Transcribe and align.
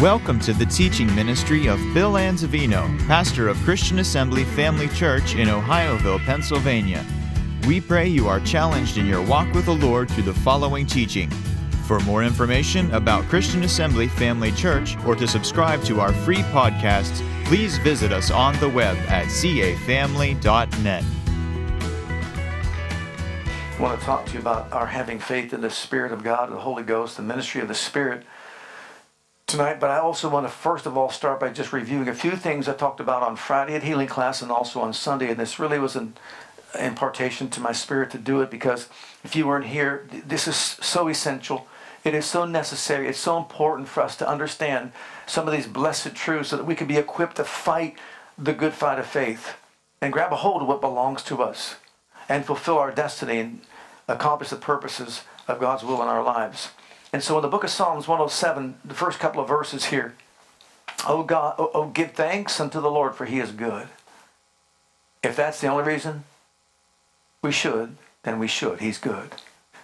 Welcome 0.00 0.40
to 0.40 0.54
the 0.54 0.64
teaching 0.64 1.14
ministry 1.14 1.66
of 1.66 1.78
Bill 1.92 2.12
Anzavino, 2.12 3.06
pastor 3.06 3.48
of 3.48 3.58
Christian 3.58 3.98
Assembly 3.98 4.44
Family 4.44 4.88
Church 4.88 5.34
in 5.34 5.48
Ohioville, 5.48 6.24
Pennsylvania. 6.24 7.04
We 7.66 7.82
pray 7.82 8.08
you 8.08 8.26
are 8.26 8.40
challenged 8.40 8.96
in 8.96 9.04
your 9.04 9.20
walk 9.20 9.52
with 9.52 9.66
the 9.66 9.74
Lord 9.74 10.10
through 10.10 10.22
the 10.22 10.32
following 10.32 10.86
teaching. 10.86 11.28
For 11.84 12.00
more 12.00 12.24
information 12.24 12.90
about 12.94 13.24
Christian 13.24 13.62
Assembly 13.62 14.08
Family 14.08 14.52
Church 14.52 14.96
or 15.04 15.14
to 15.16 15.28
subscribe 15.28 15.82
to 15.82 16.00
our 16.00 16.14
free 16.14 16.44
podcasts, 16.44 17.22
please 17.44 17.76
visit 17.76 18.10
us 18.10 18.30
on 18.30 18.58
the 18.58 18.70
web 18.70 18.96
at 19.00 19.26
cafamily.net. 19.26 21.04
I 23.80 23.82
want 23.82 24.00
to 24.00 24.06
talk 24.06 24.24
to 24.24 24.32
you 24.32 24.38
about 24.38 24.72
our 24.72 24.86
having 24.86 25.18
faith 25.18 25.52
in 25.52 25.60
the 25.60 25.68
Spirit 25.68 26.12
of 26.12 26.22
God, 26.22 26.50
the 26.50 26.58
Holy 26.58 26.84
Ghost, 26.84 27.18
the 27.18 27.22
ministry 27.22 27.60
of 27.60 27.68
the 27.68 27.74
Spirit 27.74 28.24
tonight, 29.50 29.80
but 29.80 29.90
I 29.90 29.98
also 29.98 30.28
want 30.28 30.46
to 30.46 30.50
first 30.50 30.86
of 30.86 30.96
all 30.96 31.10
start 31.10 31.40
by 31.40 31.50
just 31.50 31.72
reviewing 31.72 32.06
a 32.06 32.14
few 32.14 32.32
things 32.32 32.68
I 32.68 32.74
talked 32.74 33.00
about 33.00 33.24
on 33.24 33.34
Friday 33.34 33.74
at 33.74 33.82
healing 33.82 34.06
class 34.06 34.42
and 34.42 34.50
also 34.50 34.80
on 34.80 34.92
Sunday. 34.92 35.28
And 35.28 35.40
this 35.40 35.58
really 35.58 35.78
was 35.78 35.96
an 35.96 36.14
impartation 36.78 37.50
to 37.50 37.60
my 37.60 37.72
spirit 37.72 38.10
to 38.12 38.18
do 38.18 38.40
it 38.42 38.50
because 38.50 38.88
if 39.24 39.34
you 39.34 39.48
weren't 39.48 39.66
here, 39.66 40.06
this 40.24 40.46
is 40.46 40.54
so 40.54 41.08
essential. 41.08 41.66
It 42.04 42.14
is 42.14 42.26
so 42.26 42.44
necessary. 42.44 43.08
It's 43.08 43.18
so 43.18 43.38
important 43.38 43.88
for 43.88 44.02
us 44.02 44.14
to 44.18 44.28
understand 44.28 44.92
some 45.26 45.48
of 45.48 45.52
these 45.52 45.66
blessed 45.66 46.14
truths 46.14 46.50
so 46.50 46.56
that 46.56 46.64
we 46.64 46.76
can 46.76 46.86
be 46.86 46.96
equipped 46.96 47.36
to 47.36 47.44
fight 47.44 47.98
the 48.38 48.52
good 48.52 48.72
fight 48.72 49.00
of 49.00 49.06
faith 49.06 49.56
and 50.00 50.12
grab 50.12 50.32
a 50.32 50.36
hold 50.36 50.62
of 50.62 50.68
what 50.68 50.80
belongs 50.80 51.24
to 51.24 51.42
us 51.42 51.74
and 52.28 52.44
fulfill 52.44 52.78
our 52.78 52.92
destiny 52.92 53.38
and 53.38 53.60
accomplish 54.06 54.50
the 54.50 54.56
purposes 54.56 55.24
of 55.48 55.58
God's 55.58 55.82
will 55.82 56.00
in 56.02 56.08
our 56.08 56.22
lives. 56.22 56.70
And 57.12 57.22
so 57.22 57.36
in 57.36 57.42
the 57.42 57.48
book 57.48 57.64
of 57.64 57.70
Psalms 57.70 58.06
107, 58.06 58.76
the 58.84 58.94
first 58.94 59.18
couple 59.18 59.42
of 59.42 59.48
verses 59.48 59.86
here, 59.86 60.14
Oh 61.06 61.22
God, 61.22 61.54
oh, 61.58 61.70
oh, 61.72 61.86
give 61.88 62.12
thanks 62.12 62.60
unto 62.60 62.80
the 62.80 62.90
Lord, 62.90 63.14
for 63.14 63.24
he 63.24 63.40
is 63.40 63.52
good. 63.52 63.88
If 65.22 65.34
that's 65.34 65.60
the 65.60 65.68
only 65.68 65.84
reason 65.84 66.24
we 67.42 67.52
should, 67.52 67.96
then 68.22 68.38
we 68.38 68.46
should. 68.46 68.80
He's 68.80 68.98
good. 68.98 69.34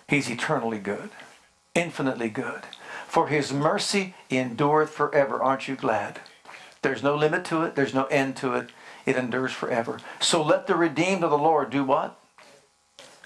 He's 0.09 0.31
eternally 0.31 0.79
good, 0.79 1.11
infinitely 1.75 2.29
good. 2.29 2.63
For 3.09 3.29
his 3.29 3.53
mercy 3.53 4.15
endureth 4.31 4.91
forever. 4.91 5.43
Aren't 5.43 5.69
you 5.69 5.75
glad? 5.75 6.21
There's 6.83 7.03
no 7.03 7.17
limit 7.17 7.45
to 7.47 7.63
it, 7.63 7.75
there's 7.75 7.95
no 7.95 8.05
end 8.05 8.37
to 8.37 8.55
it. 8.55 8.71
It 9.07 9.17
endures 9.17 9.53
forever. 9.53 10.01
So 10.21 10.43
let 10.43 10.67
the 10.67 10.75
redeemed 10.75 11.25
of 11.25 11.31
the 11.31 11.39
Lord 11.39 11.71
do 11.71 11.85
what? 11.85 12.19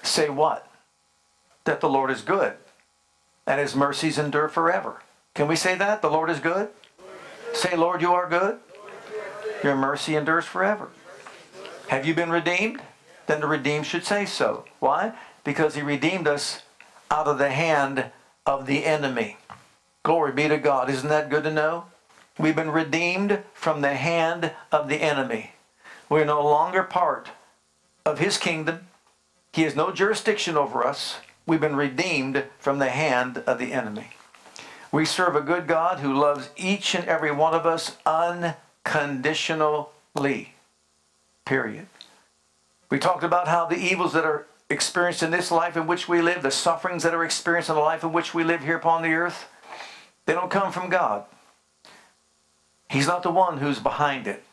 Say 0.03 0.29
what? 0.29 0.67
That 1.65 1.81
the 1.81 1.89
Lord 1.89 2.09
is 2.09 2.21
good 2.21 2.55
and 3.51 3.59
his 3.59 3.75
mercies 3.75 4.17
endure 4.17 4.47
forever. 4.47 5.01
Can 5.33 5.45
we 5.45 5.57
say 5.57 5.75
that? 5.75 6.01
The 6.01 6.09
Lord 6.09 6.29
is 6.29 6.39
good? 6.39 6.69
Say, 7.51 7.75
Lord, 7.75 8.01
you 8.01 8.13
are 8.13 8.29
good. 8.29 8.59
Your 9.61 9.75
mercy 9.75 10.15
endures 10.15 10.45
forever. 10.45 10.87
Have 11.89 12.05
you 12.05 12.13
been 12.13 12.29
redeemed? 12.29 12.81
Then 13.27 13.41
the 13.41 13.47
redeemed 13.47 13.85
should 13.85 14.05
say 14.05 14.25
so. 14.25 14.63
Why? 14.79 15.11
Because 15.43 15.75
he 15.75 15.81
redeemed 15.81 16.29
us 16.29 16.61
out 17.11 17.27
of 17.27 17.39
the 17.39 17.49
hand 17.49 18.11
of 18.45 18.67
the 18.67 18.85
enemy. 18.85 19.35
Glory 20.03 20.31
be 20.31 20.47
to 20.47 20.57
God. 20.57 20.89
Isn't 20.89 21.09
that 21.09 21.29
good 21.29 21.43
to 21.43 21.51
know? 21.51 21.87
We've 22.39 22.55
been 22.55 22.71
redeemed 22.71 23.43
from 23.53 23.81
the 23.81 23.95
hand 23.95 24.53
of 24.71 24.87
the 24.87 25.01
enemy. 25.01 25.51
We're 26.07 26.23
no 26.23 26.41
longer 26.41 26.83
part 26.83 27.31
of 28.05 28.19
his 28.19 28.37
kingdom. 28.37 28.87
He 29.51 29.63
has 29.63 29.75
no 29.75 29.91
jurisdiction 29.91 30.55
over 30.55 30.87
us. 30.87 31.17
We've 31.51 31.59
been 31.59 31.75
redeemed 31.75 32.45
from 32.59 32.79
the 32.79 32.87
hand 32.87 33.43
of 33.45 33.59
the 33.59 33.73
enemy. 33.73 34.11
We 34.89 35.03
serve 35.03 35.35
a 35.35 35.41
good 35.41 35.67
God 35.67 35.99
who 35.99 36.13
loves 36.13 36.49
each 36.55 36.95
and 36.95 37.05
every 37.09 37.29
one 37.29 37.53
of 37.53 37.65
us 37.65 37.97
unconditionally. 38.05 40.53
Period. 41.43 41.87
We 42.89 42.99
talked 42.99 43.25
about 43.25 43.49
how 43.49 43.65
the 43.65 43.75
evils 43.75 44.13
that 44.13 44.23
are 44.23 44.47
experienced 44.69 45.23
in 45.23 45.31
this 45.31 45.51
life 45.51 45.75
in 45.75 45.87
which 45.87 46.07
we 46.07 46.21
live, 46.21 46.41
the 46.41 46.51
sufferings 46.51 47.03
that 47.03 47.13
are 47.13 47.25
experienced 47.25 47.67
in 47.67 47.75
the 47.75 47.81
life 47.81 48.05
in 48.05 48.13
which 48.13 48.33
we 48.33 48.45
live 48.45 48.61
here 48.61 48.77
upon 48.77 49.01
the 49.01 49.11
earth, 49.11 49.49
they 50.27 50.33
don't 50.33 50.49
come 50.49 50.71
from 50.71 50.89
God. 50.89 51.25
He's 52.89 53.07
not 53.07 53.23
the 53.23 53.31
one 53.31 53.57
who's 53.57 53.79
behind 53.79 54.25
it. 54.25 54.45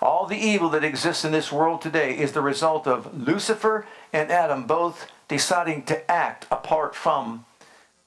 All 0.00 0.24
the 0.24 0.38
evil 0.38 0.70
that 0.70 0.84
exists 0.84 1.22
in 1.22 1.32
this 1.32 1.52
world 1.52 1.82
today 1.82 2.16
is 2.16 2.32
the 2.32 2.40
result 2.40 2.86
of 2.86 3.28
Lucifer 3.28 3.86
and 4.10 4.30
Adam 4.30 4.66
both 4.66 5.06
deciding 5.30 5.84
to 5.84 6.10
act 6.10 6.44
apart 6.50 6.92
from 6.92 7.46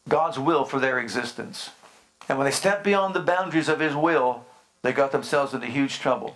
God's 0.09 0.37
will 0.37 0.65
for 0.65 0.77
their 0.77 0.99
existence. 0.99 1.69
And 2.27 2.37
when 2.37 2.43
they 2.43 2.51
stepped 2.51 2.83
beyond 2.83 3.15
the 3.15 3.21
boundaries 3.21 3.69
of 3.69 3.79
His 3.79 3.95
will, 3.95 4.45
they 4.81 4.91
got 4.91 5.13
themselves 5.13 5.53
into 5.53 5.67
huge 5.67 5.99
trouble. 5.99 6.35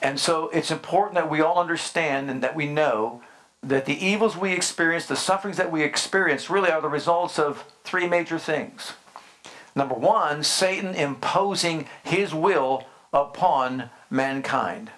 And 0.00 0.20
so 0.20 0.48
it's 0.50 0.70
important 0.70 1.16
that 1.16 1.28
we 1.28 1.40
all 1.40 1.58
understand 1.58 2.30
and 2.30 2.44
that 2.44 2.54
we 2.54 2.66
know 2.66 3.22
that 3.60 3.86
the 3.86 4.06
evils 4.06 4.36
we 4.36 4.52
experience, 4.52 5.06
the 5.06 5.16
sufferings 5.16 5.56
that 5.56 5.72
we 5.72 5.82
experience, 5.82 6.48
really 6.48 6.70
are 6.70 6.80
the 6.80 6.88
results 6.88 7.36
of 7.36 7.64
three 7.82 8.06
major 8.06 8.38
things. 8.38 8.92
Number 9.74 9.96
one, 9.96 10.44
Satan 10.44 10.94
imposing 10.94 11.88
his 12.04 12.32
will 12.32 12.86
upon 13.12 13.90
mankind. 14.10 14.92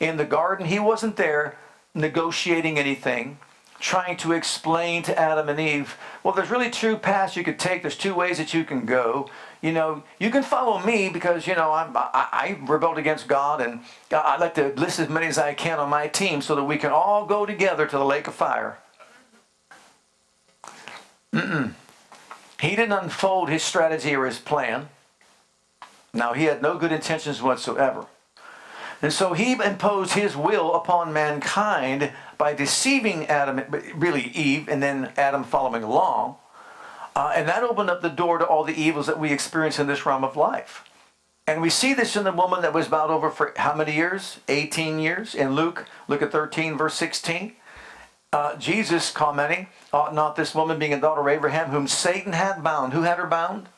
In 0.00 0.18
the 0.18 0.26
garden, 0.26 0.66
he 0.66 0.78
wasn't 0.78 1.16
there 1.16 1.56
negotiating 1.94 2.78
anything 2.78 3.38
trying 3.78 4.16
to 4.18 4.32
explain 4.32 5.02
to 5.04 5.18
Adam 5.18 5.48
and 5.48 5.60
Eve, 5.60 5.96
well, 6.22 6.34
there's 6.34 6.50
really 6.50 6.70
two 6.70 6.96
paths 6.96 7.36
you 7.36 7.44
could 7.44 7.58
take. 7.58 7.82
There's 7.82 7.96
two 7.96 8.14
ways 8.14 8.38
that 8.38 8.54
you 8.54 8.64
can 8.64 8.86
go. 8.86 9.28
You 9.60 9.72
know, 9.72 10.02
you 10.18 10.30
can 10.30 10.42
follow 10.42 10.78
me 10.84 11.08
because, 11.08 11.46
you 11.46 11.54
know, 11.54 11.72
I'm, 11.72 11.96
I, 11.96 12.10
I 12.32 12.58
rebelled 12.66 12.98
against 12.98 13.28
God 13.28 13.60
and 13.60 13.80
I'd 14.10 14.40
like 14.40 14.54
to 14.54 14.68
list 14.76 14.98
as 14.98 15.08
many 15.08 15.26
as 15.26 15.38
I 15.38 15.54
can 15.54 15.78
on 15.78 15.90
my 15.90 16.08
team 16.08 16.40
so 16.40 16.54
that 16.54 16.64
we 16.64 16.78
can 16.78 16.90
all 16.90 17.26
go 17.26 17.46
together 17.46 17.86
to 17.86 17.98
the 17.98 18.04
lake 18.04 18.26
of 18.26 18.34
fire. 18.34 18.78
Mm-mm. 21.32 21.72
He 22.60 22.70
didn't 22.70 22.92
unfold 22.92 23.50
his 23.50 23.62
strategy 23.62 24.14
or 24.14 24.26
his 24.26 24.38
plan. 24.38 24.88
Now, 26.14 26.32
he 26.32 26.44
had 26.44 26.62
no 26.62 26.78
good 26.78 26.92
intentions 26.92 27.42
whatsoever. 27.42 28.06
And 29.02 29.12
so 29.12 29.34
he 29.34 29.52
imposed 29.52 30.14
his 30.14 30.34
will 30.36 30.74
upon 30.74 31.12
mankind 31.12 32.10
by 32.38 32.54
deceiving 32.54 33.26
Adam, 33.26 33.62
really 33.94 34.30
Eve, 34.34 34.68
and 34.68 34.82
then 34.82 35.12
Adam 35.16 35.44
following 35.44 35.82
along. 35.82 36.36
Uh, 37.14 37.32
and 37.34 37.48
that 37.48 37.62
opened 37.62 37.88
up 37.88 38.02
the 38.02 38.10
door 38.10 38.38
to 38.38 38.44
all 38.44 38.62
the 38.62 38.74
evils 38.74 39.06
that 39.06 39.18
we 39.18 39.32
experience 39.32 39.78
in 39.78 39.86
this 39.86 40.04
realm 40.04 40.22
of 40.22 40.36
life. 40.36 40.84
And 41.46 41.62
we 41.62 41.70
see 41.70 41.94
this 41.94 42.16
in 42.16 42.24
the 42.24 42.32
woman 42.32 42.60
that 42.62 42.74
was 42.74 42.88
bound 42.88 43.10
over 43.10 43.30
for 43.30 43.54
how 43.56 43.74
many 43.74 43.94
years? 43.94 44.40
18 44.48 44.98
years. 44.98 45.34
In 45.34 45.54
Luke, 45.54 45.86
look 46.08 46.20
at 46.20 46.32
13, 46.32 46.76
verse 46.76 46.94
16. 46.94 47.54
Uh, 48.32 48.56
Jesus 48.56 49.10
commenting, 49.10 49.68
ought 49.92 50.14
not 50.14 50.36
this 50.36 50.54
woman 50.54 50.78
being 50.78 50.92
a 50.92 51.00
daughter 51.00 51.20
of 51.22 51.28
Abraham, 51.28 51.70
whom 51.70 51.86
Satan 51.86 52.32
had 52.32 52.62
bound. 52.62 52.92
Who 52.92 53.02
had 53.02 53.18
her 53.18 53.26
bound? 53.26 53.68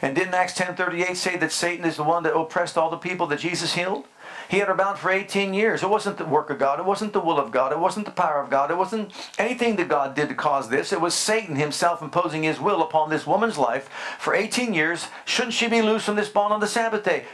And 0.00 0.16
didn't 0.16 0.34
Acts 0.34 0.58
10.38 0.58 1.14
say 1.14 1.36
that 1.36 1.52
Satan 1.52 1.84
is 1.84 1.96
the 1.96 2.02
one 2.02 2.22
that 2.24 2.34
oppressed 2.34 2.78
all 2.78 2.90
the 2.90 2.96
people 2.96 3.26
that 3.28 3.40
Jesus 3.40 3.74
healed? 3.74 4.06
He 4.52 4.58
had 4.58 4.68
her 4.68 4.74
bound 4.74 4.98
for 4.98 5.10
18 5.10 5.54
years. 5.54 5.82
It 5.82 5.88
wasn't 5.88 6.18
the 6.18 6.26
work 6.26 6.50
of 6.50 6.58
God. 6.58 6.78
It 6.78 6.84
wasn't 6.84 7.14
the 7.14 7.20
will 7.20 7.38
of 7.38 7.50
God. 7.50 7.72
It 7.72 7.78
wasn't 7.78 8.04
the 8.04 8.12
power 8.12 8.38
of 8.38 8.50
God. 8.50 8.70
It 8.70 8.76
wasn't 8.76 9.10
anything 9.38 9.76
that 9.76 9.88
God 9.88 10.14
did 10.14 10.28
to 10.28 10.34
cause 10.34 10.68
this. 10.68 10.92
It 10.92 11.00
was 11.00 11.14
Satan 11.14 11.56
himself 11.56 12.02
imposing 12.02 12.42
his 12.42 12.60
will 12.60 12.82
upon 12.82 13.08
this 13.08 13.26
woman's 13.26 13.56
life 13.56 13.88
for 14.18 14.34
18 14.34 14.74
years. 14.74 15.06
Shouldn't 15.24 15.54
she 15.54 15.68
be 15.68 15.80
loose 15.80 16.04
from 16.04 16.16
this 16.16 16.28
bond 16.28 16.52
on 16.52 16.60
the 16.60 16.66
Sabbath 16.66 17.02
day? 17.02 17.24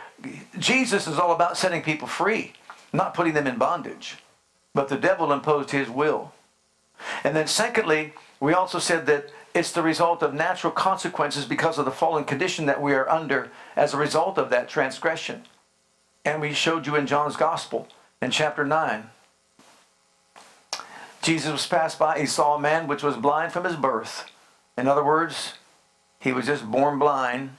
Jesus 0.60 1.08
is 1.08 1.18
all 1.18 1.32
about 1.32 1.56
setting 1.56 1.82
people 1.82 2.06
free, 2.06 2.52
not 2.92 3.14
putting 3.14 3.34
them 3.34 3.48
in 3.48 3.58
bondage. 3.58 4.18
But 4.72 4.86
the 4.86 4.96
devil 4.96 5.32
imposed 5.32 5.72
his 5.72 5.90
will. 5.90 6.32
And 7.24 7.34
then 7.34 7.48
secondly, 7.48 8.12
we 8.38 8.52
also 8.52 8.78
said 8.78 9.06
that 9.06 9.32
it's 9.54 9.72
the 9.72 9.82
result 9.82 10.22
of 10.22 10.34
natural 10.34 10.72
consequences 10.72 11.46
because 11.46 11.78
of 11.78 11.84
the 11.84 11.90
fallen 11.90 12.22
condition 12.22 12.66
that 12.66 12.80
we 12.80 12.92
are 12.92 13.08
under 13.08 13.50
as 13.74 13.92
a 13.92 13.96
result 13.96 14.38
of 14.38 14.50
that 14.50 14.68
transgression. 14.68 15.42
And 16.28 16.42
we 16.42 16.52
showed 16.52 16.86
you 16.86 16.94
in 16.94 17.06
John's 17.06 17.36
Gospel 17.36 17.88
in 18.20 18.30
chapter 18.30 18.62
9. 18.62 19.08
Jesus 21.22 21.50
was 21.50 21.66
passed 21.66 21.98
by, 21.98 22.18
he 22.18 22.26
saw 22.26 22.54
a 22.54 22.60
man 22.60 22.86
which 22.86 23.02
was 23.02 23.16
blind 23.16 23.50
from 23.50 23.64
his 23.64 23.76
birth. 23.76 24.30
In 24.76 24.86
other 24.86 25.02
words, 25.02 25.54
he 26.20 26.32
was 26.32 26.44
just 26.44 26.70
born 26.70 26.98
blind. 26.98 27.56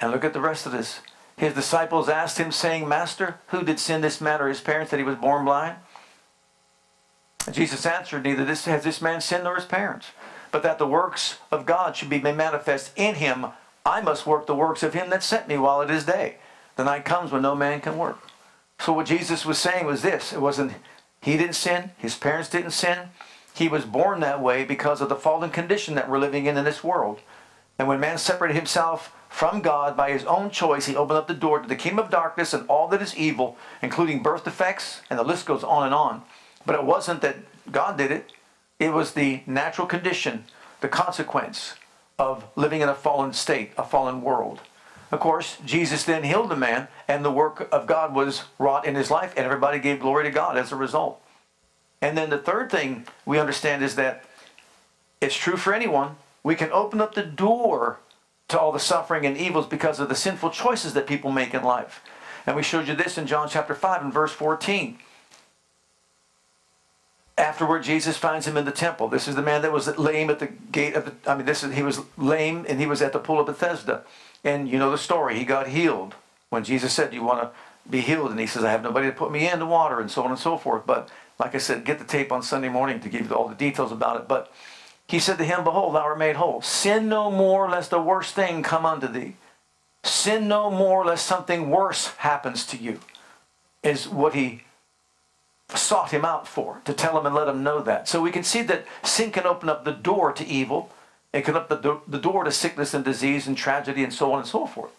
And 0.00 0.10
look 0.10 0.24
at 0.24 0.32
the 0.32 0.40
rest 0.40 0.66
of 0.66 0.72
this. 0.72 0.98
His 1.36 1.54
disciples 1.54 2.08
asked 2.08 2.38
him, 2.38 2.50
saying, 2.50 2.88
Master, 2.88 3.38
who 3.48 3.62
did 3.62 3.78
sin 3.78 4.00
this 4.00 4.20
man 4.20 4.40
or 4.40 4.48
his 4.48 4.60
parents 4.60 4.90
that 4.90 4.98
he 4.98 5.04
was 5.04 5.14
born 5.14 5.44
blind? 5.44 5.76
And 7.46 7.54
Jesus 7.54 7.86
answered, 7.86 8.24
Neither 8.24 8.44
this, 8.44 8.64
has 8.64 8.82
this 8.82 9.00
man 9.00 9.20
sinned 9.20 9.44
nor 9.44 9.54
his 9.54 9.64
parents, 9.64 10.08
but 10.50 10.64
that 10.64 10.78
the 10.78 10.88
works 10.88 11.38
of 11.52 11.66
God 11.66 11.94
should 11.94 12.10
be 12.10 12.20
made 12.20 12.36
manifest 12.36 12.90
in 12.96 13.14
him. 13.14 13.46
I 13.84 14.00
must 14.00 14.26
work 14.26 14.48
the 14.48 14.56
works 14.56 14.82
of 14.82 14.92
him 14.92 15.08
that 15.10 15.22
sent 15.22 15.46
me 15.46 15.56
while 15.56 15.80
it 15.82 15.90
is 15.92 16.04
day. 16.04 16.38
The 16.76 16.84
night 16.84 17.04
comes 17.04 17.32
when 17.32 17.42
no 17.42 17.54
man 17.54 17.80
can 17.80 17.98
work. 17.98 18.18
So 18.78 18.92
what 18.92 19.06
Jesus 19.06 19.44
was 19.44 19.58
saying 19.58 19.86
was 19.86 20.02
this. 20.02 20.32
It 20.32 20.40
wasn't, 20.40 20.72
he 21.22 21.36
didn't 21.36 21.54
sin. 21.54 21.90
His 21.96 22.14
parents 22.14 22.50
didn't 22.50 22.72
sin. 22.72 23.08
He 23.54 23.68
was 23.68 23.84
born 23.84 24.20
that 24.20 24.42
way 24.42 24.64
because 24.64 25.00
of 25.00 25.08
the 25.08 25.16
fallen 25.16 25.50
condition 25.50 25.94
that 25.94 26.10
we're 26.10 26.18
living 26.18 26.46
in 26.46 26.58
in 26.58 26.64
this 26.64 26.84
world. 26.84 27.20
And 27.78 27.88
when 27.88 28.00
man 28.00 28.18
separated 28.18 28.54
himself 28.54 29.12
from 29.36 29.60
God 29.60 29.96
by 29.96 30.12
his 30.12 30.24
own 30.24 30.50
choice. 30.50 30.86
He 30.86 30.96
opened 30.96 31.18
up 31.18 31.28
the 31.28 31.34
door 31.34 31.60
to 31.60 31.68
the 31.68 31.76
kingdom 31.76 32.04
of 32.04 32.10
darkness 32.10 32.54
and 32.54 32.66
all 32.68 32.88
that 32.88 33.02
is 33.02 33.16
evil, 33.16 33.58
including 33.82 34.22
birth 34.22 34.44
defects, 34.44 35.02
and 35.10 35.18
the 35.18 35.24
list 35.24 35.44
goes 35.44 35.62
on 35.62 35.84
and 35.84 35.94
on. 35.94 36.22
But 36.64 36.74
it 36.74 36.84
wasn't 36.84 37.20
that 37.20 37.36
God 37.70 37.98
did 37.98 38.10
it, 38.10 38.32
it 38.78 38.94
was 38.94 39.12
the 39.12 39.42
natural 39.46 39.86
condition, 39.86 40.44
the 40.80 40.88
consequence 40.88 41.74
of 42.18 42.44
living 42.56 42.80
in 42.80 42.88
a 42.88 42.94
fallen 42.94 43.34
state, 43.34 43.72
a 43.76 43.84
fallen 43.84 44.22
world. 44.22 44.60
Of 45.12 45.20
course, 45.20 45.58
Jesus 45.64 46.04
then 46.04 46.24
healed 46.24 46.48
the 46.48 46.56
man, 46.56 46.88
and 47.06 47.24
the 47.24 47.30
work 47.30 47.68
of 47.70 47.86
God 47.86 48.14
was 48.14 48.42
wrought 48.58 48.86
in 48.86 48.96
his 48.96 49.10
life, 49.10 49.32
and 49.36 49.44
everybody 49.44 49.78
gave 49.78 50.00
glory 50.00 50.24
to 50.24 50.30
God 50.30 50.56
as 50.56 50.72
a 50.72 50.76
result. 50.76 51.20
And 52.02 52.18
then 52.18 52.30
the 52.30 52.38
third 52.38 52.70
thing 52.70 53.06
we 53.24 53.38
understand 53.38 53.82
is 53.84 53.96
that 53.96 54.24
it's 55.20 55.36
true 55.36 55.56
for 55.56 55.72
anyone. 55.72 56.16
We 56.42 56.54
can 56.54 56.70
open 56.72 57.00
up 57.00 57.14
the 57.14 57.22
door 57.22 57.98
to 58.48 58.58
all 58.58 58.72
the 58.72 58.80
suffering 58.80 59.24
and 59.24 59.36
evils 59.36 59.66
because 59.66 59.98
of 59.98 60.08
the 60.08 60.14
sinful 60.14 60.50
choices 60.50 60.94
that 60.94 61.06
people 61.06 61.30
make 61.30 61.54
in 61.54 61.62
life. 61.62 62.02
And 62.46 62.54
we 62.54 62.62
showed 62.62 62.86
you 62.86 62.94
this 62.94 63.18
in 63.18 63.26
John 63.26 63.48
chapter 63.48 63.74
5 63.74 64.02
and 64.02 64.12
verse 64.12 64.32
14. 64.32 64.98
Afterward, 67.38 67.82
Jesus 67.82 68.16
finds 68.16 68.46
him 68.46 68.56
in 68.56 68.64
the 68.64 68.72
temple. 68.72 69.08
This 69.08 69.28
is 69.28 69.34
the 69.34 69.42
man 69.42 69.62
that 69.62 69.72
was 69.72 69.98
lame 69.98 70.30
at 70.30 70.38
the 70.38 70.46
gate 70.46 70.94
of 70.94 71.04
the, 71.04 71.30
I 71.30 71.34
mean, 71.36 71.44
this 71.44 71.62
is, 71.62 71.74
he 71.74 71.82
was 71.82 72.00
lame 72.16 72.64
and 72.68 72.80
he 72.80 72.86
was 72.86 73.02
at 73.02 73.12
the 73.12 73.18
pool 73.18 73.40
of 73.40 73.46
Bethesda. 73.46 74.04
And 74.44 74.68
you 74.68 74.78
know 74.78 74.90
the 74.90 74.98
story. 74.98 75.38
He 75.38 75.44
got 75.44 75.68
healed 75.68 76.14
when 76.50 76.64
Jesus 76.64 76.92
said, 76.92 77.12
you 77.12 77.22
want 77.22 77.42
to 77.42 77.50
be 77.90 78.00
healed? 78.00 78.30
And 78.30 78.40
he 78.40 78.46
says, 78.46 78.64
I 78.64 78.70
have 78.70 78.82
nobody 78.82 79.08
to 79.08 79.12
put 79.12 79.32
me 79.32 79.48
in 79.48 79.58
the 79.58 79.66
water, 79.66 80.00
and 80.00 80.10
so 80.10 80.22
on 80.22 80.30
and 80.30 80.38
so 80.38 80.56
forth. 80.56 80.86
But 80.86 81.08
like 81.38 81.54
I 81.54 81.58
said, 81.58 81.84
get 81.84 81.98
the 81.98 82.04
tape 82.04 82.32
on 82.32 82.42
Sunday 82.42 82.68
morning 82.68 83.00
to 83.00 83.08
give 83.08 83.28
you 83.28 83.34
all 83.34 83.48
the 83.48 83.54
details 83.54 83.92
about 83.92 84.20
it. 84.20 84.28
But 84.28 84.52
he 85.06 85.18
said 85.18 85.38
to 85.38 85.44
him, 85.44 85.64
Behold, 85.64 85.94
thou 85.94 86.00
art 86.00 86.18
made 86.18 86.36
whole. 86.36 86.62
Sin 86.62 87.08
no 87.08 87.30
more, 87.30 87.68
lest 87.68 87.90
the 87.90 88.00
worst 88.00 88.34
thing 88.34 88.62
come 88.62 88.86
unto 88.86 89.06
thee. 89.06 89.36
Sin 90.02 90.48
no 90.48 90.70
more, 90.70 91.04
lest 91.04 91.26
something 91.26 91.70
worse 91.70 92.08
happens 92.18 92.66
to 92.66 92.76
you, 92.76 93.00
is 93.82 94.08
what 94.08 94.34
he 94.34 94.62
sought 95.74 96.12
him 96.12 96.24
out 96.24 96.46
for, 96.46 96.80
to 96.84 96.92
tell 96.92 97.18
him 97.18 97.26
and 97.26 97.34
let 97.34 97.48
him 97.48 97.62
know 97.62 97.82
that. 97.82 98.08
So 98.08 98.20
we 98.20 98.30
can 98.30 98.44
see 98.44 98.62
that 98.62 98.84
sin 99.02 99.32
can 99.32 99.46
open 99.46 99.68
up 99.68 99.84
the 99.84 99.92
door 99.92 100.32
to 100.32 100.46
evil. 100.46 100.90
It 101.36 101.44
can 101.44 101.54
open 101.54 101.82
the, 101.82 102.00
the 102.08 102.18
door 102.18 102.44
to 102.44 102.50
sickness 102.50 102.94
and 102.94 103.04
disease 103.04 103.46
and 103.46 103.58
tragedy 103.58 104.02
and 104.02 104.12
so 104.12 104.32
on 104.32 104.38
and 104.38 104.48
so 104.48 104.66
forth. 104.66 104.90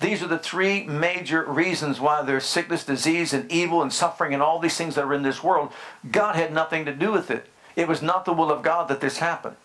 These 0.00 0.22
are 0.22 0.26
the 0.26 0.38
three 0.38 0.84
major 0.84 1.42
reasons 1.44 1.98
why 1.98 2.20
there's 2.20 2.44
sickness, 2.44 2.84
disease, 2.84 3.32
and 3.32 3.50
evil 3.50 3.80
and 3.80 3.90
suffering 3.90 4.34
and 4.34 4.42
all 4.42 4.58
these 4.58 4.76
things 4.76 4.96
that 4.96 5.04
are 5.06 5.14
in 5.14 5.22
this 5.22 5.42
world. 5.42 5.72
God 6.10 6.36
had 6.36 6.52
nothing 6.52 6.84
to 6.84 6.94
do 6.94 7.10
with 7.10 7.30
it. 7.30 7.46
It 7.74 7.88
was 7.88 8.02
not 8.02 8.26
the 8.26 8.34
will 8.34 8.52
of 8.52 8.62
God 8.62 8.88
that 8.88 9.00
this 9.00 9.18
happened. 9.18 9.56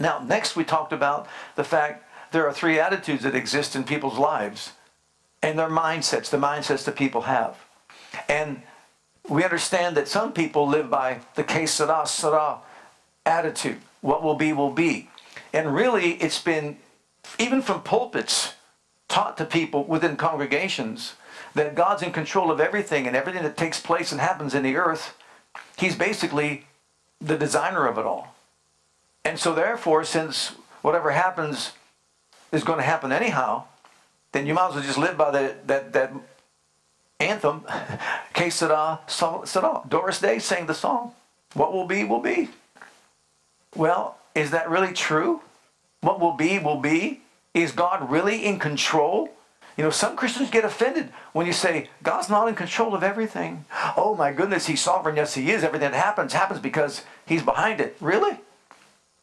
Now, 0.00 0.18
next 0.18 0.56
we 0.56 0.64
talked 0.64 0.92
about 0.92 1.28
the 1.54 1.62
fact 1.62 2.04
there 2.32 2.44
are 2.48 2.52
three 2.52 2.80
attitudes 2.80 3.22
that 3.22 3.36
exist 3.36 3.76
in 3.76 3.84
people's 3.84 4.18
lives 4.18 4.72
and 5.44 5.56
their 5.56 5.70
mindsets, 5.70 6.28
the 6.28 6.38
mindsets 6.38 6.84
that 6.86 6.96
people 6.96 7.22
have. 7.22 7.56
And 8.28 8.62
we 9.28 9.44
understand 9.44 9.96
that 9.96 10.08
some 10.08 10.32
people 10.32 10.66
live 10.66 10.90
by 10.90 11.20
the 11.36 11.44
que 11.44 11.68
sera, 11.68 12.04
sera 12.04 12.58
attitude. 13.24 13.78
What 14.00 14.24
will 14.24 14.34
be, 14.34 14.52
will 14.52 14.72
be. 14.72 15.08
And 15.56 15.74
really, 15.74 16.16
it's 16.16 16.42
been, 16.42 16.76
even 17.38 17.62
from 17.62 17.80
pulpits, 17.80 18.56
taught 19.08 19.38
to 19.38 19.46
people 19.46 19.84
within 19.84 20.18
congregations 20.18 21.14
that 21.54 21.74
God's 21.74 22.02
in 22.02 22.12
control 22.12 22.50
of 22.50 22.60
everything 22.60 23.06
and 23.06 23.16
everything 23.16 23.42
that 23.42 23.56
takes 23.56 23.80
place 23.80 24.12
and 24.12 24.20
happens 24.20 24.54
in 24.54 24.62
the 24.62 24.76
earth. 24.76 25.16
He's 25.78 25.96
basically 25.96 26.66
the 27.22 27.38
designer 27.38 27.86
of 27.86 27.96
it 27.96 28.04
all. 28.04 28.34
And 29.24 29.38
so, 29.38 29.54
therefore, 29.54 30.04
since 30.04 30.48
whatever 30.82 31.12
happens 31.12 31.72
is 32.52 32.62
going 32.62 32.78
to 32.78 32.84
happen 32.84 33.10
anyhow, 33.10 33.64
then 34.32 34.46
you 34.46 34.52
might 34.52 34.68
as 34.68 34.74
well 34.74 34.84
just 34.84 34.98
live 34.98 35.16
by 35.16 35.30
the, 35.30 35.54
that, 35.64 35.94
that 35.94 36.12
anthem, 37.18 37.64
Que 38.34 38.50
sera, 38.50 39.00
sera. 39.06 39.80
Doris 39.88 40.20
Day 40.20 40.38
sang 40.38 40.66
the 40.66 40.74
song. 40.74 41.14
What 41.54 41.72
will 41.72 41.86
be, 41.86 42.04
will 42.04 42.20
be. 42.20 42.50
Well, 43.74 44.18
is 44.34 44.50
that 44.50 44.68
really 44.68 44.92
true? 44.92 45.40
What 46.06 46.20
will 46.20 46.34
be, 46.34 46.60
will 46.60 46.80
be. 46.80 47.22
Is 47.52 47.72
God 47.72 48.08
really 48.08 48.44
in 48.44 48.60
control? 48.60 49.28
You 49.76 49.82
know, 49.82 49.90
some 49.90 50.14
Christians 50.14 50.50
get 50.50 50.64
offended 50.64 51.12
when 51.32 51.46
you 51.46 51.52
say, 51.52 51.90
God's 52.00 52.30
not 52.30 52.46
in 52.46 52.54
control 52.54 52.94
of 52.94 53.02
everything. 53.02 53.64
Oh 53.96 54.14
my 54.14 54.30
goodness, 54.32 54.68
He's 54.68 54.80
sovereign. 54.80 55.16
Yes, 55.16 55.34
He 55.34 55.50
is. 55.50 55.64
Everything 55.64 55.90
that 55.90 56.00
happens 56.00 56.32
happens 56.32 56.60
because 56.60 57.02
He's 57.26 57.42
behind 57.42 57.80
it. 57.80 57.96
Really? 58.00 58.38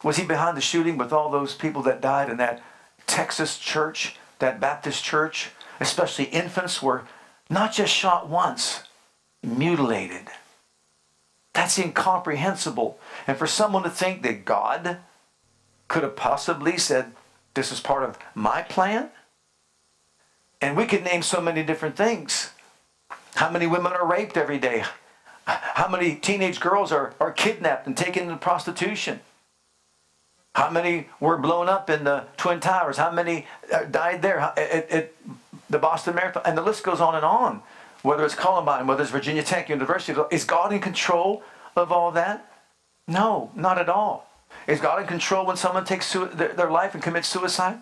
Was 0.04 0.18
He 0.18 0.26
behind 0.26 0.58
the 0.58 0.62
shooting 0.62 0.98
with 0.98 1.14
all 1.14 1.32
those 1.32 1.56
people 1.56 1.84
that 1.84 2.02
died 2.02 2.30
in 2.30 2.36
that 2.36 2.62
Texas 3.08 3.58
church, 3.58 4.18
that 4.40 4.60
Baptist 4.60 5.06
church? 5.06 5.52
Especially 5.80 6.26
infants 6.26 6.82
were 6.82 7.04
not 7.50 7.72
just 7.72 7.94
shot 7.94 8.28
once, 8.28 8.84
mutilated. 9.42 10.28
That's 11.54 11.80
incomprehensible. 11.80 13.00
And 13.26 13.38
for 13.38 13.48
someone 13.48 13.84
to 13.84 13.90
think 13.90 14.22
that 14.24 14.44
God 14.44 14.98
could 15.94 16.02
have 16.02 16.16
possibly 16.16 16.76
said, 16.76 17.12
This 17.54 17.72
is 17.72 17.80
part 17.80 18.02
of 18.04 18.18
my 18.34 18.64
plan? 18.64 19.12
And 20.60 20.76
we 20.76 20.88
could 20.88 21.04
name 21.04 21.22
so 21.22 21.40
many 21.40 21.62
different 21.62 21.96
things. 21.96 22.50
How 23.36 23.52
many 23.52 23.68
women 23.68 23.94
are 23.94 24.06
raped 24.06 24.36
every 24.36 24.58
day? 24.58 24.86
How 25.46 25.88
many 25.88 26.16
teenage 26.16 26.60
girls 26.60 26.92
are, 26.92 27.14
are 27.20 27.32
kidnapped 27.32 27.86
and 27.86 27.96
taken 27.96 28.24
into 28.24 28.38
prostitution? 28.38 29.20
How 30.56 30.72
many 30.72 31.10
were 31.20 31.38
blown 31.38 31.70
up 31.70 31.92
in 31.92 32.06
the 32.06 32.26
Twin 32.38 32.60
Towers? 32.60 32.98
How 32.98 33.12
many 33.12 33.46
uh, 33.72 33.84
died 33.84 34.24
there 34.24 34.40
at, 34.40 34.90
at 34.90 35.14
the 35.70 35.78
Boston 35.78 36.16
Marathon? 36.16 36.42
And 36.44 36.58
the 36.58 36.64
list 36.64 36.84
goes 36.84 37.02
on 37.02 37.14
and 37.14 37.26
on. 37.26 37.62
Whether 38.02 38.26
it's 38.26 38.36
Columbine, 38.36 38.88
whether 38.88 39.04
it's 39.04 39.12
Virginia 39.12 39.44
Tech 39.44 39.70
University, 39.70 40.20
is 40.32 40.44
God 40.44 40.74
in 40.74 40.80
control 40.80 41.44
of 41.76 41.92
all 41.92 42.10
that? 42.14 42.52
No, 43.08 43.52
not 43.56 43.78
at 43.78 43.90
all. 43.90 44.33
Is 44.68 44.80
God 44.80 45.02
in 45.02 45.08
control 45.08 45.46
when 45.46 45.58
someone 45.58 45.86
takes 45.86 46.08
su- 46.08 46.30
their, 46.34 46.54
their 46.54 46.72
life 46.72 46.94
and 46.94 47.04
commits 47.04 47.28
suicide? 47.28 47.80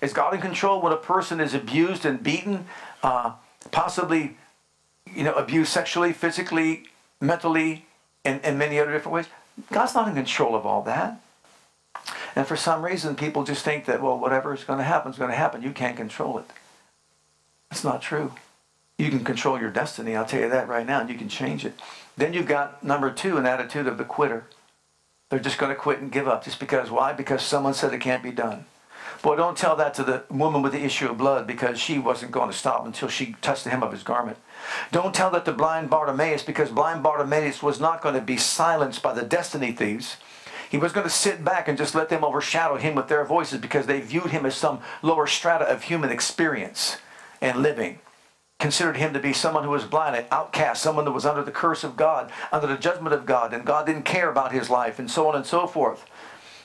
Is 0.00 0.12
God 0.12 0.34
in 0.34 0.40
control 0.40 0.80
when 0.80 0.92
a 0.92 0.96
person 0.96 1.40
is 1.40 1.54
abused 1.54 2.04
and 2.04 2.22
beaten, 2.22 2.66
uh, 3.02 3.32
possibly, 3.70 4.36
you 5.14 5.24
know, 5.24 5.34
abused 5.34 5.72
sexually, 5.72 6.12
physically, 6.12 6.84
mentally, 7.20 7.84
and 8.24 8.40
in 8.44 8.56
many 8.56 8.78
other 8.78 8.92
different 8.92 9.14
ways? 9.14 9.26
God's 9.70 9.94
not 9.94 10.08
in 10.08 10.14
control 10.14 10.54
of 10.54 10.64
all 10.64 10.82
that. 10.82 11.20
And 12.36 12.46
for 12.46 12.56
some 12.56 12.82
reason, 12.82 13.16
people 13.16 13.44
just 13.44 13.64
think 13.64 13.84
that, 13.86 14.00
well, 14.00 14.18
whatever 14.18 14.54
is 14.54 14.64
going 14.64 14.78
to 14.78 14.84
happen 14.84 15.12
is 15.12 15.18
going 15.18 15.30
to 15.30 15.36
happen. 15.36 15.62
You 15.62 15.72
can't 15.72 15.96
control 15.96 16.38
it. 16.38 16.44
That's 17.70 17.84
not 17.84 18.00
true. 18.00 18.32
You 18.98 19.10
can 19.10 19.24
control 19.24 19.58
your 19.58 19.70
destiny, 19.70 20.14
I'll 20.14 20.26
tell 20.26 20.40
you 20.40 20.50
that 20.50 20.68
right 20.68 20.86
now, 20.86 21.00
and 21.00 21.08
you 21.08 21.16
can 21.16 21.28
change 21.28 21.64
it. 21.64 21.72
Then 22.16 22.34
you've 22.34 22.46
got 22.46 22.84
number 22.84 23.10
two, 23.10 23.38
an 23.38 23.46
attitude 23.46 23.86
of 23.86 23.96
the 23.96 24.04
quitter. 24.04 24.44
They're 25.30 25.38
just 25.38 25.58
going 25.58 25.70
to 25.70 25.76
quit 25.80 26.00
and 26.00 26.12
give 26.12 26.28
up. 26.28 26.44
Just 26.44 26.60
because, 26.60 26.90
why? 26.90 27.12
Because 27.12 27.42
someone 27.42 27.72
said 27.74 27.94
it 27.94 28.00
can't 28.00 28.22
be 28.22 28.32
done. 28.32 28.66
Boy, 29.22 29.36
don't 29.36 29.56
tell 29.56 29.76
that 29.76 29.94
to 29.94 30.04
the 30.04 30.24
woman 30.30 30.62
with 30.62 30.72
the 30.72 30.82
issue 30.82 31.08
of 31.08 31.18
blood 31.18 31.46
because 31.46 31.78
she 31.78 31.98
wasn't 31.98 32.32
going 32.32 32.50
to 32.50 32.56
stop 32.56 32.86
until 32.86 33.08
she 33.08 33.36
touched 33.42 33.64
the 33.64 33.70
hem 33.70 33.82
of 33.82 33.92
his 33.92 34.02
garment. 34.02 34.38
Don't 34.92 35.14
tell 35.14 35.30
that 35.30 35.44
to 35.44 35.52
blind 35.52 35.90
Bartimaeus 35.90 36.42
because 36.42 36.70
blind 36.70 37.02
Bartimaeus 37.02 37.62
was 37.62 37.78
not 37.78 38.02
going 38.02 38.14
to 38.14 38.20
be 38.20 38.38
silenced 38.38 39.02
by 39.02 39.12
the 39.12 39.22
destiny 39.22 39.72
thieves. 39.72 40.16
He 40.70 40.78
was 40.78 40.92
going 40.92 41.04
to 41.04 41.10
sit 41.10 41.44
back 41.44 41.68
and 41.68 41.76
just 41.76 41.94
let 41.94 42.08
them 42.08 42.24
overshadow 42.24 42.76
him 42.76 42.94
with 42.94 43.08
their 43.08 43.24
voices 43.24 43.60
because 43.60 43.86
they 43.86 44.00
viewed 44.00 44.30
him 44.30 44.46
as 44.46 44.54
some 44.54 44.80
lower 45.02 45.26
strata 45.26 45.66
of 45.66 45.82
human 45.82 46.10
experience 46.10 46.96
and 47.42 47.62
living. 47.62 47.98
Considered 48.60 48.98
him 48.98 49.14
to 49.14 49.18
be 49.18 49.32
someone 49.32 49.64
who 49.64 49.70
was 49.70 49.84
blind, 49.84 50.14
an 50.14 50.26
outcast, 50.30 50.82
someone 50.82 51.06
that 51.06 51.12
was 51.12 51.26
under 51.26 51.42
the 51.42 51.50
curse 51.50 51.82
of 51.82 51.96
God, 51.96 52.30
under 52.52 52.66
the 52.66 52.76
judgment 52.76 53.14
of 53.14 53.26
God, 53.26 53.54
and 53.54 53.64
God 53.64 53.86
didn't 53.86 54.04
care 54.04 54.30
about 54.30 54.52
his 54.52 54.70
life, 54.70 54.98
and 54.98 55.10
so 55.10 55.26
on 55.28 55.34
and 55.34 55.46
so 55.46 55.66
forth. 55.66 56.04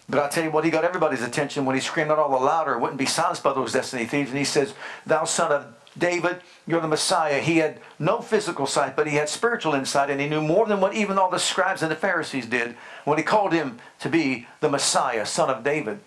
But 0.07 0.19
I 0.19 0.27
tell 0.27 0.43
you 0.43 0.51
what, 0.51 0.65
he 0.65 0.71
got 0.71 0.83
everybody's 0.83 1.23
attention 1.23 1.65
when 1.65 1.73
he 1.73 1.81
screamed 1.81 2.11
out 2.11 2.19
all 2.19 2.29
the 2.29 2.45
louder, 2.45 2.77
wouldn't 2.77 2.99
be 2.99 3.05
silenced 3.05 3.43
by 3.43 3.53
those 3.53 3.73
destiny 3.73 4.05
thieves. 4.05 4.29
And 4.29 4.37
he 4.37 4.45
says, 4.45 4.73
Thou 5.05 5.23
son 5.23 5.51
of 5.51 5.73
David, 5.97 6.41
you're 6.67 6.81
the 6.81 6.87
Messiah. 6.87 7.39
He 7.39 7.57
had 7.57 7.79
no 7.97 8.19
physical 8.19 8.67
sight, 8.67 8.95
but 8.95 9.07
he 9.07 9.15
had 9.15 9.29
spiritual 9.29 9.73
insight, 9.73 10.09
and 10.09 10.19
he 10.19 10.27
knew 10.27 10.41
more 10.41 10.65
than 10.65 10.81
what 10.81 10.93
even 10.93 11.17
all 11.17 11.31
the 11.31 11.39
scribes 11.39 11.81
and 11.81 11.89
the 11.89 11.95
Pharisees 11.95 12.45
did 12.45 12.75
when 13.05 13.17
he 13.17 13.23
called 13.23 13.53
him 13.53 13.79
to 14.01 14.09
be 14.09 14.47
the 14.59 14.69
Messiah, 14.69 15.25
son 15.25 15.49
of 15.49 15.63
David. 15.63 15.99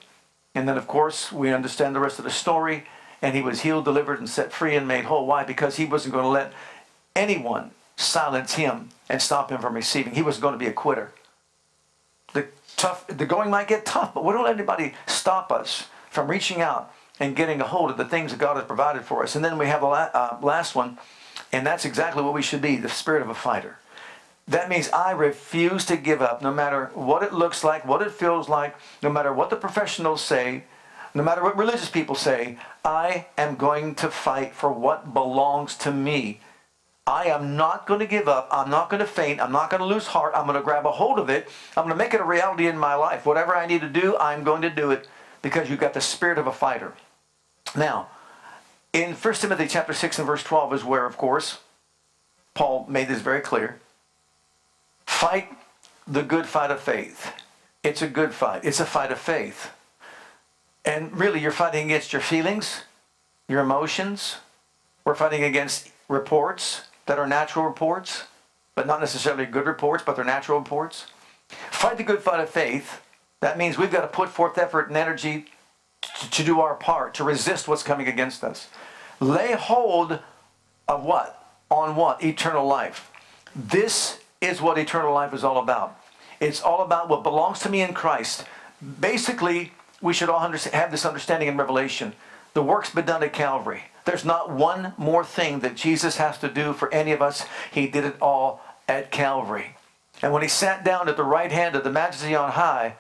And 0.55 0.69
then, 0.69 0.77
of 0.77 0.87
course, 0.87 1.33
we 1.33 1.53
understand 1.53 1.97
the 1.97 2.01
rest 2.01 2.19
of 2.19 2.25
the 2.25 2.31
story, 2.31 2.85
and 3.23 3.35
he 3.35 3.43
was 3.43 3.63
healed, 3.63 3.85
delivered, 3.85 4.19
and 4.19 4.29
set 4.29 4.53
free 4.53 4.77
and 4.77 4.87
made 4.87 5.05
whole. 5.07 5.27
Why? 5.27 5.45
Because 5.45 5.77
he 5.77 5.85
wasn't 5.85 6.15
going 6.15 6.25
to 6.25 6.31
let 6.31 6.53
anyone 7.17 7.73
silence 7.97 8.55
him 8.55 8.91
and 9.09 9.21
stop 9.21 9.51
him 9.51 9.61
from 9.61 9.75
receiving. 9.75 10.15
He 10.15 10.23
was 10.23 10.39
going 10.39 10.53
to 10.53 10.59
be 10.59 10.67
a 10.67 10.73
quitter 10.73 11.13
The 12.33 12.47
tough. 12.77 13.07
The 13.07 13.27
going 13.27 13.51
might 13.51 13.69
get 13.69 13.85
tough, 13.87 14.15
but 14.15 14.25
we 14.25 14.33
don't 14.33 14.45
let 14.45 14.55
anybody 14.55 14.95
stop 15.07 15.51
us 15.51 15.87
from 16.11 16.29
reaching 16.29 16.61
out 16.61 16.93
and 17.21 17.35
getting 17.35 17.61
a 17.61 17.67
hold 17.67 17.91
of 17.91 17.97
the 17.97 18.05
things 18.05 18.31
that 18.31 18.39
God 18.39 18.57
has 18.57 18.65
provided 18.65 19.05
for 19.05 19.23
us. 19.23 19.35
And 19.35 19.45
then 19.45 19.59
we 19.59 19.67
have 19.67 19.81
the 19.81 19.87
uh, 19.89 20.39
last 20.43 20.75
one, 20.75 20.99
and 21.53 21.67
that's 21.67 21.85
exactly 21.85 22.23
what 22.23 22.35
we 22.35 22.43
should 22.43 22.63
be 22.63 22.77
the 22.77 22.89
spirit 22.89 23.23
of 23.23 23.29
a 23.29 23.35
fighter. 23.35 23.79
That 24.47 24.69
means 24.69 24.89
I 24.91 25.11
refuse 25.11 25.85
to 25.87 25.97
give 25.97 26.23
up 26.23 26.41
no 26.41 26.53
matter 26.53 26.91
what 26.95 27.23
it 27.23 27.33
looks 27.35 27.65
like, 27.65 27.85
what 27.85 28.01
it 28.01 28.13
feels 28.13 28.49
like, 28.49 28.77
no 29.03 29.11
matter 29.11 29.33
what 29.33 29.51
the 29.51 29.57
professionals 29.57 30.23
say. 30.23 30.65
No 31.15 31.23
matter 31.23 31.43
what 31.43 31.57
religious 31.57 31.89
people 31.89 32.15
say, 32.15 32.59
I 32.85 33.27
am 33.37 33.57
going 33.57 33.95
to 33.97 34.11
fight 34.11 34.55
for 34.55 34.73
what 34.73 35.15
belongs 35.15 35.75
to 35.79 35.93
me. 35.93 36.41
I 37.07 37.25
am 37.25 37.57
not 37.57 37.87
going 37.87 38.01
to 38.01 38.07
give 38.07 38.29
up. 38.29 38.49
I'm 38.51 38.69
not 38.69 38.91
going 38.91 39.01
to 39.01 39.07
faint. 39.07 39.41
I'm 39.41 39.53
not 39.53 39.71
going 39.71 39.81
to 39.81 39.87
lose 39.87 40.09
heart. 40.09 40.35
I'm 40.35 40.47
going 40.47 40.59
to 40.59 40.63
grab 40.63 40.85
a 40.85 40.93
hold 40.93 41.19
of 41.19 41.31
it. 41.31 41.49
I'm 41.77 41.85
going 41.85 41.97
to 41.97 42.05
make 42.05 42.13
it 42.13 42.21
a 42.21 42.25
reality 42.25 42.67
in 42.67 42.77
my 42.77 42.95
life. 42.95 43.25
Whatever 43.25 43.57
I 43.57 43.67
need 43.67 43.81
to 43.81 43.89
do, 43.89 44.17
I'm 44.19 44.45
going 44.45 44.61
to 44.63 44.71
do 44.71 44.91
it 44.91 45.09
because 45.41 45.71
you've 45.71 45.81
got 45.81 45.95
the 45.95 46.03
spirit 46.03 46.37
of 46.37 46.47
a 46.47 46.53
fighter. 46.53 46.93
Now, 47.75 48.09
in 48.93 49.15
1 49.15 49.35
Timothy 49.35 49.67
chapter 49.69 49.95
6 49.95 50.19
and 50.19 50.27
verse 50.27 50.43
12 50.43 50.75
is 50.75 50.85
where, 50.85 51.07
of 51.07 51.17
course, 51.17 51.59
Paul 52.53 52.85
made 52.89 53.09
this 53.09 53.21
very 53.23 53.41
clear. 53.41 53.81
Fight 55.07 55.49
the 56.07 56.23
good 56.23 56.47
fight 56.47 56.71
of 56.71 56.81
faith. 56.81 57.33
It's 57.83 58.03
a 58.03 58.09
good 58.09 58.35
fight. 58.35 58.65
It's 58.65 58.81
a 58.81 58.87
fight 58.87 59.13
of 59.13 59.19
faith. 59.19 59.71
And 60.99 61.17
really, 61.17 61.39
you're 61.39 61.53
fighting 61.53 61.85
against 61.85 62.13
your 62.13 62.21
feelings, 62.21 62.83
your 63.47 63.61
emotions. 63.61 64.39
We're 65.05 65.15
fighting 65.15 65.45
against 65.45 65.93
reports 66.09 66.83
that 67.07 67.21
are 67.21 67.27
natural 67.29 67.65
reports, 67.65 68.25
but 68.75 68.85
not 68.85 68.99
necessarily 68.99 69.47
good 69.47 69.67
reports, 69.67 70.03
but 70.05 70.17
they're 70.17 70.25
natural 70.25 70.59
reports. 70.59 71.07
Fight 71.71 71.99
the 71.99 72.03
good 72.03 72.21
fight 72.21 72.41
of 72.41 72.51
faith. 72.51 73.01
That 73.39 73.57
means 73.57 73.79
we've 73.79 73.93
got 73.93 74.01
to 74.01 74.09
put 74.09 74.29
forth 74.29 74.59
effort 74.59 74.89
and 74.89 74.97
energy 74.97 75.45
to, 76.03 76.31
to 76.31 76.43
do 76.43 76.61
our 76.61 76.75
part, 76.75 77.15
to 77.15 77.23
resist 77.23 77.69
what's 77.69 77.85
coming 77.85 78.09
against 78.09 78.43
us. 78.43 78.67
Lay 79.21 79.53
hold 79.53 80.19
of 80.89 81.05
what? 81.05 81.49
On 81.71 81.95
what? 81.95 82.25
Eternal 82.25 82.67
life. 82.67 83.13
This 83.55 84.19
is 84.41 84.61
what 84.61 84.77
eternal 84.77 85.15
life 85.15 85.33
is 85.33 85.45
all 85.45 85.59
about. 85.59 85.97
It's 86.41 86.61
all 86.61 86.83
about 86.83 87.09
what 87.09 87.23
belongs 87.23 87.61
to 87.61 87.69
me 87.69 87.83
in 87.83 87.95
Christ. 87.95 88.45
Basically, 89.01 89.71
we 90.01 90.13
should 90.13 90.29
all 90.29 90.41
have 90.41 90.91
this 90.91 91.07
understanding 91.07 91.49
in 91.49 91.57
Revelation. 91.57 92.13
The 92.55 92.63
work's 92.63 92.91
been 92.91 93.05
done 93.05 93.23
at 93.23 93.33
Calvary. 93.33 93.85
There's 94.05 94.25
not 94.25 94.51
one 94.51 94.95
more 94.97 95.25
thing 95.25 95.61
that 95.61 95.77
Jesus 95.77 96.17
has 96.17 96.39
to 96.39 96.49
do 96.49 96.73
for 96.73 96.93
any 96.93 97.13
of 97.13 97.21
us. 97.21 97.45
He 97.71 97.89
did 97.89 98.05
it 98.05 98.17
all 98.21 98.63
at 98.89 99.11
Calvary. 99.11 99.77
And 100.23 100.33
when 100.33 100.43
he 100.43 100.49
sat 100.49 100.85
down 100.85 101.09
at 101.09 101.17
the 101.17 101.25
right 101.25 101.53
hand 101.53 101.77
of 101.77 101.85
the 101.85 101.91
majesty 101.91 102.35
on 102.35 102.53
high, 102.53 102.97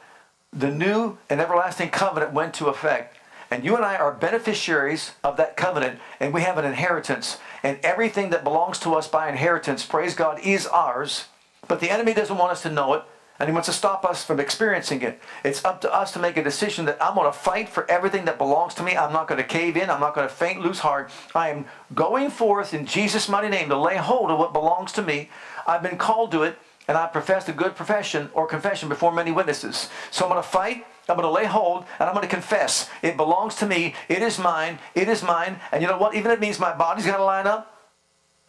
the 0.52 0.70
new 0.70 1.18
and 1.28 1.40
everlasting 1.40 1.90
covenant 1.90 2.32
went 2.32 2.54
to 2.54 2.68
effect. 2.68 3.16
And 3.50 3.64
you 3.64 3.74
and 3.76 3.84
I 3.84 3.96
are 3.96 4.12
beneficiaries 4.12 5.12
of 5.24 5.38
that 5.38 5.56
covenant, 5.56 6.00
and 6.20 6.34
we 6.34 6.42
have 6.42 6.58
an 6.58 6.66
inheritance. 6.66 7.38
And 7.62 7.78
everything 7.82 8.30
that 8.30 8.44
belongs 8.44 8.78
to 8.80 8.94
us 8.94 9.08
by 9.08 9.28
inheritance, 9.28 9.86
praise 9.86 10.14
God, 10.14 10.38
is 10.40 10.66
ours. 10.66 11.26
But 11.66 11.80
the 11.80 11.90
enemy 11.90 12.12
doesn't 12.12 12.36
want 12.36 12.52
us 12.52 12.62
to 12.62 12.70
know 12.70 12.94
it 12.94 13.04
and 13.38 13.48
he 13.48 13.52
wants 13.52 13.66
to 13.66 13.72
stop 13.72 14.04
us 14.04 14.24
from 14.24 14.40
experiencing 14.40 15.02
it. 15.02 15.20
It's 15.44 15.64
up 15.64 15.80
to 15.82 15.94
us 15.94 16.12
to 16.12 16.18
make 16.18 16.36
a 16.36 16.42
decision 16.42 16.84
that 16.86 17.02
I'm 17.02 17.14
going 17.14 17.30
to 17.30 17.38
fight 17.38 17.68
for 17.68 17.88
everything 17.90 18.24
that 18.24 18.38
belongs 18.38 18.74
to 18.74 18.82
me. 18.82 18.96
I'm 18.96 19.12
not 19.12 19.28
going 19.28 19.40
to 19.40 19.46
cave 19.46 19.76
in. 19.76 19.90
I'm 19.90 20.00
not 20.00 20.14
going 20.14 20.28
to 20.28 20.34
faint, 20.34 20.60
lose 20.60 20.80
heart. 20.80 21.10
I 21.34 21.50
am 21.50 21.66
going 21.94 22.30
forth 22.30 22.74
in 22.74 22.86
Jesus' 22.86 23.28
mighty 23.28 23.48
name 23.48 23.68
to 23.68 23.78
lay 23.78 23.96
hold 23.96 24.30
of 24.30 24.38
what 24.38 24.52
belongs 24.52 24.92
to 24.92 25.02
me. 25.02 25.30
I've 25.66 25.82
been 25.82 25.98
called 25.98 26.32
to 26.32 26.42
it, 26.42 26.58
and 26.88 26.96
I 26.96 27.06
professed 27.06 27.48
a 27.48 27.52
good 27.52 27.76
profession 27.76 28.30
or 28.32 28.46
confession 28.46 28.88
before 28.88 29.12
many 29.12 29.30
witnesses. 29.30 29.88
So 30.10 30.24
I'm 30.24 30.30
going 30.30 30.42
to 30.42 30.48
fight. 30.48 30.86
I'm 31.08 31.16
going 31.16 31.26
to 31.26 31.30
lay 31.30 31.46
hold 31.46 31.84
and 31.98 32.08
I'm 32.08 32.14
going 32.14 32.26
to 32.26 32.34
confess. 32.34 32.90
It 33.00 33.16
belongs 33.16 33.54
to 33.56 33.66
me. 33.66 33.94
It 34.10 34.20
is 34.20 34.38
mine. 34.38 34.78
It 34.94 35.08
is 35.08 35.22
mine. 35.22 35.58
And 35.72 35.80
you 35.80 35.88
know 35.88 35.96
what? 35.96 36.14
Even 36.14 36.30
if 36.30 36.36
it 36.36 36.40
means 36.40 36.58
my 36.58 36.74
body's 36.74 37.06
got 37.06 37.16
to 37.16 37.24
line 37.24 37.46
up, 37.46 37.78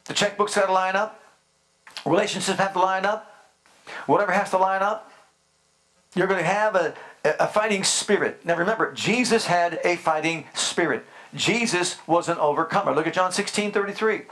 the 0.05 0.13
checkbook's 0.13 0.55
got 0.55 0.65
to 0.65 0.73
line 0.73 0.95
up, 0.95 1.23
relationships 2.05 2.57
have 2.57 2.73
to 2.73 2.79
line 2.79 3.05
up, 3.05 3.28
Whatever 4.05 4.31
has 4.31 4.49
to 4.51 4.57
line 4.57 4.81
up, 4.81 5.11
you're 6.15 6.27
going 6.27 6.39
to 6.39 6.45
have 6.45 6.75
a, 6.75 6.93
a 7.23 7.47
fighting 7.47 7.83
spirit. 7.83 8.45
Now 8.45 8.55
remember, 8.55 8.91
Jesus 8.93 9.45
had 9.45 9.79
a 9.83 9.95
fighting 9.95 10.45
spirit. 10.53 11.05
Jesus 11.35 11.97
was 12.07 12.29
an 12.29 12.37
overcomer. 12.37 12.93
Look 12.95 13.07
at 13.07 13.13
John 13.13 13.31
16 13.31 13.71
33. 13.71 14.23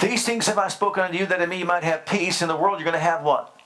These 0.00 0.24
things 0.24 0.46
have 0.46 0.58
I 0.58 0.68
spoken 0.68 1.04
unto 1.04 1.18
you 1.18 1.26
that 1.26 1.40
in 1.40 1.48
me 1.48 1.58
you 1.58 1.64
might 1.64 1.84
have 1.84 2.06
peace. 2.06 2.42
In 2.42 2.48
the 2.48 2.56
world 2.56 2.78
you're 2.78 2.84
going 2.84 2.94
to 2.94 3.00
have 3.00 3.22
what? 3.22 3.56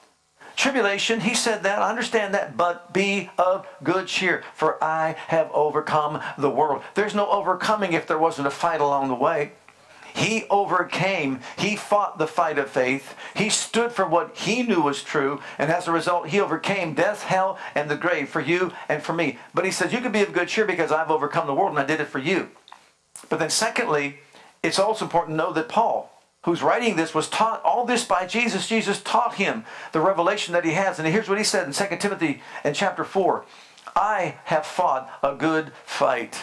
Tribulation. 0.56 1.20
He 1.20 1.34
said 1.34 1.62
that. 1.62 1.80
I 1.80 1.88
understand 1.88 2.34
that. 2.34 2.56
But 2.56 2.92
be 2.92 3.30
of 3.38 3.66
good 3.82 4.08
cheer, 4.08 4.42
for 4.54 4.82
I 4.82 5.14
have 5.28 5.50
overcome 5.52 6.20
the 6.36 6.50
world. 6.50 6.82
There's 6.94 7.14
no 7.14 7.30
overcoming 7.30 7.92
if 7.92 8.06
there 8.06 8.18
wasn't 8.18 8.48
a 8.48 8.50
fight 8.50 8.80
along 8.80 9.08
the 9.08 9.14
way. 9.14 9.52
He 10.18 10.46
overcame. 10.50 11.38
He 11.56 11.76
fought 11.76 12.18
the 12.18 12.26
fight 12.26 12.58
of 12.58 12.68
faith. 12.68 13.14
He 13.36 13.48
stood 13.48 13.92
for 13.92 14.04
what 14.04 14.36
he 14.36 14.64
knew 14.64 14.80
was 14.80 15.04
true. 15.04 15.40
And 15.58 15.70
as 15.70 15.86
a 15.86 15.92
result, 15.92 16.28
he 16.28 16.40
overcame 16.40 16.94
death, 16.94 17.22
hell, 17.22 17.56
and 17.76 17.88
the 17.88 17.96
grave 17.96 18.28
for 18.28 18.40
you 18.40 18.72
and 18.88 19.00
for 19.00 19.12
me. 19.12 19.38
But 19.54 19.64
he 19.64 19.70
says, 19.70 19.92
You 19.92 20.00
can 20.00 20.10
be 20.10 20.22
of 20.22 20.32
good 20.32 20.48
cheer 20.48 20.64
because 20.64 20.90
I've 20.90 21.12
overcome 21.12 21.46
the 21.46 21.54
world 21.54 21.70
and 21.70 21.78
I 21.78 21.84
did 21.84 22.00
it 22.00 22.08
for 22.08 22.18
you. 22.18 22.48
But 23.28 23.38
then, 23.38 23.50
secondly, 23.50 24.18
it's 24.60 24.80
also 24.80 25.04
important 25.04 25.38
to 25.38 25.44
know 25.44 25.52
that 25.52 25.68
Paul, 25.68 26.10
who's 26.42 26.62
writing 26.62 26.96
this, 26.96 27.14
was 27.14 27.28
taught 27.28 27.62
all 27.62 27.84
this 27.84 28.04
by 28.04 28.26
Jesus. 28.26 28.66
Jesus 28.66 29.00
taught 29.00 29.36
him 29.36 29.64
the 29.92 30.00
revelation 30.00 30.52
that 30.52 30.64
he 30.64 30.72
has. 30.72 30.98
And 30.98 31.06
here's 31.06 31.28
what 31.28 31.38
he 31.38 31.44
said 31.44 31.64
in 31.64 31.72
2 31.72 31.96
Timothy 31.96 32.42
in 32.64 32.74
chapter 32.74 33.04
4 33.04 33.44
I 33.94 34.38
have 34.46 34.66
fought 34.66 35.08
a 35.22 35.36
good 35.36 35.70
fight. 35.84 36.42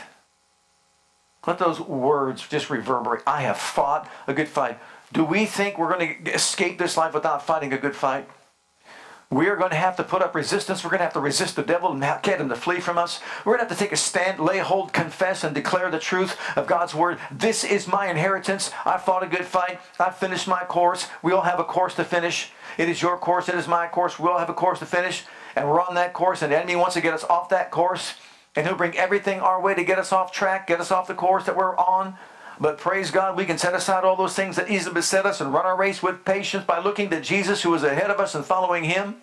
Let 1.47 1.59
those 1.59 1.79
words 1.79 2.47
just 2.47 2.69
reverberate. 2.69 3.23
I 3.27 3.41
have 3.41 3.57
fought 3.57 4.09
a 4.27 4.33
good 4.33 4.47
fight. 4.47 4.79
Do 5.13 5.23
we 5.23 5.45
think 5.45 5.77
we're 5.77 5.95
going 5.95 6.23
to 6.23 6.33
escape 6.33 6.77
this 6.77 6.97
life 6.97 7.13
without 7.13 7.45
fighting 7.45 7.71
a 7.73 7.77
good 7.77 7.95
fight? 7.95 8.27
We 9.31 9.47
are 9.47 9.55
going 9.55 9.71
to 9.71 9.75
have 9.75 9.97
to 9.97 10.03
put 10.03 10.21
up 10.21 10.35
resistance. 10.35 10.83
We're 10.83 10.91
going 10.91 10.99
to 10.99 11.05
have 11.05 11.13
to 11.13 11.19
resist 11.19 11.55
the 11.55 11.63
devil 11.63 11.91
and 11.91 12.01
get 12.21 12.39
him 12.39 12.49
to 12.49 12.55
flee 12.55 12.79
from 12.79 12.97
us. 12.97 13.19
We're 13.43 13.57
going 13.57 13.65
to 13.65 13.69
have 13.69 13.77
to 13.77 13.83
take 13.83 13.91
a 13.91 13.97
stand, 13.97 14.39
lay 14.39 14.59
hold, 14.59 14.93
confess, 14.93 15.43
and 15.43 15.53
declare 15.53 15.89
the 15.89 15.99
truth 15.99 16.37
of 16.55 16.67
God's 16.67 16.93
word. 16.93 17.17
This 17.31 17.63
is 17.63 17.87
my 17.87 18.07
inheritance. 18.07 18.71
I 18.85 18.97
fought 18.97 19.23
a 19.23 19.27
good 19.27 19.45
fight. 19.45 19.79
I 19.99 20.11
finished 20.11 20.47
my 20.47 20.63
course. 20.63 21.07
We 21.23 21.31
all 21.31 21.41
have 21.41 21.59
a 21.59 21.63
course 21.63 21.95
to 21.95 22.03
finish. 22.03 22.51
It 22.77 22.87
is 22.87 23.01
your 23.01 23.17
course. 23.17 23.49
It 23.49 23.55
is 23.55 23.67
my 23.67 23.87
course. 23.87 24.19
We 24.19 24.29
all 24.29 24.37
have 24.37 24.49
a 24.49 24.53
course 24.53 24.79
to 24.79 24.85
finish. 24.85 25.23
And 25.55 25.67
we're 25.67 25.81
on 25.81 25.95
that 25.95 26.13
course, 26.13 26.41
and 26.41 26.51
the 26.51 26.57
enemy 26.57 26.75
wants 26.75 26.95
to 26.95 27.01
get 27.01 27.13
us 27.13 27.23
off 27.23 27.49
that 27.49 27.71
course 27.71 28.15
and 28.55 28.65
he'll 28.65 28.75
bring 28.75 28.97
everything 28.97 29.39
our 29.39 29.61
way 29.61 29.73
to 29.73 29.83
get 29.83 29.99
us 29.99 30.11
off 30.11 30.31
track, 30.31 30.67
get 30.67 30.79
us 30.79 30.91
off 30.91 31.07
the 31.07 31.13
course 31.13 31.45
that 31.45 31.57
we're 31.57 31.77
on. 31.77 32.15
But 32.59 32.77
praise 32.77 33.11
God, 33.11 33.35
we 33.35 33.45
can 33.45 33.57
set 33.57 33.73
aside 33.73 34.03
all 34.03 34.15
those 34.15 34.33
things 34.33 34.55
that 34.55 34.69
easily 34.69 34.93
beset 34.93 35.25
us 35.25 35.41
and 35.41 35.53
run 35.53 35.65
our 35.65 35.77
race 35.77 36.01
with 36.01 36.23
patience 36.23 36.63
by 36.63 36.79
looking 36.79 37.09
to 37.09 37.19
Jesus 37.19 37.63
who 37.63 37.73
is 37.73 37.83
ahead 37.83 38.09
of 38.09 38.19
us 38.19 38.33
and 38.33 38.45
following 38.45 38.85
him. 38.85 39.15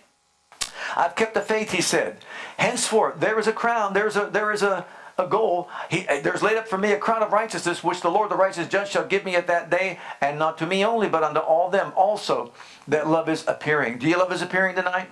I've 0.94 1.16
kept 1.16 1.32
the 1.32 1.40
faith, 1.40 1.72
he 1.72 1.80
said. 1.80 2.18
Henceforth, 2.58 3.20
there 3.20 3.38
is 3.38 3.46
a 3.46 3.52
crown, 3.52 3.94
there's 3.94 4.16
a 4.16 4.28
there 4.30 4.52
is 4.52 4.62
a, 4.62 4.84
a 5.16 5.26
goal. 5.26 5.70
He, 5.90 6.02
there's 6.02 6.42
laid 6.42 6.58
up 6.58 6.68
for 6.68 6.76
me 6.76 6.92
a 6.92 6.98
crown 6.98 7.22
of 7.22 7.32
righteousness, 7.32 7.82
which 7.82 8.02
the 8.02 8.10
Lord 8.10 8.30
the 8.30 8.36
righteous 8.36 8.68
judge 8.68 8.90
shall 8.90 9.06
give 9.06 9.24
me 9.24 9.34
at 9.34 9.46
that 9.46 9.70
day, 9.70 9.98
and 10.20 10.38
not 10.38 10.58
to 10.58 10.66
me 10.66 10.84
only, 10.84 11.08
but 11.08 11.22
unto 11.22 11.40
all 11.40 11.70
them 11.70 11.92
also 11.96 12.52
that 12.86 13.08
love 13.08 13.30
is 13.30 13.46
appearing. 13.48 13.98
Do 13.98 14.06
you 14.06 14.18
love 14.18 14.30
his 14.30 14.42
appearing 14.42 14.76
tonight? 14.76 15.08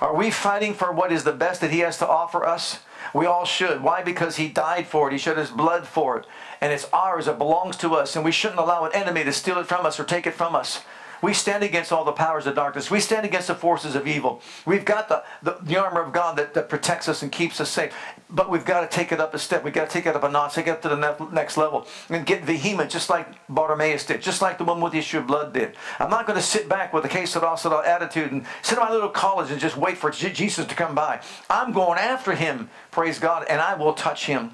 Are 0.00 0.14
we 0.14 0.30
fighting 0.30 0.74
for 0.74 0.92
what 0.92 1.12
is 1.12 1.24
the 1.24 1.32
best 1.32 1.60
that 1.62 1.70
he 1.70 1.78
has 1.80 1.98
to 1.98 2.08
offer 2.08 2.44
us? 2.44 2.80
We 3.14 3.26
all 3.26 3.44
should. 3.44 3.82
Why? 3.82 4.02
Because 4.02 4.36
he 4.36 4.48
died 4.48 4.86
for 4.86 5.08
it. 5.08 5.12
He 5.12 5.18
shed 5.18 5.38
his 5.38 5.50
blood 5.50 5.86
for 5.86 6.18
it. 6.18 6.26
And 6.60 6.72
it's 6.72 6.88
ours. 6.92 7.28
It 7.28 7.38
belongs 7.38 7.76
to 7.78 7.94
us. 7.94 8.16
And 8.16 8.24
we 8.24 8.32
shouldn't 8.32 8.60
allow 8.60 8.84
an 8.84 8.94
enemy 8.94 9.24
to 9.24 9.32
steal 9.32 9.58
it 9.58 9.66
from 9.66 9.86
us 9.86 9.98
or 9.98 10.04
take 10.04 10.26
it 10.26 10.34
from 10.34 10.54
us. 10.54 10.82
We 11.20 11.34
stand 11.34 11.64
against 11.64 11.92
all 11.92 12.04
the 12.04 12.12
powers 12.12 12.46
of 12.46 12.54
darkness. 12.54 12.90
We 12.90 13.00
stand 13.00 13.24
against 13.24 13.48
the 13.48 13.54
forces 13.54 13.94
of 13.94 14.06
evil. 14.06 14.40
We've 14.66 14.84
got 14.84 15.08
the, 15.08 15.24
the, 15.42 15.58
the 15.62 15.76
armor 15.76 16.00
of 16.00 16.12
God 16.12 16.36
that, 16.36 16.54
that 16.54 16.68
protects 16.68 17.08
us 17.08 17.22
and 17.22 17.32
keeps 17.32 17.60
us 17.60 17.70
safe. 17.70 17.92
But 18.30 18.50
we've 18.50 18.64
got 18.64 18.88
to 18.88 18.96
take 18.96 19.10
it 19.10 19.20
up 19.20 19.34
a 19.34 19.38
step. 19.38 19.64
We've 19.64 19.74
got 19.74 19.88
to 19.88 19.92
take 19.92 20.06
it 20.06 20.14
up 20.14 20.22
a 20.22 20.30
notch, 20.30 20.54
take 20.54 20.66
it 20.66 20.70
up 20.70 20.82
to 20.82 20.88
the 20.88 21.30
next 21.32 21.56
level, 21.56 21.86
and 22.08 22.24
get 22.26 22.44
vehement, 22.44 22.90
just 22.90 23.10
like 23.10 23.26
Bartimaeus 23.48 24.06
did, 24.06 24.22
just 24.22 24.42
like 24.42 24.58
the 24.58 24.64
one 24.64 24.80
with 24.80 24.92
the 24.92 24.98
issue 24.98 25.18
of 25.18 25.26
blood 25.26 25.52
did. 25.52 25.74
I'm 25.98 26.10
not 26.10 26.26
going 26.26 26.38
to 26.38 26.44
sit 26.44 26.68
back 26.68 26.92
with 26.92 27.04
a 27.04 27.08
case 27.08 27.34
of 27.36 27.42
also 27.42 27.80
attitude 27.82 28.32
and 28.32 28.44
sit 28.62 28.78
in 28.78 28.84
my 28.84 28.90
little 28.90 29.08
college 29.08 29.50
and 29.50 29.60
just 29.60 29.76
wait 29.76 29.98
for 29.98 30.10
Jesus 30.10 30.66
to 30.66 30.74
come 30.74 30.94
by. 30.94 31.20
I'm 31.48 31.72
going 31.72 31.98
after 31.98 32.34
him, 32.34 32.70
praise 32.90 33.18
God, 33.18 33.46
and 33.48 33.60
I 33.60 33.74
will 33.74 33.94
touch 33.94 34.26
him. 34.26 34.52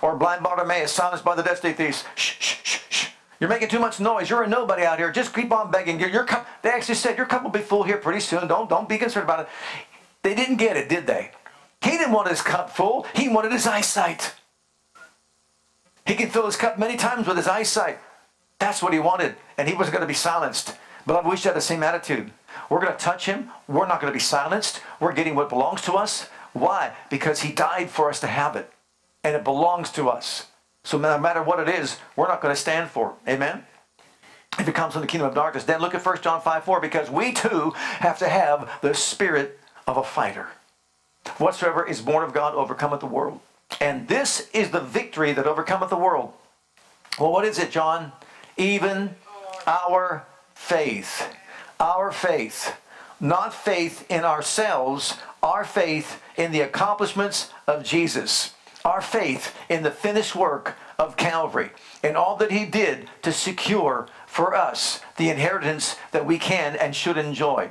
Or 0.00 0.16
blind 0.16 0.42
Bartimaeus, 0.42 0.92
silenced 0.92 1.24
by 1.24 1.34
the 1.34 1.42
destiny 1.42 1.72
thief. 1.72 2.04
Shh, 2.14 2.36
shh, 2.38 2.60
shh, 2.62 2.80
shh. 2.90 3.08
You're 3.42 3.48
making 3.48 3.70
too 3.70 3.80
much 3.80 3.98
noise. 3.98 4.30
You're 4.30 4.44
a 4.44 4.48
nobody 4.48 4.84
out 4.84 5.00
here. 5.00 5.10
Just 5.10 5.34
keep 5.34 5.50
on 5.50 5.72
begging. 5.72 5.98
Your, 5.98 6.08
your 6.08 6.22
cup, 6.22 6.46
they 6.62 6.68
actually 6.68 6.94
said 6.94 7.16
your 7.16 7.26
cup 7.26 7.42
will 7.42 7.50
be 7.50 7.58
full 7.58 7.82
here 7.82 7.96
pretty 7.96 8.20
soon. 8.20 8.46
Don't, 8.46 8.70
don't 8.70 8.88
be 8.88 8.98
concerned 8.98 9.24
about 9.24 9.40
it. 9.40 9.48
They 10.22 10.32
didn't 10.32 10.58
get 10.58 10.76
it, 10.76 10.88
did 10.88 11.08
they? 11.08 11.32
He 11.82 11.90
didn't 11.90 12.12
want 12.12 12.28
his 12.28 12.40
cup 12.40 12.70
full. 12.70 13.04
He 13.16 13.28
wanted 13.28 13.50
his 13.50 13.66
eyesight. 13.66 14.36
He 16.06 16.14
can 16.14 16.30
fill 16.30 16.46
his 16.46 16.54
cup 16.54 16.78
many 16.78 16.96
times 16.96 17.26
with 17.26 17.36
his 17.36 17.48
eyesight. 17.48 17.98
That's 18.60 18.80
what 18.80 18.92
he 18.92 19.00
wanted. 19.00 19.34
And 19.58 19.66
he 19.66 19.74
wasn't 19.74 19.94
going 19.94 20.02
to 20.02 20.06
be 20.06 20.14
silenced. 20.14 20.76
But 21.04 21.28
we 21.28 21.34
should 21.34 21.46
have 21.46 21.56
the 21.56 21.62
same 21.62 21.82
attitude. 21.82 22.30
We're 22.70 22.78
going 22.78 22.92
to 22.92 23.04
touch 23.04 23.26
him. 23.26 23.50
We're 23.66 23.88
not 23.88 24.00
going 24.00 24.12
to 24.12 24.16
be 24.16 24.20
silenced. 24.20 24.82
We're 25.00 25.14
getting 25.14 25.34
what 25.34 25.48
belongs 25.48 25.82
to 25.82 25.94
us. 25.94 26.28
Why? 26.52 26.94
Because 27.10 27.42
he 27.42 27.52
died 27.52 27.90
for 27.90 28.08
us 28.08 28.20
to 28.20 28.28
have 28.28 28.54
it. 28.54 28.72
And 29.24 29.34
it 29.34 29.42
belongs 29.42 29.90
to 29.94 30.08
us. 30.08 30.46
So 30.84 30.98
no 30.98 31.18
matter 31.18 31.42
what 31.42 31.60
it 31.60 31.68
is, 31.68 31.98
we're 32.16 32.28
not 32.28 32.40
going 32.40 32.54
to 32.54 32.60
stand 32.60 32.90
for. 32.90 33.14
Amen? 33.28 33.64
If 34.58 34.68
it 34.68 34.74
comes 34.74 34.92
from 34.92 35.02
the 35.02 35.08
kingdom 35.08 35.28
of 35.28 35.34
darkness, 35.34 35.64
then 35.64 35.80
look 35.80 35.94
at 35.94 36.04
1 36.04 36.20
John 36.22 36.40
5 36.40 36.64
4 36.64 36.80
because 36.80 37.10
we 37.10 37.32
too 37.32 37.70
have 37.76 38.18
to 38.18 38.28
have 38.28 38.70
the 38.82 38.94
spirit 38.94 39.58
of 39.86 39.96
a 39.96 40.02
fighter. 40.02 40.48
Whatsoever 41.38 41.86
is 41.86 42.00
born 42.00 42.24
of 42.24 42.34
God 42.34 42.54
overcometh 42.54 43.00
the 43.00 43.06
world. 43.06 43.40
And 43.80 44.08
this 44.08 44.50
is 44.52 44.70
the 44.70 44.80
victory 44.80 45.32
that 45.32 45.46
overcometh 45.46 45.88
the 45.88 45.96
world. 45.96 46.34
Well, 47.18 47.32
what 47.32 47.44
is 47.44 47.58
it, 47.58 47.70
John? 47.70 48.12
Even 48.56 49.14
our 49.66 50.26
faith. 50.54 51.32
Our 51.80 52.12
faith. 52.12 52.76
Not 53.20 53.54
faith 53.54 54.04
in 54.10 54.24
ourselves, 54.24 55.16
our 55.42 55.64
faith 55.64 56.20
in 56.36 56.52
the 56.52 56.60
accomplishments 56.60 57.50
of 57.66 57.84
Jesus. 57.84 58.52
Our 58.84 59.00
faith 59.00 59.54
in 59.68 59.82
the 59.82 59.90
finished 59.90 60.34
work 60.34 60.76
of 60.98 61.16
Calvary 61.16 61.70
and 62.02 62.16
all 62.16 62.36
that 62.36 62.50
He 62.50 62.64
did 62.64 63.08
to 63.22 63.32
secure 63.32 64.08
for 64.26 64.54
us 64.54 65.00
the 65.16 65.28
inheritance 65.28 65.96
that 66.10 66.26
we 66.26 66.38
can 66.38 66.76
and 66.76 66.94
should 66.94 67.16
enjoy. 67.16 67.70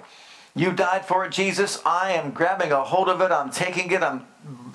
You 0.53 0.71
died 0.71 1.05
for 1.05 1.25
it, 1.25 1.31
Jesus. 1.31 1.81
I 1.85 2.11
am 2.11 2.31
grabbing 2.31 2.71
a 2.71 2.83
hold 2.83 3.07
of 3.07 3.21
it. 3.21 3.31
I'm 3.31 3.51
taking 3.51 3.91
it. 3.91 4.03
I'm 4.03 4.27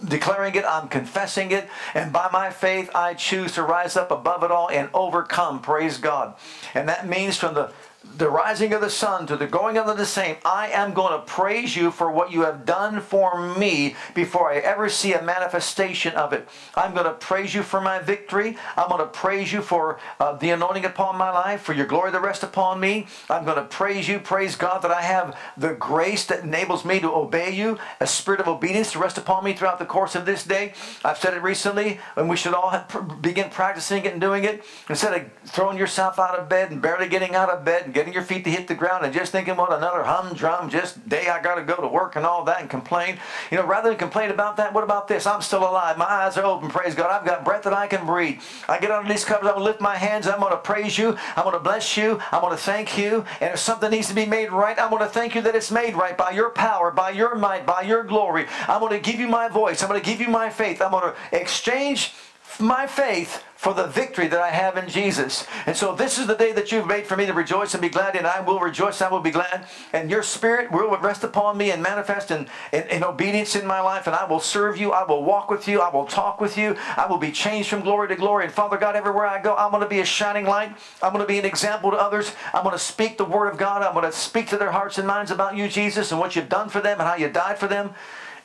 declaring 0.06 0.54
it. 0.54 0.64
I'm 0.64 0.88
confessing 0.88 1.50
it. 1.50 1.68
And 1.94 2.12
by 2.12 2.30
my 2.32 2.50
faith, 2.50 2.90
I 2.94 3.14
choose 3.14 3.52
to 3.52 3.62
rise 3.62 3.96
up 3.96 4.10
above 4.10 4.42
it 4.42 4.50
all 4.50 4.70
and 4.70 4.88
overcome. 4.94 5.60
Praise 5.60 5.98
God. 5.98 6.34
And 6.74 6.88
that 6.88 7.06
means 7.06 7.36
from 7.36 7.54
the 7.54 7.72
the 8.16 8.30
rising 8.30 8.72
of 8.72 8.80
the 8.80 8.90
sun 8.90 9.26
to 9.26 9.36
the 9.36 9.46
going 9.46 9.76
of 9.76 9.96
the 9.96 10.06
same, 10.06 10.36
I 10.44 10.68
am 10.68 10.94
going 10.94 11.12
to 11.12 11.26
praise 11.26 11.76
you 11.76 11.90
for 11.90 12.10
what 12.10 12.32
you 12.32 12.42
have 12.42 12.64
done 12.64 13.00
for 13.00 13.54
me 13.56 13.94
before 14.14 14.50
I 14.50 14.56
ever 14.56 14.88
see 14.88 15.12
a 15.12 15.22
manifestation 15.22 16.14
of 16.14 16.32
it. 16.32 16.48
I'm 16.74 16.94
going 16.94 17.04
to 17.04 17.12
praise 17.12 17.54
you 17.54 17.62
for 17.62 17.80
my 17.80 17.98
victory. 17.98 18.56
I'm 18.76 18.88
going 18.88 19.00
to 19.00 19.06
praise 19.06 19.52
you 19.52 19.60
for 19.60 19.98
uh, 20.18 20.34
the 20.36 20.50
anointing 20.50 20.84
upon 20.84 21.16
my 21.16 21.30
life, 21.30 21.62
for 21.62 21.72
your 21.72 21.86
glory 21.86 22.12
to 22.12 22.20
rest 22.20 22.42
upon 22.42 22.80
me. 22.80 23.06
I'm 23.28 23.44
going 23.44 23.56
to 23.56 23.64
praise 23.64 24.08
you, 24.08 24.18
praise 24.18 24.56
God, 24.56 24.82
that 24.82 24.90
I 24.90 25.02
have 25.02 25.36
the 25.56 25.74
grace 25.74 26.24
that 26.26 26.44
enables 26.44 26.84
me 26.84 27.00
to 27.00 27.12
obey 27.12 27.54
you, 27.54 27.78
a 28.00 28.06
spirit 28.06 28.40
of 28.40 28.48
obedience 28.48 28.92
to 28.92 28.98
rest 28.98 29.18
upon 29.18 29.44
me 29.44 29.52
throughout 29.52 29.78
the 29.78 29.84
course 29.84 30.14
of 30.14 30.24
this 30.24 30.44
day. 30.44 30.72
I've 31.04 31.18
said 31.18 31.34
it 31.34 31.42
recently, 31.42 32.00
and 32.16 32.28
we 32.28 32.36
should 32.36 32.54
all 32.54 32.70
have, 32.70 33.20
begin 33.20 33.50
practicing 33.50 34.04
it 34.04 34.12
and 34.12 34.20
doing 34.20 34.44
it. 34.44 34.64
Instead 34.88 35.20
of 35.20 35.50
throwing 35.50 35.76
yourself 35.76 36.18
out 36.18 36.38
of 36.38 36.48
bed 36.48 36.70
and 36.70 36.80
barely 36.80 37.08
getting 37.08 37.34
out 37.34 37.50
of 37.50 37.64
bed 37.64 37.84
and 37.84 37.94
getting 37.96 38.12
your 38.12 38.22
feet 38.22 38.44
to 38.44 38.50
hit 38.50 38.68
the 38.68 38.74
ground 38.74 39.06
and 39.06 39.14
just 39.14 39.32
thinking 39.32 39.54
about 39.54 39.72
another 39.72 40.04
humdrum 40.04 40.68
just 40.68 41.08
day 41.08 41.28
I 41.28 41.40
got 41.40 41.54
to 41.54 41.62
go 41.62 41.76
to 41.76 41.88
work 41.88 42.14
and 42.14 42.26
all 42.26 42.44
that 42.44 42.60
and 42.60 42.68
complain. 42.68 43.18
You 43.50 43.56
know, 43.56 43.64
rather 43.64 43.88
than 43.88 43.98
complain 43.98 44.30
about 44.30 44.58
that, 44.58 44.74
what 44.74 44.84
about 44.84 45.08
this? 45.08 45.26
I'm 45.26 45.40
still 45.40 45.62
alive. 45.62 45.96
My 45.96 46.04
eyes 46.04 46.36
are 46.36 46.44
open. 46.44 46.68
Praise 46.68 46.94
God. 46.94 47.10
I've 47.10 47.24
got 47.24 47.42
breath 47.42 47.62
that 47.62 47.72
I 47.72 47.86
can 47.86 48.04
breathe. 48.04 48.42
I 48.68 48.78
get 48.78 48.90
under 48.90 49.10
these 49.10 49.24
covers. 49.24 49.48
I'm 49.48 49.54
going 49.54 49.64
to 49.64 49.70
lift 49.70 49.80
my 49.80 49.96
hands. 49.96 50.26
I'm 50.26 50.40
going 50.40 50.52
to 50.52 50.58
praise 50.58 50.98
you. 50.98 51.16
I'm 51.36 51.44
going 51.44 51.54
to 51.54 51.58
bless 51.58 51.96
you. 51.96 52.20
I'm 52.32 52.42
going 52.42 52.54
to 52.54 52.62
thank 52.62 52.98
you. 52.98 53.24
And 53.40 53.54
if 53.54 53.60
something 53.60 53.90
needs 53.90 54.08
to 54.08 54.14
be 54.14 54.26
made 54.26 54.52
right, 54.52 54.78
I'm 54.78 54.90
going 54.90 55.02
to 55.02 55.08
thank 55.08 55.34
you 55.34 55.40
that 55.40 55.56
it's 55.56 55.70
made 55.70 55.94
right 55.94 56.18
by 56.18 56.32
your 56.32 56.50
power, 56.50 56.90
by 56.90 57.12
your 57.12 57.34
might, 57.34 57.64
by 57.64 57.80
your 57.80 58.04
glory. 58.04 58.44
I'm 58.68 58.80
going 58.80 58.92
to 58.92 59.00
give 59.00 59.18
you 59.18 59.26
my 59.26 59.48
voice. 59.48 59.82
I'm 59.82 59.88
going 59.88 60.02
to 60.02 60.06
give 60.06 60.20
you 60.20 60.28
my 60.28 60.50
faith. 60.50 60.82
I'm 60.82 60.90
going 60.90 61.14
to 61.14 61.40
exchange 61.40 62.12
my 62.60 62.86
faith 62.86 63.42
for 63.66 63.74
the 63.74 63.88
victory 63.88 64.28
that 64.28 64.40
I 64.40 64.50
have 64.50 64.76
in 64.76 64.88
Jesus. 64.88 65.44
And 65.66 65.76
so 65.76 65.92
this 65.92 66.20
is 66.20 66.28
the 66.28 66.36
day 66.36 66.52
that 66.52 66.70
you've 66.70 66.86
made 66.86 67.04
for 67.04 67.16
me 67.16 67.26
to 67.26 67.32
rejoice 67.32 67.74
and 67.74 67.82
be 67.82 67.88
glad, 67.88 68.14
and 68.14 68.24
I 68.24 68.40
will 68.40 68.60
rejoice, 68.60 69.02
I 69.02 69.08
will 69.08 69.18
be 69.18 69.32
glad. 69.32 69.66
And 69.92 70.08
your 70.08 70.22
spirit 70.22 70.70
will 70.70 70.96
rest 70.98 71.24
upon 71.24 71.58
me 71.58 71.72
and 71.72 71.82
manifest 71.82 72.30
in, 72.30 72.46
in, 72.72 72.84
in, 72.84 73.02
obedience 73.02 73.56
in 73.56 73.66
my 73.66 73.80
life, 73.80 74.06
and 74.06 74.14
I 74.14 74.24
will 74.24 74.38
serve 74.38 74.76
you, 74.76 74.92
I 74.92 75.02
will 75.02 75.24
walk 75.24 75.50
with 75.50 75.66
you, 75.66 75.80
I 75.80 75.90
will 75.92 76.06
talk 76.06 76.40
with 76.40 76.56
you, 76.56 76.76
I 76.96 77.06
will 77.08 77.18
be 77.18 77.32
changed 77.32 77.68
from 77.68 77.80
glory 77.80 78.06
to 78.06 78.14
glory. 78.14 78.44
And 78.44 78.54
Father 78.54 78.76
God, 78.76 78.94
everywhere 78.94 79.26
I 79.26 79.42
go, 79.42 79.56
I'm 79.56 79.72
going 79.72 79.82
to 79.82 79.88
be 79.88 79.98
a 79.98 80.04
shining 80.04 80.44
light. 80.44 80.72
I'm 81.02 81.12
going 81.12 81.24
to 81.24 81.28
be 81.28 81.40
an 81.40 81.44
example 81.44 81.90
to 81.90 81.96
others. 81.96 82.30
I'm 82.54 82.62
going 82.62 82.72
to 82.72 82.78
speak 82.78 83.18
the 83.18 83.24
word 83.24 83.48
of 83.48 83.58
God. 83.58 83.82
I'm 83.82 83.94
going 83.94 84.08
to 84.08 84.16
speak 84.16 84.46
to 84.50 84.56
their 84.56 84.70
hearts 84.70 84.96
and 84.98 85.08
minds 85.08 85.32
about 85.32 85.56
you, 85.56 85.66
Jesus, 85.66 86.12
and 86.12 86.20
what 86.20 86.36
you've 86.36 86.48
done 86.48 86.68
for 86.68 86.80
them 86.80 87.00
and 87.00 87.08
how 87.08 87.16
you 87.16 87.28
died 87.28 87.58
for 87.58 87.66
them. 87.66 87.94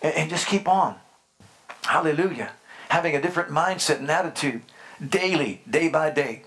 and, 0.02 0.16
and 0.16 0.30
just 0.32 0.48
keep 0.48 0.68
on. 0.68 0.96
Hallelujah. 1.84 2.54
Having 2.90 3.16
a 3.18 3.22
different 3.22 3.52
mindset 3.52 4.00
and 4.00 4.10
attitude 4.10 4.64
daily, 5.10 5.62
day 5.70 5.90
by 5.90 6.10
day. 6.10 6.44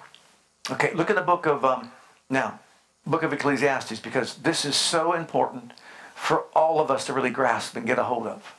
Okay, 0.71 0.95
look 0.95 1.11
at 1.11 1.17
the 1.17 1.23
book 1.23 1.47
of, 1.47 1.65
um, 1.65 1.91
now, 2.31 2.61
book 3.07 3.23
of 3.23 3.33
Ecclesiastes, 3.33 4.01
because 4.01 4.37
this 4.37 4.65
is 4.65 4.77
so 4.77 5.13
important 5.13 5.73
for 6.15 6.45
all 6.55 6.81
of 6.81 6.91
us 6.91 7.05
to 7.07 7.13
really 7.13 7.31
grasp 7.31 7.77
and 7.77 7.87
get 7.87 7.99
a 7.99 8.05
hold 8.05 8.27
of. 8.27 8.55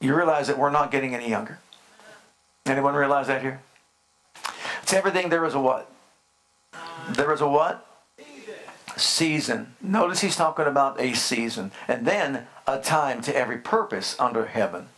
You 0.00 0.14
realize 0.14 0.46
that 0.46 0.58
we're 0.58 0.70
not 0.70 0.90
getting 0.90 1.14
any 1.14 1.28
younger. 1.28 1.58
Anyone 2.64 2.94
realize 2.94 3.26
that 3.26 3.42
here? 3.42 3.60
It's 4.82 4.92
everything 4.92 5.28
there 5.28 5.44
is 5.44 5.54
a 5.54 5.60
what? 5.60 5.90
There 7.10 7.32
is 7.32 7.40
a 7.40 7.48
what? 7.48 7.84
Season. 8.96 9.74
Notice 9.80 10.20
he's 10.20 10.36
talking 10.36 10.66
about 10.66 11.00
a 11.00 11.14
season. 11.14 11.72
And 11.86 12.06
then 12.06 12.46
a 12.66 12.80
time 12.80 13.20
to 13.22 13.36
every 13.36 13.58
purpose 13.58 14.16
under 14.18 14.46
heaven. 14.46 14.88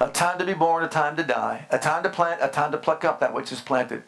A 0.00 0.08
time 0.08 0.38
to 0.38 0.44
be 0.44 0.54
born, 0.54 0.84
a 0.84 0.88
time 0.88 1.16
to 1.16 1.24
die, 1.24 1.66
a 1.70 1.78
time 1.78 2.04
to 2.04 2.08
plant, 2.08 2.40
a 2.42 2.48
time 2.48 2.70
to 2.70 2.78
pluck 2.78 3.04
up 3.04 3.18
that 3.20 3.34
which 3.34 3.50
is 3.50 3.60
planted. 3.60 4.04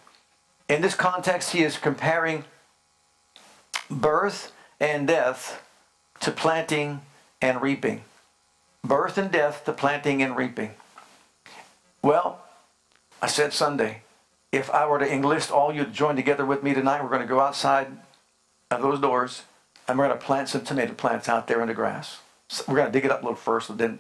In 0.69 0.83
this 0.83 0.95
context, 0.95 1.53
he 1.53 1.65
is 1.65 1.79
comparing 1.79 2.45
birth 3.91 4.53
and 4.79 5.07
death 5.07 5.63
to 6.21 6.31
planting 6.31 7.01
and 7.43 7.61
reaping. 7.61 8.03
Birth 8.85 9.19
and 9.19 9.33
death 9.33 9.65
to 9.65 9.73
planting 9.73 10.23
and 10.23 10.37
reaping. 10.37 10.75
Well, 12.03 12.41
I 13.21 13.27
said 13.27 13.53
Sunday, 13.53 14.03
if 14.53 14.71
I 14.71 14.87
were 14.87 15.01
to 15.01 15.13
enlist 15.13 15.51
all 15.51 15.73
you 15.73 15.85
to 15.85 15.91
join 15.91 16.15
together 16.15 16.47
with 16.47 16.63
me 16.63 16.73
tonight, 16.73 17.03
we're 17.03 17.11
going 17.11 17.21
to 17.21 17.27
go 17.27 17.41
outside 17.41 17.89
of 18.71 18.81
those 18.81 19.01
doors 19.01 19.43
and 19.89 19.99
we're 19.99 20.07
going 20.07 20.19
to 20.19 20.25
plant 20.25 20.49
some 20.49 20.63
tomato 20.63 20.95
plants 20.95 21.29
out 21.29 21.49
there 21.49 21.61
in 21.61 21.69
the 21.69 21.75
grass. 21.75 22.21
So 22.49 22.65
we're 22.69 22.77
going 22.77 22.87
to 22.87 22.93
dig 22.93 23.05
it 23.05 23.11
up 23.11 23.23
a 23.23 23.25
little 23.25 23.37
first, 23.37 23.71
and 23.71 23.79
then 23.79 23.99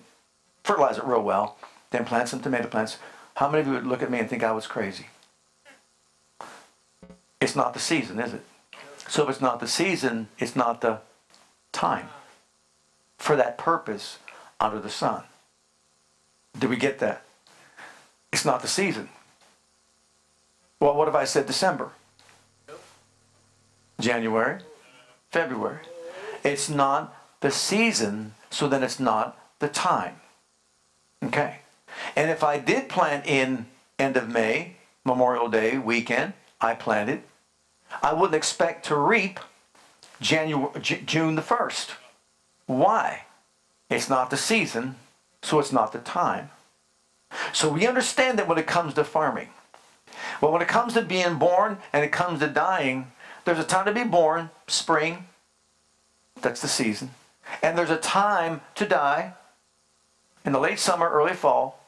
fertilize 0.62 0.98
it 0.98 1.04
real 1.04 1.22
well, 1.22 1.56
then 1.90 2.04
plant 2.04 2.28
some 2.28 2.40
tomato 2.40 2.68
plants. 2.68 2.98
How 3.34 3.48
many 3.48 3.62
of 3.62 3.66
you 3.66 3.72
would 3.74 3.86
look 3.86 4.02
at 4.02 4.10
me 4.10 4.18
and 4.18 4.28
think 4.28 4.42
I 4.42 4.52
was 4.52 4.66
crazy? 4.66 5.06
It's 7.40 7.56
not 7.56 7.74
the 7.74 7.80
season, 7.80 8.20
is 8.20 8.34
it? 8.34 8.42
So 9.08 9.24
if 9.24 9.30
it's 9.30 9.40
not 9.40 9.60
the 9.60 9.66
season, 9.66 10.28
it's 10.38 10.54
not 10.54 10.80
the 10.80 11.00
time 11.72 12.08
for 13.16 13.36
that 13.36 13.58
purpose 13.58 14.18
under 14.60 14.78
the 14.78 14.90
sun. 14.90 15.24
Do 16.58 16.68
we 16.68 16.76
get 16.76 16.98
that? 16.98 17.22
It's 18.32 18.44
not 18.44 18.62
the 18.62 18.68
season. 18.68 19.08
Well, 20.78 20.94
what 20.94 21.08
if 21.08 21.14
I 21.14 21.24
said 21.24 21.46
December? 21.46 21.92
January? 24.00 24.60
February? 25.30 25.80
It's 26.42 26.68
not 26.68 27.14
the 27.40 27.50
season, 27.50 28.34
so 28.50 28.68
then 28.68 28.82
it's 28.82 29.00
not 29.00 29.38
the 29.58 29.68
time. 29.68 30.16
Okay. 31.22 31.58
And 32.16 32.30
if 32.30 32.42
I 32.42 32.58
did 32.58 32.88
plant 32.88 33.26
in 33.26 33.66
end 33.98 34.16
of 34.16 34.28
May, 34.28 34.76
Memorial 35.04 35.48
Day 35.48 35.78
weekend, 35.78 36.32
I 36.60 36.74
planted, 36.74 37.22
I 38.02 38.12
wouldn't 38.12 38.34
expect 38.34 38.86
to 38.86 38.96
reap 38.96 39.40
January, 40.20 40.80
J- 40.80 41.02
June 41.04 41.34
the 41.34 41.42
1st. 41.42 41.90
Why? 42.66 43.24
It's 43.88 44.08
not 44.08 44.30
the 44.30 44.36
season, 44.36 44.96
so 45.42 45.58
it's 45.58 45.72
not 45.72 45.92
the 45.92 45.98
time. 45.98 46.50
So 47.52 47.68
we 47.68 47.86
understand 47.86 48.38
that 48.38 48.48
when 48.48 48.58
it 48.58 48.66
comes 48.66 48.94
to 48.94 49.04
farming. 49.04 49.48
Well, 50.40 50.52
when 50.52 50.62
it 50.62 50.68
comes 50.68 50.94
to 50.94 51.02
being 51.02 51.36
born 51.36 51.78
and 51.92 52.04
it 52.04 52.12
comes 52.12 52.40
to 52.40 52.48
dying, 52.48 53.10
there's 53.44 53.58
a 53.58 53.64
time 53.64 53.86
to 53.86 53.92
be 53.92 54.04
born, 54.04 54.50
spring, 54.68 55.26
that's 56.40 56.60
the 56.60 56.68
season. 56.68 57.10
And 57.62 57.76
there's 57.76 57.90
a 57.90 57.96
time 57.96 58.60
to 58.76 58.86
die, 58.86 59.34
in 60.44 60.52
the 60.52 60.60
late 60.60 60.78
summer, 60.78 61.08
early 61.08 61.34
fall, 61.34 61.79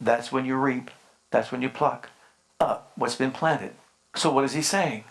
that's 0.00 0.32
when 0.32 0.44
you 0.44 0.56
reap, 0.56 0.90
that's 1.30 1.50
when 1.52 1.62
you 1.62 1.68
pluck 1.68 2.10
up 2.60 2.92
what's 2.96 3.16
been 3.16 3.30
planted. 3.30 3.72
So, 4.14 4.32
what 4.32 4.44
is 4.44 4.52
he 4.52 4.62
saying? 4.62 5.04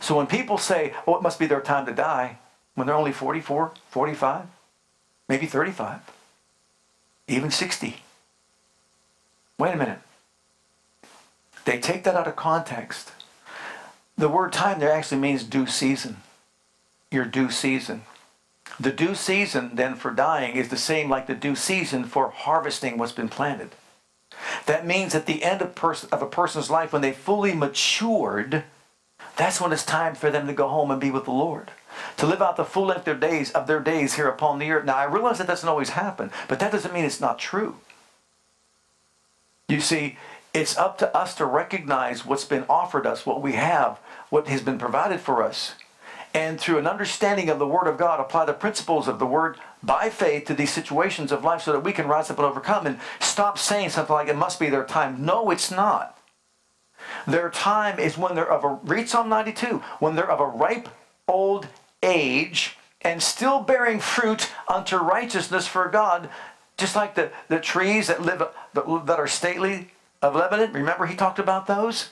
So, 0.00 0.16
when 0.16 0.26
people 0.26 0.58
say, 0.58 0.94
oh, 1.06 1.16
it 1.16 1.22
must 1.22 1.38
be 1.38 1.46
their 1.46 1.60
time 1.60 1.86
to 1.86 1.92
die, 1.92 2.38
when 2.74 2.86
they're 2.86 2.96
only 2.96 3.12
44, 3.12 3.72
45, 3.90 4.46
maybe 5.28 5.46
35, 5.46 6.00
even 7.28 7.50
60, 7.50 7.96
wait 9.58 9.74
a 9.74 9.76
minute. 9.76 9.98
They 11.64 11.78
take 11.78 12.04
that 12.04 12.16
out 12.16 12.26
of 12.26 12.36
context. 12.36 13.12
The 14.16 14.28
word 14.28 14.52
time 14.52 14.80
there 14.80 14.92
actually 14.92 15.20
means 15.20 15.44
due 15.44 15.66
season. 15.66 16.18
Your 17.10 17.24
due 17.24 17.50
season. 17.50 18.02
The 18.80 18.90
due 18.90 19.14
season 19.14 19.72
then 19.74 19.94
for 19.94 20.10
dying 20.10 20.56
is 20.56 20.68
the 20.68 20.76
same 20.76 21.08
like 21.08 21.26
the 21.26 21.34
due 21.34 21.54
season 21.54 22.04
for 22.04 22.30
harvesting 22.30 22.98
what's 22.98 23.12
been 23.12 23.28
planted. 23.28 23.74
That 24.66 24.86
means 24.86 25.14
at 25.14 25.26
the 25.26 25.42
end 25.42 25.62
of, 25.62 25.74
pers- 25.74 26.04
of 26.04 26.22
a 26.22 26.26
person's 26.26 26.70
life, 26.70 26.92
when 26.92 27.02
they 27.02 27.12
fully 27.12 27.54
matured, 27.54 28.64
that's 29.36 29.60
when 29.60 29.72
it's 29.72 29.84
time 29.84 30.14
for 30.14 30.30
them 30.30 30.46
to 30.46 30.52
go 30.52 30.68
home 30.68 30.90
and 30.90 31.00
be 31.00 31.10
with 31.10 31.24
the 31.24 31.30
Lord. 31.30 31.70
To 32.18 32.26
live 32.26 32.42
out 32.42 32.56
the 32.56 32.64
full 32.64 32.86
length 32.86 33.00
of 33.00 33.04
their 33.20 33.30
days 33.30 33.50
of 33.52 33.66
their 33.66 33.80
days 33.80 34.14
here 34.14 34.28
upon 34.28 34.58
the 34.58 34.70
earth. 34.70 34.84
Now 34.84 34.96
I 34.96 35.04
realize 35.04 35.38
that 35.38 35.46
doesn't 35.46 35.68
always 35.68 35.90
happen, 35.90 36.30
but 36.48 36.58
that 36.60 36.72
doesn't 36.72 36.94
mean 36.94 37.04
it's 37.04 37.20
not 37.20 37.38
true. 37.38 37.76
You 39.68 39.80
see, 39.80 40.16
it's 40.54 40.76
up 40.76 40.98
to 40.98 41.14
us 41.16 41.34
to 41.36 41.46
recognize 41.46 42.24
what's 42.26 42.44
been 42.44 42.64
offered 42.68 43.06
us, 43.06 43.24
what 43.24 43.42
we 43.42 43.52
have, 43.52 43.98
what 44.30 44.48
has 44.48 44.60
been 44.62 44.78
provided 44.78 45.20
for 45.20 45.42
us, 45.42 45.74
and 46.34 46.60
through 46.60 46.78
an 46.78 46.86
understanding 46.86 47.48
of 47.50 47.58
the 47.58 47.66
Word 47.66 47.86
of 47.86 47.98
God, 47.98 48.20
apply 48.20 48.44
the 48.44 48.52
principles 48.52 49.08
of 49.08 49.18
the 49.18 49.26
Word 49.26 49.58
by 49.82 50.08
faith 50.08 50.46
to 50.46 50.54
these 50.54 50.72
situations 50.72 51.30
of 51.30 51.44
life 51.44 51.62
so 51.62 51.72
that 51.72 51.84
we 51.84 51.92
can 51.92 52.08
rise 52.08 52.30
up 52.30 52.38
and 52.38 52.46
overcome 52.46 52.86
and 52.86 53.00
stop 53.20 53.58
saying 53.58 53.90
something 53.90 54.14
like 54.14 54.28
it 54.28 54.36
must 54.36 54.58
be 54.58 54.70
their 54.70 54.84
time. 54.84 55.24
No, 55.24 55.50
it's 55.50 55.70
not. 55.70 56.18
Their 57.26 57.50
time 57.50 57.98
is 57.98 58.16
when 58.16 58.34
they're 58.34 58.50
of 58.50 58.64
a, 58.64 58.78
read 58.84 59.08
Psalm 59.08 59.28
92, 59.28 59.82
when 59.98 60.14
they're 60.14 60.30
of 60.30 60.40
a 60.40 60.46
ripe 60.46 60.88
old 61.28 61.68
age 62.02 62.76
and 63.02 63.22
still 63.22 63.60
bearing 63.60 64.00
fruit 64.00 64.50
unto 64.68 64.96
righteousness 64.96 65.66
for 65.66 65.88
God, 65.88 66.30
just 66.76 66.96
like 66.96 67.14
the, 67.14 67.30
the 67.48 67.60
trees 67.60 68.06
that 68.06 68.22
live 68.22 68.42
that 68.74 69.18
are 69.18 69.26
stately 69.26 69.90
of 70.20 70.36
Lebanon. 70.36 70.72
Remember 70.72 71.06
he 71.06 71.16
talked 71.16 71.38
about 71.38 71.66
those? 71.66 72.10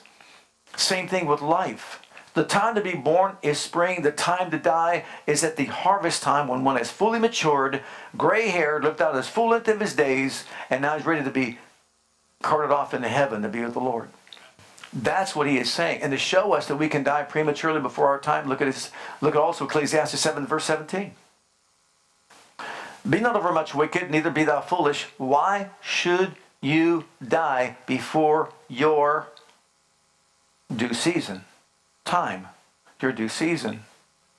Same 0.75 1.07
thing 1.07 1.25
with 1.25 1.41
life. 1.41 2.00
The 2.33 2.43
time 2.45 2.75
to 2.75 2.81
be 2.81 2.95
born 2.95 3.35
is 3.41 3.59
spring. 3.59 4.03
The 4.03 4.11
time 4.11 4.51
to 4.51 4.57
die 4.57 5.03
is 5.27 5.43
at 5.43 5.57
the 5.57 5.65
harvest 5.65 6.23
time 6.23 6.47
when 6.47 6.63
one 6.63 6.77
has 6.77 6.89
fully 6.89 7.19
matured, 7.19 7.81
gray 8.17 8.47
haired, 8.49 8.83
lived 8.83 9.01
out 9.01 9.15
his 9.15 9.27
full 9.27 9.49
length 9.49 9.67
of 9.67 9.81
his 9.81 9.93
days, 9.93 10.45
and 10.69 10.81
now 10.81 10.95
he's 10.95 11.05
ready 11.05 11.23
to 11.23 11.29
be 11.29 11.59
carted 12.41 12.71
off 12.71 12.93
into 12.93 13.09
heaven 13.09 13.41
to 13.41 13.49
be 13.49 13.61
with 13.61 13.73
the 13.73 13.79
Lord. 13.79 14.09
That's 14.93 15.35
what 15.35 15.47
he 15.47 15.57
is 15.57 15.71
saying. 15.71 16.01
And 16.01 16.11
to 16.11 16.17
show 16.17 16.53
us 16.53 16.67
that 16.67 16.77
we 16.77 16.89
can 16.89 17.03
die 17.03 17.23
prematurely 17.23 17.79
before 17.79 18.07
our 18.07 18.19
time, 18.19 18.47
look 18.47 18.61
at 18.61 18.67
his, 18.67 18.91
look 19.21 19.35
at 19.35 19.41
also 19.41 19.65
Ecclesiastes 19.65 20.19
7, 20.19 20.45
verse 20.47 20.65
17. 20.65 21.13
Be 23.09 23.19
not 23.19 23.35
overmuch 23.35 23.73
wicked, 23.73 24.11
neither 24.11 24.29
be 24.29 24.43
thou 24.43 24.61
foolish. 24.61 25.07
Why 25.17 25.69
should 25.81 26.35
you 26.61 27.05
die 27.25 27.77
before 27.87 28.51
your 28.67 29.27
due 30.73 30.93
season? 30.93 31.43
Time. 32.05 32.47
Your 33.01 33.11
due 33.11 33.29
season. 33.29 33.83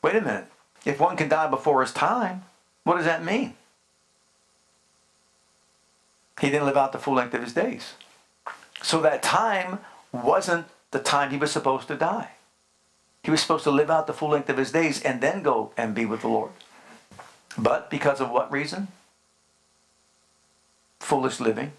Wait 0.02 0.16
a 0.16 0.20
minute. 0.20 0.46
If 0.84 1.00
one 1.00 1.16
can 1.16 1.28
die 1.28 1.48
before 1.48 1.80
his 1.80 1.92
time, 1.92 2.44
what 2.84 2.96
does 2.96 3.06
that 3.06 3.24
mean? 3.24 3.54
He 6.40 6.50
didn't 6.50 6.66
live 6.66 6.76
out 6.76 6.92
the 6.92 6.98
full 6.98 7.14
length 7.14 7.34
of 7.34 7.42
his 7.42 7.52
days. 7.52 7.94
So 8.82 9.00
that 9.00 9.22
time 9.22 9.78
wasn't 10.10 10.66
the 10.90 10.98
time 10.98 11.30
he 11.30 11.36
was 11.36 11.52
supposed 11.52 11.88
to 11.88 11.96
die. 11.96 12.30
He 13.22 13.30
was 13.30 13.40
supposed 13.40 13.64
to 13.64 13.70
live 13.70 13.90
out 13.90 14.06
the 14.06 14.12
full 14.12 14.30
length 14.30 14.48
of 14.48 14.56
his 14.56 14.72
days 14.72 15.00
and 15.02 15.20
then 15.20 15.42
go 15.42 15.72
and 15.76 15.94
be 15.94 16.04
with 16.04 16.22
the 16.22 16.28
Lord. 16.28 16.50
But 17.56 17.90
because 17.90 18.20
of 18.20 18.30
what 18.30 18.50
reason? 18.50 18.88
Foolish 20.98 21.38
living, 21.38 21.72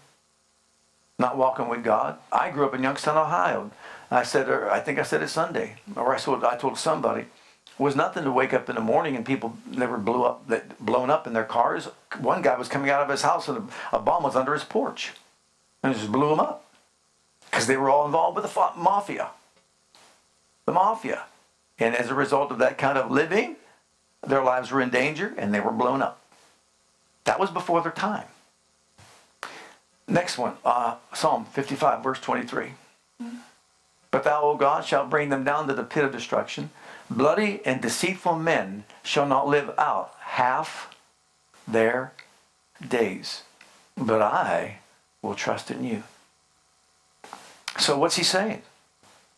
not 1.18 1.36
walking 1.36 1.68
with 1.68 1.84
God. 1.84 2.18
I 2.32 2.50
grew 2.50 2.64
up 2.64 2.74
in 2.74 2.82
Youngstown, 2.82 3.18
Ohio. 3.18 3.70
I 4.14 4.22
said, 4.22 4.48
or 4.48 4.70
I 4.70 4.78
think 4.78 5.00
I 5.00 5.02
said 5.02 5.22
it 5.22 5.28
Sunday, 5.28 5.76
or 5.96 6.14
I 6.14 6.18
told, 6.18 6.44
I 6.44 6.56
told 6.56 6.78
somebody, 6.78 7.22
it 7.22 7.82
was 7.82 7.96
nothing 7.96 8.22
to 8.22 8.30
wake 8.30 8.54
up 8.54 8.68
in 8.68 8.76
the 8.76 8.80
morning 8.80 9.16
and 9.16 9.26
people 9.26 9.58
never 9.66 9.98
blew 9.98 10.22
up, 10.22 10.46
that 10.46 10.78
blown 10.78 11.10
up 11.10 11.26
in 11.26 11.32
their 11.32 11.44
cars. 11.44 11.88
One 12.20 12.40
guy 12.40 12.56
was 12.56 12.68
coming 12.68 12.90
out 12.90 13.02
of 13.02 13.08
his 13.08 13.22
house 13.22 13.48
and 13.48 13.68
a 13.92 13.98
bomb 13.98 14.22
was 14.22 14.36
under 14.36 14.54
his 14.54 14.62
porch, 14.62 15.12
and 15.82 15.92
it 15.92 15.98
just 15.98 16.12
blew 16.12 16.32
him 16.32 16.38
up 16.38 16.64
because 17.50 17.66
they 17.66 17.76
were 17.76 17.90
all 17.90 18.06
involved 18.06 18.36
with 18.36 18.44
the 18.44 18.70
mafia. 18.76 19.30
The 20.64 20.72
mafia. 20.72 21.24
And 21.80 21.96
as 21.96 22.08
a 22.08 22.14
result 22.14 22.52
of 22.52 22.58
that 22.58 22.78
kind 22.78 22.96
of 22.96 23.10
living, 23.10 23.56
their 24.24 24.44
lives 24.44 24.70
were 24.70 24.80
in 24.80 24.90
danger 24.90 25.34
and 25.36 25.52
they 25.52 25.60
were 25.60 25.72
blown 25.72 26.02
up. 26.02 26.20
That 27.24 27.40
was 27.40 27.50
before 27.50 27.82
their 27.82 27.90
time. 27.90 28.28
Next 30.06 30.38
one, 30.38 30.54
uh, 30.64 30.96
Psalm 31.14 31.46
55, 31.46 32.02
verse 32.04 32.20
23. 32.20 32.74
But 34.14 34.22
thou, 34.22 34.42
O 34.42 34.56
God, 34.56 34.84
shalt 34.84 35.10
bring 35.10 35.30
them 35.30 35.42
down 35.42 35.66
to 35.66 35.74
the 35.74 35.82
pit 35.82 36.04
of 36.04 36.12
destruction. 36.12 36.70
Bloody 37.10 37.60
and 37.64 37.82
deceitful 37.82 38.38
men 38.38 38.84
shall 39.02 39.26
not 39.26 39.48
live 39.48 39.72
out 39.76 40.14
half 40.20 40.94
their 41.66 42.12
days. 42.88 43.42
But 43.96 44.22
I 44.22 44.78
will 45.20 45.34
trust 45.34 45.68
in 45.68 45.82
you. 45.82 46.04
So 47.80 47.98
what's 47.98 48.14
he 48.14 48.22
saying? 48.22 48.62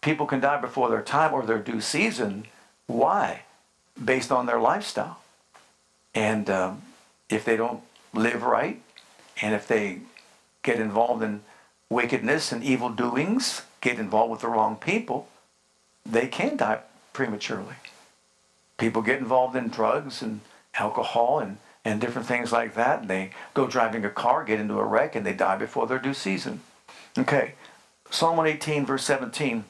People 0.02 0.26
can 0.26 0.40
die 0.40 0.60
before 0.60 0.90
their 0.90 1.00
time 1.00 1.32
or 1.32 1.42
their 1.42 1.56
due 1.58 1.80
season. 1.80 2.44
Why? 2.86 3.44
Based 4.04 4.30
on 4.30 4.44
their 4.44 4.60
lifestyle. 4.60 5.20
And 6.14 6.50
um, 6.50 6.82
if 7.30 7.46
they 7.46 7.56
don't 7.56 7.80
live 8.12 8.42
right, 8.42 8.82
and 9.40 9.54
if 9.54 9.66
they 9.66 10.00
get 10.62 10.78
involved 10.78 11.22
in 11.22 11.40
wickedness 11.88 12.52
and 12.52 12.62
evil 12.62 12.90
doings, 12.90 13.62
get 13.86 14.00
involved 14.00 14.32
with 14.32 14.40
the 14.40 14.48
wrong 14.48 14.74
people, 14.74 15.28
they 16.04 16.26
can 16.26 16.56
die 16.56 16.80
prematurely. 17.12 17.76
People 18.78 19.00
get 19.00 19.20
involved 19.20 19.54
in 19.54 19.68
drugs 19.68 20.22
and 20.22 20.40
alcohol 20.74 21.38
and, 21.38 21.58
and 21.84 22.00
different 22.00 22.26
things 22.26 22.50
like 22.50 22.74
that. 22.74 23.02
And 23.02 23.08
they 23.08 23.30
go 23.54 23.68
driving 23.68 24.04
a 24.04 24.10
car, 24.10 24.42
get 24.42 24.58
into 24.58 24.80
a 24.80 24.84
wreck, 24.84 25.14
and 25.14 25.24
they 25.24 25.32
die 25.32 25.56
before 25.56 25.86
their 25.86 26.00
due 26.00 26.14
season. 26.14 26.62
Okay, 27.16 27.54
Psalm 28.10 28.36
118, 28.36 28.84
verse 28.84 29.04
17, 29.04 29.64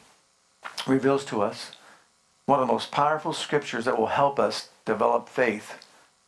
reveals 0.86 1.24
to 1.26 1.42
us 1.42 1.72
one 2.46 2.58
of 2.58 2.66
the 2.66 2.72
most 2.72 2.90
powerful 2.90 3.34
scriptures 3.34 3.84
that 3.84 3.98
will 3.98 4.06
help 4.06 4.40
us 4.40 4.70
develop 4.86 5.28
faith 5.28 5.84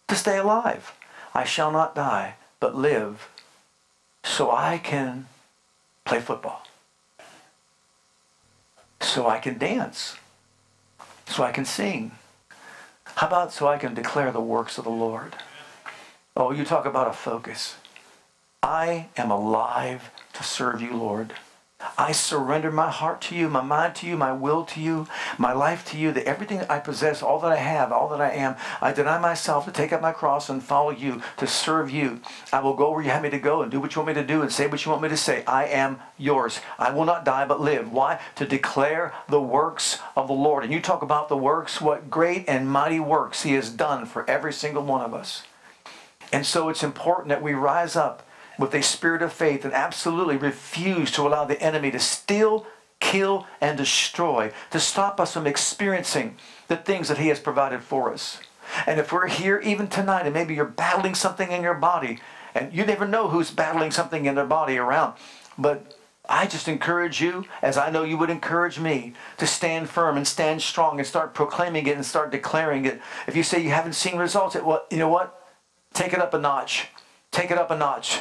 to 0.09 0.15
stay 0.15 0.37
alive. 0.37 0.93
I 1.35 1.45
shall 1.45 1.73
not 1.73 1.95
die, 1.95 2.35
but 2.61 2.77
live 2.77 3.31
so 4.25 4.51
I 4.51 4.77
can 4.77 5.27
play 6.05 6.21
football, 6.21 6.67
so 9.01 9.27
I 9.27 9.39
can 9.39 9.59
dance, 9.59 10.17
so 11.27 11.43
I 11.43 11.53
can 11.53 11.65
sing. 11.65 12.13
How 13.05 13.27
about 13.27 13.53
so 13.53 13.67
I 13.67 13.79
can 13.79 13.95
declare 13.95 14.31
the 14.31 14.41
works 14.41 14.79
of 14.79 14.85
the 14.85 14.91
Lord? 14.91 15.35
Oh, 16.37 16.53
you 16.53 16.65
talk 16.65 16.87
about 16.87 17.09
a 17.09 17.13
focus. 17.13 17.77
I 18.63 19.09
am 19.17 19.31
alive 19.31 20.11
to 20.35 20.43
serve 20.43 20.81
you, 20.81 20.95
Lord. 20.97 21.35
I 21.97 22.13
surrender 22.13 22.73
my 22.73 22.91
heart 22.91 23.21
to 23.23 23.37
you, 23.37 23.49
my 23.49 23.61
mind 23.61 23.95
to 23.97 24.07
you, 24.07 24.17
my 24.17 24.33
will 24.33 24.65
to 24.65 24.81
you, 24.81 25.07
my 25.37 25.53
life 25.53 25.85
to 25.91 25.99
you, 25.99 26.11
that 26.13 26.27
everything 26.27 26.61
I 26.69 26.81
possess, 26.81 27.23
all 27.23 27.39
that 27.41 27.53
I 27.53 27.57
have, 27.57 27.93
all 27.93 28.09
that 28.09 28.21
I 28.21 28.31
am, 28.31 28.57
I 28.81 28.93
deny 28.93 29.19
myself 29.19 29.65
to 29.65 29.71
take 29.71 29.93
up 29.93 30.01
my 30.01 30.13
cross 30.13 30.49
and 30.49 30.63
follow 30.63 30.91
you, 30.91 31.23
to 31.37 31.47
serve 31.47 31.91
you. 31.91 32.21
I 32.53 32.61
will 32.61 32.75
go 32.75 32.91
where 32.91 33.03
you 33.03 33.11
have 33.11 33.23
me 33.23 33.31
to 33.31 33.39
go 33.39 33.63
and 33.63 33.71
do 33.71 33.79
what 33.79 33.95
you 33.95 34.01
want 34.01 34.17
me 34.17 34.21
to 34.23 34.27
do 34.27 34.43
and 34.43 34.51
say 34.51 34.67
what 34.67 34.85
you 34.85 34.91
want 34.91 35.03
me 35.03 35.09
to 35.09 35.17
say. 35.17 35.45
I 35.45 35.67
am 35.67 36.01
yours. 36.17 36.61
I 36.79 36.91
will 36.91 37.05
not 37.05 37.25
die 37.25 37.47
but 37.47 37.61
live. 37.61 37.93
Why? 37.93 38.21
To 38.37 38.47
declare 38.47 39.13
the 39.29 39.41
works 39.41 39.99
of 40.17 40.27
the 40.27 40.35
Lord. 40.35 40.65
And 40.65 40.73
you 40.73 40.81
talk 40.81 41.03
about 41.03 41.29
the 41.29 41.37
works, 41.37 41.81
what 41.81 42.11
great 42.11 42.49
and 42.49 42.71
mighty 42.71 43.01
works 43.01 43.43
he 43.43 43.55
has 43.55 43.71
done 43.71 44.07
for 44.07 44.29
every 44.29 44.53
single 44.53 44.85
one 44.85 45.03
of 45.03 45.15
us. 45.15 45.43
And 46.33 46.45
so 46.45 46.69
it's 46.69 46.83
important 46.83 47.29
that 47.29 47.43
we 47.43 47.55
rise 47.55 47.97
up 47.97 48.23
with 48.59 48.75
a 48.75 48.83
spirit 48.83 49.23
of 49.23 49.33
faith 49.33 49.65
and 49.65 49.73
absolutely 49.73 50.37
refuse 50.37 51.11
to 51.13 51.27
allow 51.27 51.45
the 51.45 51.61
enemy 51.63 51.91
to 51.93 51.99
steal, 51.99 52.67
kill, 53.01 53.47
and 53.61 53.79
destroy, 53.79 54.53
to 54.71 54.81
stop 54.81 55.21
us 55.21 55.33
from 55.33 55.47
experiencing 55.47 56.37
the 56.67 56.77
things 56.77 57.09
that 57.09 57.19
he 57.19 57.29
has 57.29 57.39
provided 57.39 57.83
for 57.83 58.13
us. 58.13 58.41
And 58.87 59.01
if 59.01 59.13
we're 59.13 59.29
here 59.29 59.61
even 59.61 59.87
tonight 59.87 60.27
and 60.27 60.35
maybe 60.35 60.55
you're 60.55 60.65
battling 60.65 61.15
something 61.15 61.51
in 61.51 61.63
your 61.63 61.75
body, 61.75 62.19
and 62.55 62.73
you 62.73 62.85
never 62.85 63.07
know 63.07 63.29
who's 63.29 63.51
battling 63.51 63.91
something 63.91 64.27
in 64.27 64.35
their 64.35 64.47
body 64.47 64.77
around, 64.77 65.15
but 65.57 65.95
I 66.29 66.47
just 66.47 66.69
encourage 66.69 67.23
you, 67.23 67.47
as 67.63 67.79
I 67.79 67.91
know 67.91 68.03
you 68.03 68.19
would 68.19 68.29
encourage 68.29 68.79
me, 68.79 69.15
to 69.39 69.47
stand 69.47 69.89
firm 69.89 70.17
and 70.17 70.29
stand 70.29 70.61
strong 70.61 70.99
and 70.99 71.07
start 71.07 71.33
proclaiming 71.33 71.87
it 71.87 71.97
and 71.97 72.05
start 72.05 72.31
declaring 72.31 72.85
it. 72.85 73.01
If 73.27 73.35
you 73.35 73.43
say 73.43 73.63
you 73.63 73.71
haven't 73.71 73.95
seen 73.95 74.19
results, 74.19 74.55
it, 74.55 74.65
well, 74.65 74.85
you 74.91 74.99
know 74.99 75.09
what? 75.09 75.49
Take 75.95 76.13
it 76.13 76.19
up 76.19 76.35
a 76.35 76.39
notch. 76.39 76.89
Take 77.31 77.51
it 77.51 77.57
up 77.57 77.71
a 77.71 77.79
notch. 77.79 78.21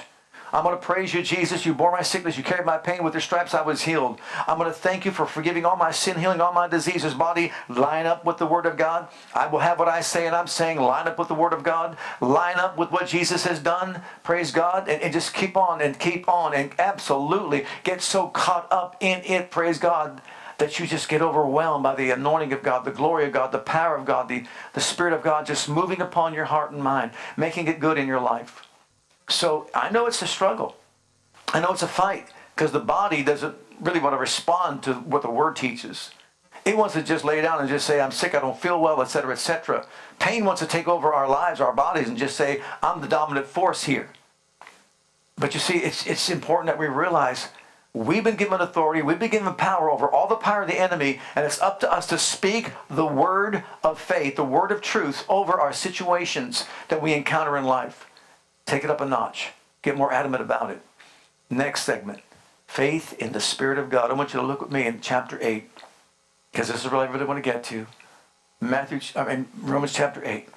I'm 0.54 0.64
going 0.64 0.78
to 0.78 0.86
praise 0.86 1.14
you, 1.14 1.22
Jesus. 1.22 1.66
You 1.66 1.74
bore 1.74 1.92
my 1.92 2.02
sickness. 2.02 2.38
You 2.38 2.44
carried 2.44 2.66
my 2.66 2.78
pain. 2.78 3.04
With 3.04 3.14
your 3.14 3.22
stripes, 3.22 3.54
I 3.54 3.62
was 3.62 3.82
healed. 3.82 4.20
I'm 4.48 4.58
going 4.58 4.70
to 4.70 4.78
thank 4.78 5.06
you 5.06 5.12
for 5.12 5.26
forgiving 5.26 5.66
all 5.66 5.76
my 5.76 5.92
sin, 5.92 6.18
healing 6.20 6.40
all 6.40 6.54
my 6.54 6.68
diseases. 6.68 7.14
Body, 7.14 7.52
line 7.68 8.06
up 8.06 8.24
with 8.24 8.38
the 8.38 8.46
Word 8.46 8.66
of 8.66 8.78
God. 8.78 9.10
I 9.34 9.48
will 9.48 9.60
have 9.60 9.80
what 9.80 9.90
I 9.90 10.02
say, 10.02 10.26
and 10.26 10.36
I'm 10.36 10.48
saying, 10.48 10.80
line 10.80 11.08
up 11.08 11.20
with 11.20 11.28
the 11.28 11.36
Word 11.36 11.54
of 11.54 11.64
God. 11.64 11.98
Line 12.22 12.58
up 12.58 12.78
with 12.78 12.92
what 12.92 13.08
Jesus 13.08 13.44
has 13.44 13.60
done. 13.60 14.02
Praise 14.24 14.52
God. 14.52 14.88
And, 14.88 15.02
and 15.02 15.12
just 15.12 15.34
keep 15.34 15.58
on 15.58 15.82
and 15.82 16.00
keep 16.00 16.30
on 16.30 16.54
and 16.54 16.72
absolutely 16.80 17.66
get 17.84 18.02
so 18.02 18.28
caught 18.30 18.72
up 18.72 18.96
in 19.00 19.22
it. 19.26 19.52
Praise 19.52 19.80
God 19.80 20.22
that 20.58 20.80
you 20.80 20.88
just 20.88 21.08
get 21.10 21.22
overwhelmed 21.22 21.84
by 21.84 21.96
the 21.96 22.10
anointing 22.10 22.52
of 22.54 22.64
God, 22.64 22.84
the 22.84 22.92
glory 22.92 23.26
of 23.26 23.32
God, 23.32 23.52
the 23.52 23.60
power 23.60 23.96
of 23.96 24.06
God, 24.06 24.28
the, 24.28 24.44
the 24.74 24.82
Spirit 24.82 25.14
of 25.14 25.22
God 25.22 25.46
just 25.46 25.70
moving 25.70 26.02
upon 26.02 26.34
your 26.34 26.46
heart 26.46 26.72
and 26.72 26.82
mind, 26.82 27.12
making 27.36 27.68
it 27.68 27.80
good 27.80 27.98
in 27.98 28.08
your 28.08 28.20
life. 28.20 28.67
So 29.28 29.70
I 29.74 29.90
know 29.90 30.06
it's 30.06 30.22
a 30.22 30.28
struggle. 30.28 30.76
I 31.50 31.60
know 31.60 31.72
it's 31.72 31.84
a 31.84 31.88
fight 31.88 32.28
because 32.56 32.72
the 32.72 32.80
body 32.80 33.24
doesn't 33.24 33.56
really 33.80 34.00
want 34.00 34.14
to 34.14 34.20
respond 34.20 34.84
to 34.84 34.94
what 34.94 35.22
the 35.22 35.30
word 35.30 35.56
teaches. 35.56 36.12
It 36.66 36.76
wants 36.76 36.96
to 36.96 37.04
just 37.04 37.24
lay 37.24 37.42
down 37.42 37.60
and 37.60 37.70
just 37.70 37.86
say, 37.86 38.02
I'm 38.02 38.12
sick, 38.12 38.36
I 38.36 38.40
don't 38.40 38.60
feel 38.60 38.82
well, 38.82 39.02
etc., 39.02 39.32
etc. 39.32 39.86
Pain 40.20 40.44
wants 40.44 40.62
to 40.62 40.68
take 40.68 40.88
over 40.88 41.14
our 41.14 41.28
lives, 41.28 41.62
our 41.62 41.72
bodies, 41.72 42.10
and 42.10 42.18
just 42.18 42.36
say, 42.36 42.62
I'm 42.84 43.00
the 43.00 43.08
dominant 43.08 43.46
force 43.46 43.86
here. 43.86 44.10
But 45.38 45.54
you 45.54 45.60
see, 45.60 45.78
it's, 45.78 46.06
it's 46.08 46.30
important 46.30 46.68
that 46.68 46.80
we 46.80 46.88
realize 46.88 47.50
We've 47.98 48.24
been 48.24 48.36
given 48.36 48.62
authority, 48.62 49.02
we've 49.02 49.18
been 49.18 49.32
given 49.32 49.56
power 49.56 49.90
over 49.90 50.08
all 50.08 50.28
the 50.28 50.36
power 50.36 50.62
of 50.62 50.68
the 50.68 50.80
enemy, 50.80 51.20
and 51.36 51.44
it's 51.44 51.60
up 51.60 51.80
to 51.80 51.92
us 51.92 52.06
to 52.08 52.20
speak 52.20 52.72
the 52.92 53.08
word 53.08 53.64
of 53.84 54.00
faith, 54.00 54.36
the 54.36 54.44
word 54.44 54.72
of 54.72 54.82
truth 54.82 55.26
over 55.28 55.60
our 55.60 55.74
situations 55.74 56.66
that 56.90 57.02
we 57.02 57.14
encounter 57.14 57.58
in 57.58 57.64
life. 57.64 58.06
Take 58.68 58.84
it 58.84 58.92
up 58.92 59.02
a 59.02 59.06
notch. 59.06 59.50
Get 59.82 59.98
more 59.98 60.14
adamant 60.14 60.44
about 60.44 60.70
it. 60.70 60.82
Next 61.50 61.82
segment 61.82 62.20
faith 62.68 63.14
in 63.14 63.32
the 63.32 63.40
Spirit 63.40 63.80
of 63.80 63.90
God. 63.90 64.12
I 64.12 64.14
want 64.14 64.34
you 64.34 64.42
to 64.42 64.46
look 64.46 64.62
with 64.62 64.72
me 64.72 64.86
in 64.86 65.00
chapter 65.02 65.40
8, 65.42 65.68
because 66.52 66.68
this 66.68 66.84
is 66.84 66.92
what 66.92 67.08
I 67.08 67.12
really 67.12 67.26
want 67.26 67.44
to 67.44 67.52
get 67.52 67.64
to. 67.66 67.88
Matthew, 68.60 69.00
I 69.16 69.24
mean, 69.24 69.48
Romans 69.62 69.94
chapter 69.94 70.22
8. 70.24 70.50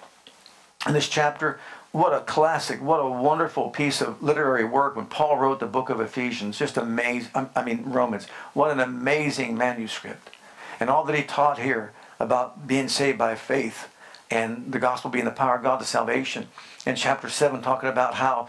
In 0.88 0.92
this 0.92 1.08
chapter, 1.08 1.60
what 1.92 2.12
a 2.12 2.20
classic, 2.20 2.82
what 2.82 2.98
a 2.98 3.08
wonderful 3.08 3.70
piece 3.70 4.00
of 4.00 4.22
literary 4.22 4.64
work 4.64 4.96
when 4.96 5.06
Paul 5.06 5.38
wrote 5.38 5.60
the 5.60 5.66
book 5.66 5.88
of 5.88 6.00
Ephesians. 6.00 6.58
Just 6.58 6.76
amazing, 6.76 7.30
I 7.54 7.62
mean, 7.62 7.84
Romans. 7.86 8.26
What 8.54 8.70
an 8.70 8.80
amazing 8.80 9.56
manuscript. 9.56 10.30
And 10.78 10.90
all 10.90 11.04
that 11.04 11.16
he 11.16 11.22
taught 11.22 11.58
here 11.58 11.92
about 12.18 12.66
being 12.66 12.88
saved 12.88 13.18
by 13.18 13.34
faith 13.34 13.88
and 14.30 14.72
the 14.72 14.78
gospel 14.78 15.10
being 15.10 15.24
the 15.24 15.30
power 15.30 15.56
of 15.56 15.62
God 15.62 15.78
to 15.78 15.84
salvation. 15.84 16.48
In 16.86 16.96
chapter 16.96 17.28
7, 17.28 17.60
talking 17.60 17.88
about 17.88 18.14
how, 18.14 18.48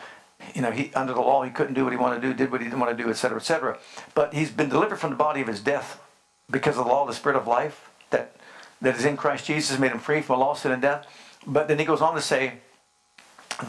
you 0.56 0.62
know, 0.62 0.72
he 0.72 0.94
under 0.94 1.14
the 1.14 1.22
law 1.22 1.44
he 1.44 1.52
couldn't 1.52 1.74
do 1.74 1.84
what 1.84 1.94
he 1.94 1.98
wanted 1.98 2.22
to 2.22 2.28
do, 2.28 2.34
did 2.34 2.52
what 2.52 2.62
he 2.62 2.68
didn't 2.68 2.80
want 2.80 2.96
to 2.98 3.04
do, 3.04 3.10
etc., 3.10 3.38
etc. 3.38 3.78
But 4.16 4.34
he's 4.34 4.52
been 4.52 4.70
delivered 4.70 4.98
from 4.98 5.10
the 5.10 5.16
body 5.16 5.42
of 5.42 5.48
his 5.48 5.60
death 5.60 6.02
because 6.50 6.78
of 6.78 6.86
the 6.86 6.92
law 6.92 7.02
of 7.02 7.08
the 7.08 7.14
spirit 7.14 7.36
of 7.36 7.48
life 7.48 7.90
that, 8.10 8.36
that 8.82 8.96
is 8.96 9.06
in 9.06 9.18
Christ 9.18 9.46
Jesus, 9.46 9.78
made 9.78 9.92
him 9.92 10.00
free 10.00 10.22
from 10.22 10.40
law, 10.40 10.54
sin, 10.54 10.72
and 10.72 10.82
death. 10.82 11.08
But 11.46 11.68
then 11.68 11.80
he 11.80 11.86
goes 11.86 12.02
on 12.02 12.16
to 12.16 12.22
say, 12.22 12.60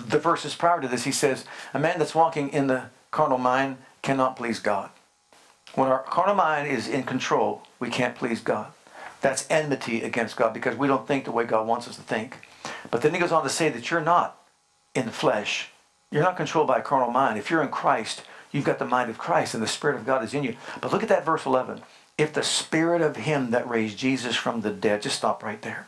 the 0.06 0.18
verses 0.18 0.54
prior 0.54 0.80
to 0.80 0.88
this, 0.88 1.04
he 1.04 1.12
says, 1.12 1.44
A 1.74 1.78
man 1.78 1.98
that's 1.98 2.14
walking 2.14 2.48
in 2.48 2.66
the 2.66 2.84
carnal 3.10 3.38
mind 3.38 3.78
cannot 4.00 4.36
please 4.36 4.58
God. 4.58 4.90
When 5.74 5.88
our 5.88 6.02
carnal 6.02 6.34
mind 6.34 6.68
is 6.68 6.88
in 6.88 7.02
control, 7.02 7.62
we 7.78 7.88
can't 7.88 8.14
please 8.14 8.40
God. 8.40 8.72
That's 9.20 9.46
enmity 9.50 10.02
against 10.02 10.36
God 10.36 10.52
because 10.52 10.76
we 10.76 10.88
don't 10.88 11.06
think 11.06 11.24
the 11.24 11.32
way 11.32 11.44
God 11.44 11.66
wants 11.66 11.88
us 11.88 11.96
to 11.96 12.02
think. 12.02 12.36
But 12.90 13.02
then 13.02 13.14
he 13.14 13.20
goes 13.20 13.32
on 13.32 13.42
to 13.44 13.48
say 13.48 13.68
that 13.68 13.90
you're 13.90 14.00
not 14.00 14.41
in 14.94 15.06
the 15.06 15.12
flesh. 15.12 15.68
You're 16.10 16.22
not 16.22 16.36
controlled 16.36 16.68
by 16.68 16.78
a 16.78 16.82
carnal 16.82 17.10
mind. 17.10 17.38
If 17.38 17.50
you're 17.50 17.62
in 17.62 17.68
Christ, 17.68 18.22
you've 18.50 18.64
got 18.64 18.78
the 18.78 18.84
mind 18.84 19.10
of 19.10 19.18
Christ 19.18 19.54
and 19.54 19.62
the 19.62 19.68
Spirit 19.68 19.96
of 19.96 20.06
God 20.06 20.22
is 20.22 20.34
in 20.34 20.44
you. 20.44 20.56
But 20.80 20.92
look 20.92 21.02
at 21.02 21.08
that 21.08 21.24
verse 21.24 21.46
11. 21.46 21.82
If 22.18 22.32
the 22.32 22.42
Spirit 22.42 23.00
of 23.00 23.16
Him 23.16 23.50
that 23.50 23.68
raised 23.68 23.98
Jesus 23.98 24.36
from 24.36 24.60
the 24.60 24.70
dead, 24.70 25.02
just 25.02 25.16
stop 25.16 25.42
right 25.42 25.62
there. 25.62 25.86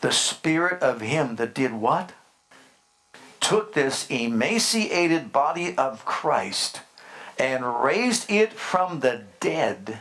The 0.00 0.12
Spirit 0.12 0.82
of 0.82 1.00
Him 1.00 1.36
that 1.36 1.54
did 1.54 1.72
what? 1.72 2.12
took 3.50 3.74
this 3.74 4.06
emaciated 4.08 5.32
body 5.32 5.76
of 5.76 6.04
Christ 6.04 6.82
and 7.36 7.82
raised 7.82 8.30
it 8.30 8.52
from 8.52 9.00
the 9.00 9.22
dead 9.40 9.98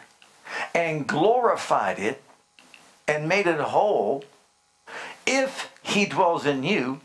and 0.75 1.07
glorified 1.07 1.97
it 1.97 2.21
and 3.07 3.27
made 3.27 3.47
it 3.47 3.59
whole, 3.59 4.23
if 5.25 5.71
he 5.81 6.05
dwells 6.05 6.45
in 6.45 6.63
you, 6.63 7.01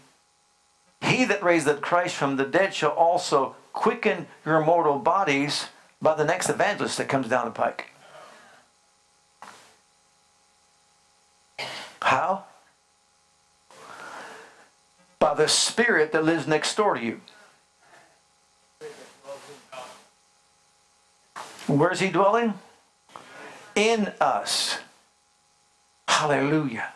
he 1.04 1.24
that 1.24 1.42
raised 1.42 1.68
up 1.68 1.80
Christ 1.80 2.14
from 2.14 2.36
the 2.36 2.44
dead 2.44 2.74
shall 2.74 2.90
also 2.90 3.56
quicken 3.72 4.26
your 4.44 4.64
mortal 4.64 4.98
bodies 4.98 5.68
by 6.00 6.14
the 6.14 6.24
next 6.24 6.48
evangelist 6.48 6.98
that 6.98 7.08
comes 7.08 7.28
down 7.28 7.44
the 7.44 7.50
pike. 7.50 7.90
How? 12.02 12.44
by 15.24 15.32
the 15.32 15.48
Spirit 15.48 16.12
that 16.12 16.22
lives 16.22 16.46
next 16.46 16.76
door 16.76 16.96
to 16.96 17.02
you. 17.02 17.18
Where's 21.66 21.98
He 21.98 22.10
dwelling? 22.10 22.52
In 23.74 24.12
us. 24.20 24.80
Hallelujah. 26.06 26.92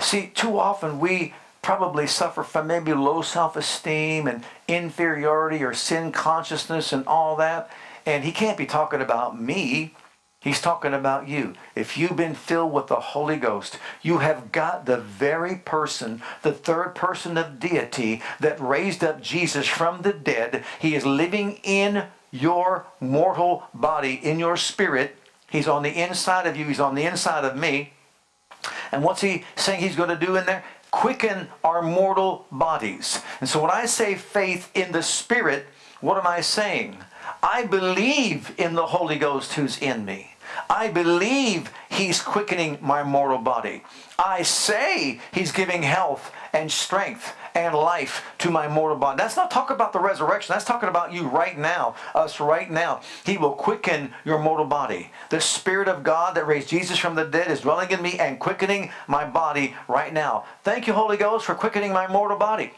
See, 0.00 0.28
too 0.28 0.58
often 0.58 0.98
we 0.98 1.34
probably 1.64 2.06
suffer 2.06 2.42
from 2.42 2.66
maybe 2.66 2.92
low 2.92 3.22
self 3.22 3.56
esteem 3.56 4.26
and 4.28 4.44
inferiority 4.68 5.64
or 5.64 5.72
sin 5.72 6.12
consciousness 6.12 6.92
and 6.92 7.06
all 7.06 7.36
that. 7.36 7.70
And 8.06 8.22
he 8.22 8.32
can't 8.32 8.58
be 8.58 8.66
talking 8.66 9.00
about 9.00 9.40
me. 9.40 9.94
He's 10.40 10.60
talking 10.60 10.92
about 10.92 11.26
you. 11.26 11.54
If 11.74 11.96
you've 11.96 12.16
been 12.16 12.34
filled 12.34 12.74
with 12.74 12.88
the 12.88 12.96
Holy 12.96 13.38
Ghost, 13.38 13.78
you 14.02 14.18
have 14.18 14.52
got 14.52 14.84
the 14.84 14.98
very 14.98 15.56
person, 15.56 16.20
the 16.42 16.52
third 16.52 16.94
person 16.94 17.38
of 17.38 17.58
deity 17.58 18.20
that 18.40 18.60
raised 18.60 19.02
up 19.02 19.22
Jesus 19.22 19.66
from 19.66 20.02
the 20.02 20.12
dead. 20.12 20.62
He 20.78 20.94
is 20.94 21.06
living 21.06 21.60
in 21.62 22.04
your 22.30 22.84
mortal 23.00 23.64
body, 23.72 24.20
in 24.22 24.38
your 24.38 24.58
spirit. 24.58 25.16
He's 25.48 25.66
on 25.66 25.82
the 25.82 25.98
inside 25.98 26.46
of 26.46 26.58
you, 26.58 26.66
he's 26.66 26.80
on 26.80 26.94
the 26.94 27.04
inside 27.04 27.46
of 27.46 27.56
me. 27.56 27.94
And 28.92 29.02
what's 29.02 29.22
he 29.22 29.44
saying 29.56 29.80
he's 29.80 29.96
going 29.96 30.10
to 30.10 30.26
do 30.26 30.36
in 30.36 30.44
there? 30.44 30.62
Quicken 30.94 31.48
our 31.64 31.82
mortal 31.82 32.46
bodies. 32.52 33.20
And 33.40 33.48
so 33.48 33.60
when 33.60 33.70
I 33.72 33.84
say 33.84 34.14
faith 34.14 34.70
in 34.74 34.92
the 34.92 35.02
spirit, 35.02 35.66
what 36.00 36.16
am 36.16 36.26
I 36.26 36.40
saying? 36.40 36.98
I 37.42 37.66
believe 37.66 38.54
in 38.56 38.74
the 38.74 38.86
Holy 38.86 39.18
Ghost 39.18 39.54
who's 39.54 39.76
in 39.76 40.04
me. 40.04 40.36
I 40.70 40.86
believe 40.88 41.72
He's 41.90 42.22
quickening 42.22 42.78
my 42.80 43.02
mortal 43.02 43.38
body. 43.38 43.82
I 44.20 44.42
say 44.42 45.20
He's 45.32 45.50
giving 45.50 45.82
health 45.82 46.30
and 46.52 46.70
strength 46.70 47.34
and 47.54 47.74
life 47.74 48.24
to 48.38 48.50
my 48.50 48.66
mortal 48.66 48.96
body. 48.96 49.16
That's 49.16 49.36
not 49.36 49.50
talking 49.50 49.74
about 49.74 49.92
the 49.92 50.00
resurrection. 50.00 50.52
That's 50.52 50.64
talking 50.64 50.88
about 50.88 51.12
you 51.12 51.28
right 51.28 51.56
now, 51.56 51.94
us 52.14 52.40
right 52.40 52.70
now. 52.70 53.00
He 53.24 53.38
will 53.38 53.52
quicken 53.52 54.12
your 54.24 54.38
mortal 54.40 54.66
body. 54.66 55.10
The 55.30 55.40
Spirit 55.40 55.88
of 55.88 56.02
God 56.02 56.34
that 56.34 56.46
raised 56.46 56.68
Jesus 56.68 56.98
from 56.98 57.14
the 57.14 57.24
dead 57.24 57.50
is 57.50 57.60
dwelling 57.60 57.90
in 57.90 58.02
me 58.02 58.18
and 58.18 58.40
quickening 58.40 58.90
my 59.06 59.24
body 59.24 59.76
right 59.86 60.12
now. 60.12 60.44
Thank 60.62 60.86
you, 60.86 60.92
Holy 60.92 61.16
Ghost, 61.16 61.46
for 61.46 61.54
quickening 61.54 61.92
my 61.92 62.08
mortal 62.08 62.38
body. 62.38 62.72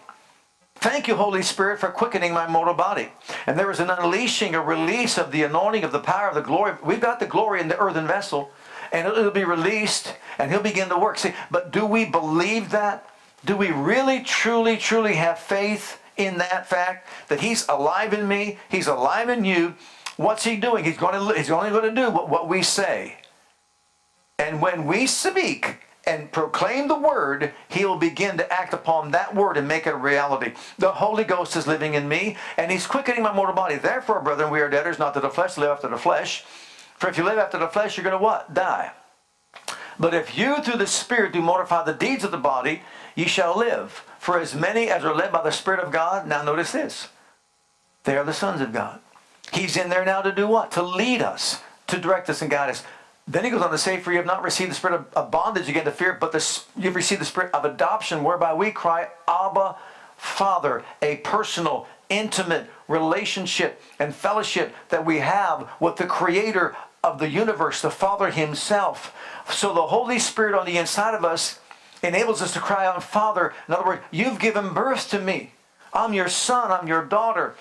Thank 0.78 1.08
you, 1.08 1.16
Holy 1.16 1.42
Spirit, 1.42 1.80
for 1.80 1.88
quickening 1.88 2.34
my 2.34 2.46
mortal 2.46 2.74
body. 2.74 3.08
And 3.46 3.58
there 3.58 3.70
is 3.70 3.80
an 3.80 3.88
unleashing, 3.88 4.54
a 4.54 4.60
release 4.60 5.16
of 5.16 5.32
the 5.32 5.42
anointing 5.42 5.84
of 5.84 5.92
the 5.92 6.00
power 6.00 6.28
of 6.28 6.34
the 6.34 6.42
glory. 6.42 6.74
We've 6.84 7.00
got 7.00 7.18
the 7.18 7.26
glory 7.26 7.62
in 7.62 7.68
the 7.68 7.78
earthen 7.78 8.06
vessel, 8.06 8.50
and 8.92 9.08
it'll 9.08 9.30
be 9.30 9.44
released, 9.44 10.14
and 10.38 10.50
He'll 10.50 10.60
begin 10.60 10.90
to 10.90 10.98
work. 10.98 11.18
See, 11.18 11.32
but 11.50 11.72
do 11.72 11.86
we 11.86 12.04
believe 12.04 12.70
that? 12.70 13.08
Do 13.46 13.56
we 13.56 13.70
really, 13.70 14.20
truly, 14.20 14.76
truly 14.76 15.14
have 15.14 15.38
faith 15.38 16.00
in 16.16 16.38
that 16.38 16.68
fact 16.68 17.08
that 17.28 17.40
He's 17.40 17.66
alive 17.68 18.12
in 18.12 18.26
me, 18.26 18.58
He's 18.68 18.88
alive 18.88 19.28
in 19.28 19.44
you? 19.44 19.74
What's 20.16 20.44
He 20.44 20.56
doing? 20.56 20.84
He's 20.84 20.96
going 20.96 21.14
to. 21.14 21.38
He's 21.38 21.50
only 21.50 21.70
going 21.70 21.94
to 21.94 21.94
do 21.94 22.10
what, 22.10 22.28
what 22.28 22.48
we 22.48 22.62
say. 22.62 23.18
And 24.38 24.60
when 24.60 24.84
we 24.84 25.06
speak, 25.06 25.78
and 26.06 26.30
proclaim 26.30 26.88
the 26.88 26.98
word, 26.98 27.52
he 27.68 27.84
will 27.84 27.96
begin 27.96 28.36
to 28.38 28.52
act 28.52 28.72
upon 28.72 29.10
that 29.10 29.34
word 29.34 29.56
and 29.56 29.66
make 29.66 29.86
it 29.86 29.94
a 29.94 29.96
reality. 29.96 30.52
The 30.78 30.92
Holy 30.92 31.24
Ghost 31.24 31.56
is 31.56 31.66
living 31.66 31.94
in 31.94 32.08
me, 32.08 32.36
and 32.56 32.70
he's 32.70 32.86
quickening 32.86 33.22
my 33.22 33.32
mortal 33.32 33.54
body. 33.54 33.76
Therefore, 33.76 34.20
brethren, 34.20 34.50
we 34.50 34.60
are 34.60 34.68
debtors 34.68 34.98
not 34.98 35.14
to 35.14 35.20
the 35.20 35.30
flesh, 35.30 35.56
live 35.58 35.70
after 35.70 35.88
the 35.88 35.98
flesh. 35.98 36.44
For 36.96 37.08
if 37.08 37.18
you 37.18 37.24
live 37.24 37.38
after 37.38 37.58
the 37.58 37.68
flesh, 37.68 37.96
you're 37.96 38.04
going 38.04 38.16
to 38.16 38.22
what? 38.22 38.54
Die. 38.54 38.92
But 39.98 40.14
if 40.14 40.36
you 40.36 40.62
through 40.62 40.78
the 40.78 40.86
Spirit 40.86 41.32
do 41.32 41.42
mortify 41.42 41.82
the 41.84 41.92
deeds 41.92 42.22
of 42.22 42.30
the 42.30 42.38
body, 42.38 42.82
ye 43.16 43.26
shall 43.26 43.58
live. 43.58 44.04
For 44.20 44.38
as 44.38 44.54
many 44.54 44.88
as 44.88 45.04
are 45.04 45.14
led 45.14 45.32
by 45.32 45.42
the 45.42 45.50
Spirit 45.50 45.80
of 45.80 45.90
God, 45.90 46.28
now 46.28 46.42
notice 46.42 46.70
this, 46.70 47.08
they 48.04 48.16
are 48.16 48.24
the 48.24 48.32
sons 48.32 48.60
of 48.60 48.72
God. 48.72 49.00
He's 49.52 49.76
in 49.76 49.88
there 49.88 50.04
now 50.04 50.22
to 50.22 50.32
do 50.32 50.46
what? 50.46 50.70
To 50.72 50.82
lead 50.82 51.22
us, 51.22 51.60
to 51.88 51.98
direct 51.98 52.30
us 52.30 52.42
and 52.42 52.50
guide 52.50 52.70
us. 52.70 52.84
Then 53.28 53.44
he 53.44 53.50
goes 53.50 53.62
on 53.62 53.70
to 53.70 53.78
say, 53.78 53.98
For 53.98 54.12
you 54.12 54.18
have 54.18 54.26
not 54.26 54.42
received 54.42 54.70
the 54.70 54.74
spirit 54.74 54.94
of, 54.94 55.12
of 55.14 55.30
bondage 55.30 55.68
again 55.68 55.84
to 55.84 55.90
fear, 55.90 56.16
but 56.20 56.32
the, 56.32 56.60
you've 56.76 56.94
received 56.94 57.20
the 57.20 57.26
spirit 57.26 57.52
of 57.52 57.64
adoption, 57.64 58.22
whereby 58.22 58.54
we 58.54 58.70
cry, 58.70 59.08
Abba, 59.26 59.76
Father, 60.16 60.84
a 61.02 61.16
personal, 61.18 61.86
intimate 62.08 62.70
relationship 62.88 63.80
and 63.98 64.14
fellowship 64.14 64.74
that 64.90 65.04
we 65.04 65.18
have 65.18 65.68
with 65.80 65.96
the 65.96 66.06
Creator 66.06 66.76
of 67.02 67.18
the 67.18 67.28
universe, 67.28 67.82
the 67.82 67.90
Father 67.90 68.30
Himself. 68.30 69.14
So 69.50 69.74
the 69.74 69.88
Holy 69.88 70.18
Spirit 70.18 70.54
on 70.54 70.66
the 70.66 70.78
inside 70.78 71.14
of 71.14 71.24
us 71.24 71.58
enables 72.06 72.42
us 72.42 72.52
to 72.52 72.60
cry 72.60 72.86
out, 72.86 73.02
Father. 73.02 73.52
In 73.68 73.74
other 73.74 73.84
words, 73.84 74.02
you've 74.10 74.38
given 74.38 74.72
birth 74.72 75.10
to 75.10 75.20
me. 75.20 75.52
I'm 75.92 76.12
your 76.12 76.28
son, 76.28 76.70
I'm 76.70 76.88
your 76.88 77.04
daughter. 77.04 77.54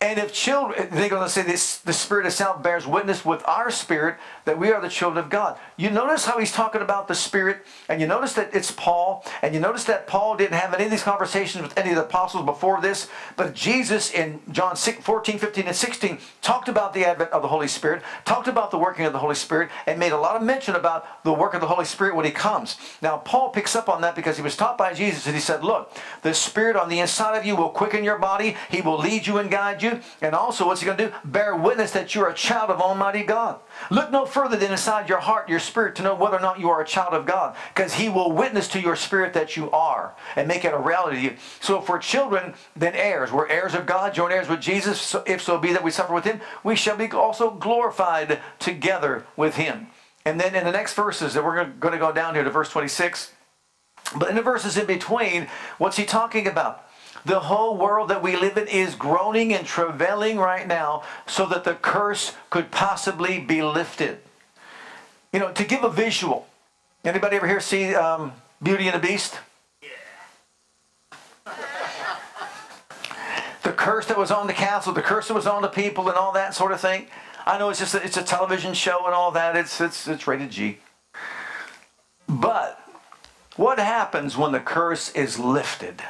And 0.00 0.18
if 0.18 0.32
children, 0.32 0.88
they're 0.90 1.08
going 1.08 1.22
to 1.22 1.30
say 1.30 1.42
this, 1.42 1.78
the 1.78 1.92
Spirit 1.92 2.26
of 2.26 2.32
self 2.32 2.62
bears 2.62 2.86
witness 2.86 3.24
with 3.24 3.42
our 3.46 3.70
spirit 3.70 4.16
that 4.44 4.58
we 4.58 4.70
are 4.70 4.80
the 4.80 4.88
children 4.88 5.24
of 5.24 5.30
God. 5.30 5.58
You 5.76 5.90
notice 5.90 6.26
how 6.26 6.38
he's 6.38 6.52
talking 6.52 6.82
about 6.82 7.08
the 7.08 7.14
Spirit, 7.14 7.58
and 7.88 8.00
you 8.00 8.06
notice 8.06 8.34
that 8.34 8.54
it's 8.54 8.70
Paul, 8.70 9.24
and 9.42 9.54
you 9.54 9.60
notice 9.60 9.84
that 9.84 10.06
Paul 10.06 10.36
didn't 10.36 10.58
have 10.58 10.74
any 10.74 10.84
of 10.84 10.90
these 10.90 11.02
conversations 11.02 11.62
with 11.62 11.76
any 11.78 11.90
of 11.90 11.96
the 11.96 12.04
apostles 12.04 12.44
before 12.44 12.80
this, 12.80 13.08
but 13.36 13.54
Jesus 13.54 14.10
in 14.12 14.40
John 14.50 14.76
14, 14.76 15.38
15, 15.38 15.66
and 15.66 15.76
16 15.76 16.18
talked 16.42 16.68
about 16.68 16.94
the 16.94 17.04
advent 17.04 17.30
of 17.30 17.42
the 17.42 17.48
Holy 17.48 17.68
Spirit, 17.68 18.02
talked 18.24 18.48
about 18.48 18.70
the 18.70 18.78
working 18.78 19.06
of 19.06 19.12
the 19.12 19.18
Holy 19.18 19.34
Spirit, 19.34 19.70
and 19.86 19.98
made 19.98 20.12
a 20.12 20.18
lot 20.18 20.36
of 20.36 20.42
mention 20.42 20.74
about 20.74 21.24
the 21.24 21.32
work 21.32 21.54
of 21.54 21.60
the 21.60 21.66
Holy 21.66 21.84
Spirit 21.84 22.14
when 22.14 22.24
he 22.24 22.30
comes. 22.30 22.76
Now, 23.00 23.16
Paul 23.18 23.50
picks 23.50 23.74
up 23.74 23.88
on 23.88 24.00
that 24.02 24.14
because 24.14 24.36
he 24.36 24.42
was 24.42 24.56
taught 24.56 24.78
by 24.78 24.94
Jesus, 24.94 25.26
and 25.26 25.34
he 25.34 25.40
said, 25.40 25.64
Look, 25.64 25.92
the 26.22 26.34
Spirit 26.34 26.76
on 26.76 26.88
the 26.88 27.00
inside 27.00 27.36
of 27.36 27.44
you 27.44 27.56
will 27.56 27.70
quicken 27.70 28.04
your 28.04 28.18
body, 28.18 28.56
he 28.70 28.80
will 28.80 28.98
lead 28.98 29.26
you 29.26 29.38
and 29.38 29.50
guide 29.50 29.82
you. 29.82 30.00
And 30.20 30.34
also, 30.34 30.66
what's 30.66 30.80
he 30.80 30.86
going 30.86 30.98
to 30.98 31.08
do? 31.08 31.14
Bear 31.24 31.56
witness 31.56 31.92
that 31.92 32.14
you're 32.14 32.28
a 32.28 32.34
child 32.34 32.70
of 32.70 32.80
Almighty 32.80 33.22
God. 33.22 33.60
Look 33.90 34.10
no 34.10 34.26
further 34.34 34.56
than 34.56 34.72
inside 34.72 35.08
your 35.08 35.20
heart, 35.20 35.48
your 35.48 35.60
spirit, 35.60 35.94
to 35.94 36.02
know 36.02 36.14
whether 36.16 36.36
or 36.36 36.40
not 36.40 36.58
you 36.58 36.68
are 36.68 36.80
a 36.80 36.86
child 36.86 37.14
of 37.14 37.24
God. 37.24 37.54
Because 37.72 37.94
he 37.94 38.08
will 38.08 38.32
witness 38.32 38.66
to 38.68 38.80
your 38.80 38.96
spirit 38.96 39.32
that 39.34 39.56
you 39.56 39.70
are 39.70 40.12
and 40.34 40.48
make 40.48 40.64
it 40.64 40.74
a 40.74 40.78
reality 40.78 41.16
to 41.16 41.22
you. 41.22 41.36
So 41.60 41.80
for 41.80 42.00
children, 42.00 42.54
then 42.74 42.96
heirs. 42.96 43.30
We're 43.30 43.48
heirs 43.48 43.74
of 43.74 43.86
God, 43.86 44.12
joint 44.12 44.32
heirs 44.32 44.48
with 44.48 44.60
Jesus. 44.60 45.00
So 45.00 45.22
if 45.24 45.40
so 45.40 45.56
be 45.56 45.72
that 45.72 45.84
we 45.84 45.92
suffer 45.92 46.12
with 46.12 46.24
him, 46.24 46.40
we 46.64 46.74
shall 46.74 46.96
be 46.96 47.08
also 47.12 47.52
glorified 47.52 48.40
together 48.58 49.24
with 49.36 49.54
him. 49.54 49.86
And 50.24 50.40
then 50.40 50.56
in 50.56 50.64
the 50.64 50.72
next 50.72 50.94
verses 50.94 51.34
that 51.34 51.44
we're 51.44 51.64
going 51.66 51.92
to 51.92 51.98
go 51.98 52.10
down 52.10 52.34
here 52.34 52.42
to 52.42 52.50
verse 52.50 52.70
26, 52.70 53.32
but 54.16 54.30
in 54.30 54.34
the 54.34 54.42
verses 54.42 54.76
in 54.76 54.86
between, 54.86 55.46
what's 55.78 55.96
he 55.96 56.04
talking 56.04 56.48
about? 56.48 56.88
The 57.24 57.40
whole 57.40 57.78
world 57.78 58.10
that 58.10 58.22
we 58.22 58.36
live 58.36 58.58
in 58.58 58.68
is 58.68 58.94
groaning 58.94 59.54
and 59.54 59.66
travailing 59.66 60.38
right 60.38 60.66
now 60.66 61.04
so 61.26 61.46
that 61.46 61.64
the 61.64 61.74
curse 61.74 62.34
could 62.50 62.70
possibly 62.70 63.38
be 63.38 63.62
lifted. 63.62 64.18
You 65.34 65.40
know, 65.40 65.50
to 65.50 65.64
give 65.64 65.82
a 65.82 65.90
visual, 65.90 66.46
anybody 67.04 67.34
ever 67.34 67.48
here 67.48 67.58
see 67.58 67.92
um, 67.92 68.32
Beauty 68.62 68.86
and 68.86 68.94
the 68.94 69.04
Beast? 69.04 69.40
Yeah. 69.82 69.88
the 73.64 73.72
curse 73.72 74.06
that 74.06 74.16
was 74.16 74.30
on 74.30 74.46
the 74.46 74.52
castle, 74.52 74.92
the 74.92 75.02
curse 75.02 75.26
that 75.26 75.34
was 75.34 75.48
on 75.48 75.62
the 75.62 75.68
people, 75.68 76.08
and 76.08 76.16
all 76.16 76.30
that 76.34 76.54
sort 76.54 76.70
of 76.70 76.80
thing. 76.80 77.08
I 77.44 77.58
know 77.58 77.68
it's 77.68 77.80
just 77.80 77.96
a, 77.96 78.04
it's 78.04 78.16
a 78.16 78.22
television 78.22 78.74
show 78.74 79.06
and 79.06 79.12
all 79.12 79.32
that. 79.32 79.56
It's 79.56 79.80
it's 79.80 80.06
it's 80.06 80.28
rated 80.28 80.52
G. 80.52 80.78
But 82.28 82.80
what 83.56 83.80
happens 83.80 84.36
when 84.36 84.52
the 84.52 84.60
curse 84.60 85.10
is 85.16 85.36
lifted? 85.36 86.00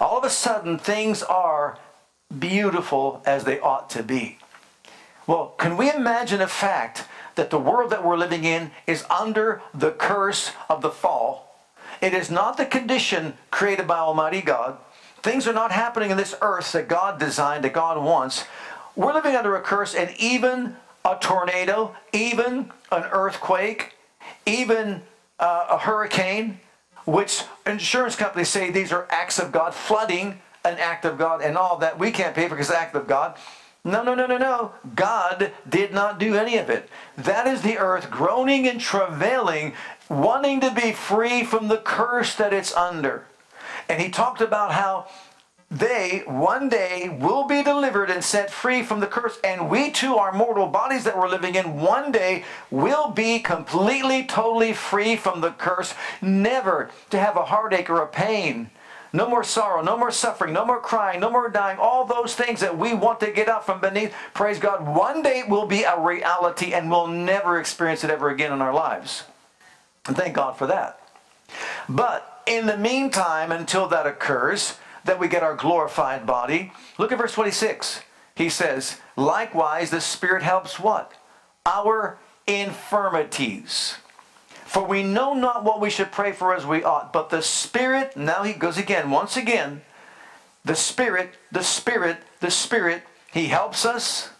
All 0.00 0.16
of 0.16 0.24
a 0.24 0.30
sudden, 0.30 0.78
things 0.78 1.22
are 1.22 1.78
beautiful 2.38 3.22
as 3.26 3.44
they 3.44 3.60
ought 3.60 3.90
to 3.90 4.02
be. 4.02 4.38
Well, 5.26 5.48
can 5.58 5.76
we 5.76 5.92
imagine 5.92 6.40
a 6.40 6.48
fact 6.48 7.04
that 7.36 7.50
the 7.50 7.58
world 7.58 7.90
that 7.90 8.04
we're 8.04 8.16
living 8.16 8.44
in 8.44 8.70
is 8.86 9.04
under 9.10 9.62
the 9.72 9.90
curse 9.90 10.52
of 10.68 10.82
the 10.82 10.90
fall? 10.90 11.44
It 12.00 12.12
is 12.14 12.30
not 12.30 12.56
the 12.56 12.66
condition 12.66 13.34
created 13.50 13.86
by 13.86 13.98
Almighty 13.98 14.40
God. 14.40 14.78
Things 15.22 15.46
are 15.46 15.54
not 15.54 15.72
happening 15.72 16.10
in 16.10 16.16
this 16.16 16.34
earth 16.42 16.72
that 16.72 16.88
God 16.88 17.18
designed, 17.18 17.64
that 17.64 17.72
God 17.72 18.02
wants. 18.02 18.44
We're 18.94 19.14
living 19.14 19.34
under 19.36 19.56
a 19.56 19.62
curse, 19.62 19.94
and 19.94 20.14
even 20.18 20.76
a 21.04 21.16
tornado, 21.20 21.96
even 22.12 22.70
an 22.92 23.04
earthquake, 23.10 23.94
even 24.46 25.02
uh, 25.38 25.66
a 25.70 25.78
hurricane, 25.78 26.60
which 27.04 27.42
insurance 27.66 28.16
companies 28.16 28.48
say 28.48 28.70
these 28.70 28.92
are 28.92 29.06
acts 29.10 29.38
of 29.38 29.52
God, 29.52 29.74
flooding, 29.74 30.40
an 30.64 30.78
act 30.78 31.04
of 31.04 31.18
God, 31.18 31.42
and 31.42 31.56
all 31.56 31.78
that 31.78 31.98
we 31.98 32.10
can't 32.10 32.34
pay 32.34 32.44
for 32.44 32.54
because 32.54 32.68
it's 32.68 32.76
an 32.76 32.82
act 32.82 32.94
of 32.94 33.06
God. 33.06 33.36
No, 33.84 34.02
no, 34.02 34.14
no, 34.14 34.26
no, 34.26 34.38
no. 34.38 34.72
God 34.94 35.52
did 35.68 35.92
not 35.92 36.18
do 36.18 36.34
any 36.34 36.56
of 36.56 36.70
it. 36.70 36.88
That 37.18 37.46
is 37.46 37.60
the 37.60 37.76
earth 37.76 38.10
groaning 38.10 38.66
and 38.66 38.80
travailing, 38.80 39.74
wanting 40.08 40.60
to 40.60 40.70
be 40.70 40.92
free 40.92 41.44
from 41.44 41.68
the 41.68 41.76
curse 41.76 42.34
that 42.36 42.54
it's 42.54 42.74
under. 42.74 43.26
And 43.86 44.00
he 44.00 44.08
talked 44.08 44.40
about 44.40 44.72
how 44.72 45.06
they 45.70 46.22
one 46.26 46.68
day 46.68 47.14
will 47.20 47.44
be 47.44 47.62
delivered 47.62 48.10
and 48.10 48.24
set 48.24 48.50
free 48.50 48.82
from 48.82 49.00
the 49.00 49.06
curse. 49.06 49.38
And 49.44 49.68
we 49.68 49.90
too, 49.90 50.16
our 50.16 50.32
mortal 50.32 50.68
bodies 50.68 51.04
that 51.04 51.18
we're 51.18 51.28
living 51.28 51.54
in, 51.54 51.80
one 51.80 52.10
day 52.10 52.44
will 52.70 53.10
be 53.10 53.38
completely, 53.38 54.24
totally 54.24 54.72
free 54.72 55.16
from 55.16 55.42
the 55.42 55.50
curse, 55.50 55.92
never 56.22 56.90
to 57.10 57.18
have 57.18 57.36
a 57.36 57.46
heartache 57.46 57.90
or 57.90 58.00
a 58.00 58.06
pain. 58.06 58.70
No 59.14 59.28
more 59.28 59.44
sorrow, 59.44 59.80
no 59.80 59.96
more 59.96 60.10
suffering, 60.10 60.52
no 60.52 60.66
more 60.66 60.80
crying, 60.80 61.20
no 61.20 61.30
more 61.30 61.48
dying. 61.48 61.78
All 61.78 62.04
those 62.04 62.34
things 62.34 62.58
that 62.58 62.76
we 62.76 62.94
want 62.94 63.20
to 63.20 63.30
get 63.30 63.48
out 63.48 63.64
from 63.64 63.80
beneath, 63.80 64.12
praise 64.34 64.58
God, 64.58 64.84
one 64.84 65.22
day 65.22 65.44
will 65.46 65.66
be 65.66 65.84
a 65.84 65.96
reality 65.96 66.74
and 66.74 66.90
we'll 66.90 67.06
never 67.06 67.60
experience 67.60 68.02
it 68.02 68.10
ever 68.10 68.28
again 68.28 68.52
in 68.52 68.60
our 68.60 68.74
lives. 68.74 69.22
And 70.08 70.16
thank 70.16 70.34
God 70.34 70.56
for 70.56 70.66
that. 70.66 71.00
But 71.88 72.42
in 72.44 72.66
the 72.66 72.76
meantime, 72.76 73.52
until 73.52 73.86
that 73.86 74.04
occurs, 74.04 74.78
that 75.04 75.20
we 75.20 75.28
get 75.28 75.44
our 75.44 75.54
glorified 75.54 76.26
body. 76.26 76.72
Look 76.98 77.12
at 77.12 77.18
verse 77.18 77.34
26. 77.34 78.00
He 78.34 78.48
says, 78.48 78.98
Likewise, 79.14 79.90
the 79.90 80.00
Spirit 80.00 80.42
helps 80.42 80.80
what? 80.80 81.12
Our 81.64 82.18
infirmities. 82.48 83.98
For 84.74 84.84
we 84.84 85.04
know 85.04 85.34
not 85.34 85.62
what 85.62 85.80
we 85.80 85.88
should 85.88 86.10
pray 86.10 86.32
for 86.32 86.52
as 86.52 86.66
we 86.66 86.82
ought, 86.82 87.12
but 87.12 87.30
the 87.30 87.42
Spirit, 87.42 88.16
now 88.16 88.42
he 88.42 88.52
goes 88.52 88.76
again, 88.76 89.08
once 89.08 89.36
again, 89.36 89.82
the 90.64 90.74
Spirit, 90.74 91.34
the 91.52 91.62
Spirit, 91.62 92.16
the 92.40 92.50
Spirit, 92.50 93.04
he 93.32 93.46
helps 93.46 93.86
us. 93.86 94.30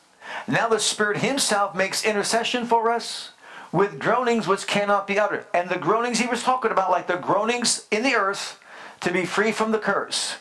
Now 0.49 0.68
the 0.68 0.81
Spirit 0.81 1.18
himself 1.18 1.77
makes 1.77 2.05
intercession 2.05 2.66
for 2.66 2.90
us 2.90 3.31
with 3.70 4.01
groanings 4.01 4.49
which 4.49 4.66
cannot 4.66 5.07
be 5.07 5.20
uttered. 5.20 5.47
And 5.55 5.70
the 5.70 5.79
groanings 5.79 6.18
he 6.18 6.27
was 6.27 6.42
talking 6.42 6.73
about, 6.73 6.90
like 6.90 7.07
the 7.07 7.14
groanings 7.14 7.87
in 7.92 8.03
the 8.03 8.16
earth, 8.16 8.59
to 9.03 9.12
be 9.12 9.25
free 9.25 9.53
from 9.53 9.70
the 9.70 9.79
curse. 9.79 10.38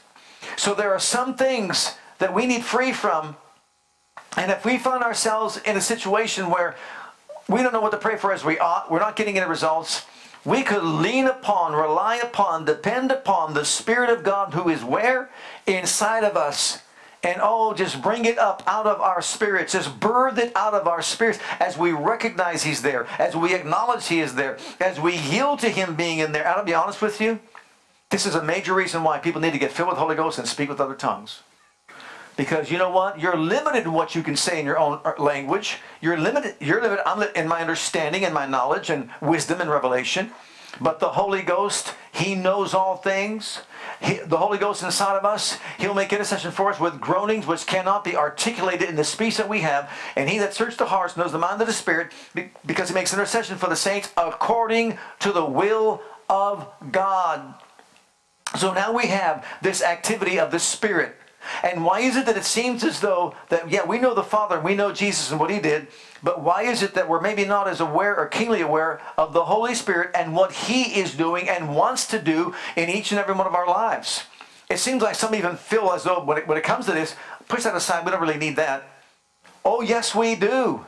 So 0.58 0.74
there 0.74 0.92
are 0.92 0.98
some 0.98 1.36
things 1.36 1.98
that 2.18 2.34
we 2.34 2.48
need 2.48 2.66
free 2.66 2.94
from. 2.94 3.38
And 4.38 4.50
if 4.50 4.66
we 4.66 4.80
find 4.80 5.04
ourselves 5.04 5.62
in 5.64 5.78
a 5.78 5.82
situation 5.82 6.50
where 6.50 6.76
we 7.48 7.62
don't 7.62 7.74
know 7.74 7.82
what 7.82 7.92
to 7.92 7.98
pray 7.98 8.18
for 8.18 8.32
as 8.32 8.44
we 8.44 8.58
ought, 8.60 8.90
we're 8.92 9.00
not 9.00 9.16
getting 9.16 9.38
any 9.38 9.48
results, 9.48 10.06
we 10.46 10.64
could 10.64 10.84
lean 10.84 11.26
upon, 11.26 11.74
rely 11.74 12.18
upon, 12.18 12.66
depend 12.66 13.12
upon 13.12 13.54
the 13.54 13.64
Spirit 13.64 14.10
of 14.10 14.24
God 14.24 14.54
who 14.54 14.70
is 14.70 14.84
where? 14.84 15.30
Inside 15.66 16.24
of 16.24 16.36
us. 16.36 16.82
And 17.24 17.40
oh, 17.42 17.74
just 17.74 18.02
bring 18.02 18.26
it 18.26 18.38
up 18.38 18.62
out 18.68 18.86
of 18.86 19.00
our 19.00 19.22
spirits. 19.22 19.72
Just 19.72 19.98
birth 20.02 20.38
it 20.38 20.52
out 20.58 20.74
of 20.74 20.88
our 20.88 21.02
spirits 21.02 21.40
as 21.62 21.78
we 21.78 21.94
recognize 21.94 22.64
He's 22.64 22.82
there, 22.82 23.08
as 23.18 23.34
we 23.34 23.56
acknowledge 23.56 24.08
He 24.08 24.20
is 24.20 24.36
there, 24.36 24.58
as 24.82 25.00
we 25.00 25.16
yield 25.16 25.60
to 25.60 25.70
Him 25.70 25.96
being 25.96 26.20
in 26.20 26.34
there. 26.34 26.46
I'll 26.46 26.66
be 26.66 26.74
honest 26.74 27.02
with 27.02 27.22
you. 27.22 27.40
This 28.10 28.26
is 28.26 28.36
a 28.36 28.44
major 28.44 28.74
reason 28.74 29.04
why 29.04 29.20
people 29.20 29.40
need 29.40 29.54
to 29.54 29.58
get 29.58 29.72
filled 29.72 29.90
with 29.90 29.98
Holy 29.98 30.16
Ghost 30.16 30.38
and 30.38 30.48
speak 30.48 30.68
with 30.68 30.82
other 30.82 30.96
tongues. 30.96 31.40
Because 32.36 32.72
you 32.72 32.78
know 32.78 32.90
what? 32.90 33.20
You're 33.20 33.38
limited 33.38 33.84
in 33.84 33.94
what 33.94 34.16
you 34.16 34.24
can 34.24 34.36
say 34.36 34.60
in 34.60 34.66
your 34.66 34.80
own 34.80 35.00
uh, 35.06 35.14
language. 35.20 35.78
You're 36.02 36.18
limited. 36.18 36.56
You're 36.60 36.82
limited. 36.82 37.08
I'm 37.08 37.22
in 37.36 37.48
my 37.48 37.62
understanding 37.62 38.26
and 38.26 38.34
my 38.34 38.46
knowledge 38.46 38.90
and 38.90 39.10
wisdom 39.22 39.62
and 39.62 39.70
revelation. 39.70 40.32
But 40.82 41.00
the 41.00 41.10
Holy 41.10 41.44
Ghost, 41.44 41.94
He 42.12 42.34
knows 42.34 42.74
all 42.74 42.98
things. 42.98 43.62
He, 44.02 44.16
the 44.16 44.38
Holy 44.38 44.58
Ghost 44.58 44.82
inside 44.82 45.16
of 45.16 45.26
us, 45.26 45.60
He'll 45.78 45.94
make 45.94 46.12
intercession 46.12 46.52
for 46.52 46.72
us 46.72 46.80
with 46.80 47.00
groanings 47.00 47.46
which 47.46 47.68
cannot 47.68 48.04
be 48.04 48.16
articulated 48.16 48.90
in 48.90 48.96
the 48.96 49.04
speech 49.04 49.38
that 49.38 49.48
we 49.48 49.62
have. 49.62 49.92
And 50.16 50.28
He 50.28 50.40
that 50.40 50.56
searches 50.56 50.78
the 50.78 50.86
hearts 50.86 51.16
knows 51.16 51.32
the 51.32 51.38
mind 51.38 51.62
of 51.62 51.68
the 51.68 51.74
Spirit 51.74 52.12
because 52.66 52.90
He 52.90 52.96
makes 52.96 53.14
intercession 53.14 53.58
for 53.58 53.70
the 53.70 53.76
saints 53.76 54.12
according 54.18 54.98
to 55.20 55.32
the 55.32 55.46
will 55.46 56.02
of 56.28 56.68
God. 56.92 57.54
So 58.58 58.74
now 58.74 58.92
we 58.94 59.08
have 59.08 59.46
this 59.62 59.84
activity 59.84 60.40
of 60.40 60.52
the 60.52 60.60
Spirit. 60.60 61.16
And 61.64 61.84
why 61.84 62.00
is 62.00 62.16
it 62.16 62.26
that 62.26 62.38
it 62.38 62.46
seems 62.46 62.84
as 62.84 63.00
though 63.00 63.36
that, 63.50 63.70
yeah, 63.70 63.86
we 63.86 64.00
know 64.00 64.14
the 64.14 64.24
Father 64.24 64.56
and 64.56 64.66
we 64.66 64.76
know 64.76 64.92
Jesus 64.92 65.32
and 65.32 65.40
what 65.40 65.50
He 65.50 65.60
did, 65.60 65.88
but 66.22 66.42
why 66.42 66.64
is 66.64 66.82
it 66.82 66.94
that 66.94 67.10
we're 67.10 67.22
maybe 67.22 67.46
not 67.46 67.68
as 67.68 67.80
aware 67.80 68.16
or 68.16 68.28
keenly 68.28 68.62
aware 68.62 69.02
of 69.18 69.34
the 69.34 69.46
Holy 69.46 69.76
Spirit 69.76 70.12
and 70.16 70.36
what 70.36 70.52
He 70.52 71.00
is 71.00 71.16
doing 71.16 71.50
and 71.50 71.76
wants 71.76 72.08
to 72.08 72.22
do 72.22 72.54
in 72.76 72.90
each 72.90 73.12
and 73.12 73.20
every 73.20 73.36
one 73.36 73.48
of 73.48 73.56
our 73.56 73.68
lives? 73.68 74.24
It 74.70 74.80
seems 74.80 75.02
like 75.02 75.16
some 75.16 75.36
even 75.36 75.58
feel 75.58 75.92
as 75.92 76.04
though 76.04 76.24
when 76.24 76.38
it, 76.38 76.48
when 76.48 76.58
it 76.58 76.64
comes 76.64 76.86
to 76.86 76.92
this, 76.92 77.16
push 77.48 77.64
that 77.64 77.76
aside, 77.76 78.06
we 78.06 78.12
don't 78.12 78.22
really 78.22 78.38
need 78.38 78.56
that. 78.56 78.84
Oh, 79.66 79.82
yes, 79.82 80.16
we 80.16 80.36
do. 80.36 80.86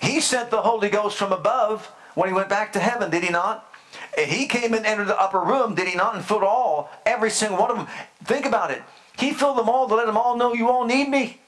He 0.00 0.20
sent 0.20 0.50
the 0.50 0.62
Holy 0.62 0.88
Ghost 0.88 1.16
from 1.16 1.32
above 1.32 1.86
when 2.14 2.28
He 2.28 2.34
went 2.34 2.48
back 2.48 2.72
to 2.74 2.78
heaven, 2.78 3.10
did 3.10 3.24
He 3.24 3.30
not? 3.30 3.68
He 4.16 4.46
came 4.46 4.74
and 4.74 4.84
entered 4.84 5.08
the 5.08 5.20
upper 5.20 5.40
room, 5.40 5.74
did 5.74 5.88
he 5.88 5.96
not? 5.96 6.14
And 6.14 6.24
filled 6.24 6.42
all, 6.42 6.90
every 7.06 7.30
single 7.30 7.58
one 7.58 7.70
of 7.70 7.76
them. 7.76 7.86
Think 8.24 8.46
about 8.46 8.70
it. 8.70 8.82
He 9.18 9.32
filled 9.32 9.58
them 9.58 9.68
all 9.68 9.88
to 9.88 9.94
let 9.94 10.06
them 10.06 10.16
all 10.16 10.36
know 10.36 10.54
you 10.54 10.68
all 10.68 10.86
need 10.86 11.08
me. 11.08 11.40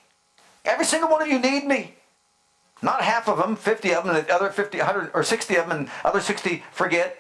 Every 0.64 0.85
single 0.85 1.09
one 1.09 1.22
of 1.22 1.28
you 1.28 1.38
need 1.38 1.64
me. 1.64 1.94
Not 2.83 3.02
half 3.02 3.28
of 3.28 3.38
them, 3.38 3.56
50 3.56 3.94
of 3.94 4.04
them, 4.04 4.16
and 4.16 4.26
the 4.26 4.35
other 4.35 4.50
50, 4.50 4.78
100, 4.78 5.11
or 5.14 5.22
60 5.22 5.56
of 5.56 5.68
them, 5.68 5.78
and 5.78 5.90
other 6.04 6.20
60 6.20 6.64
forget. 6.72 7.18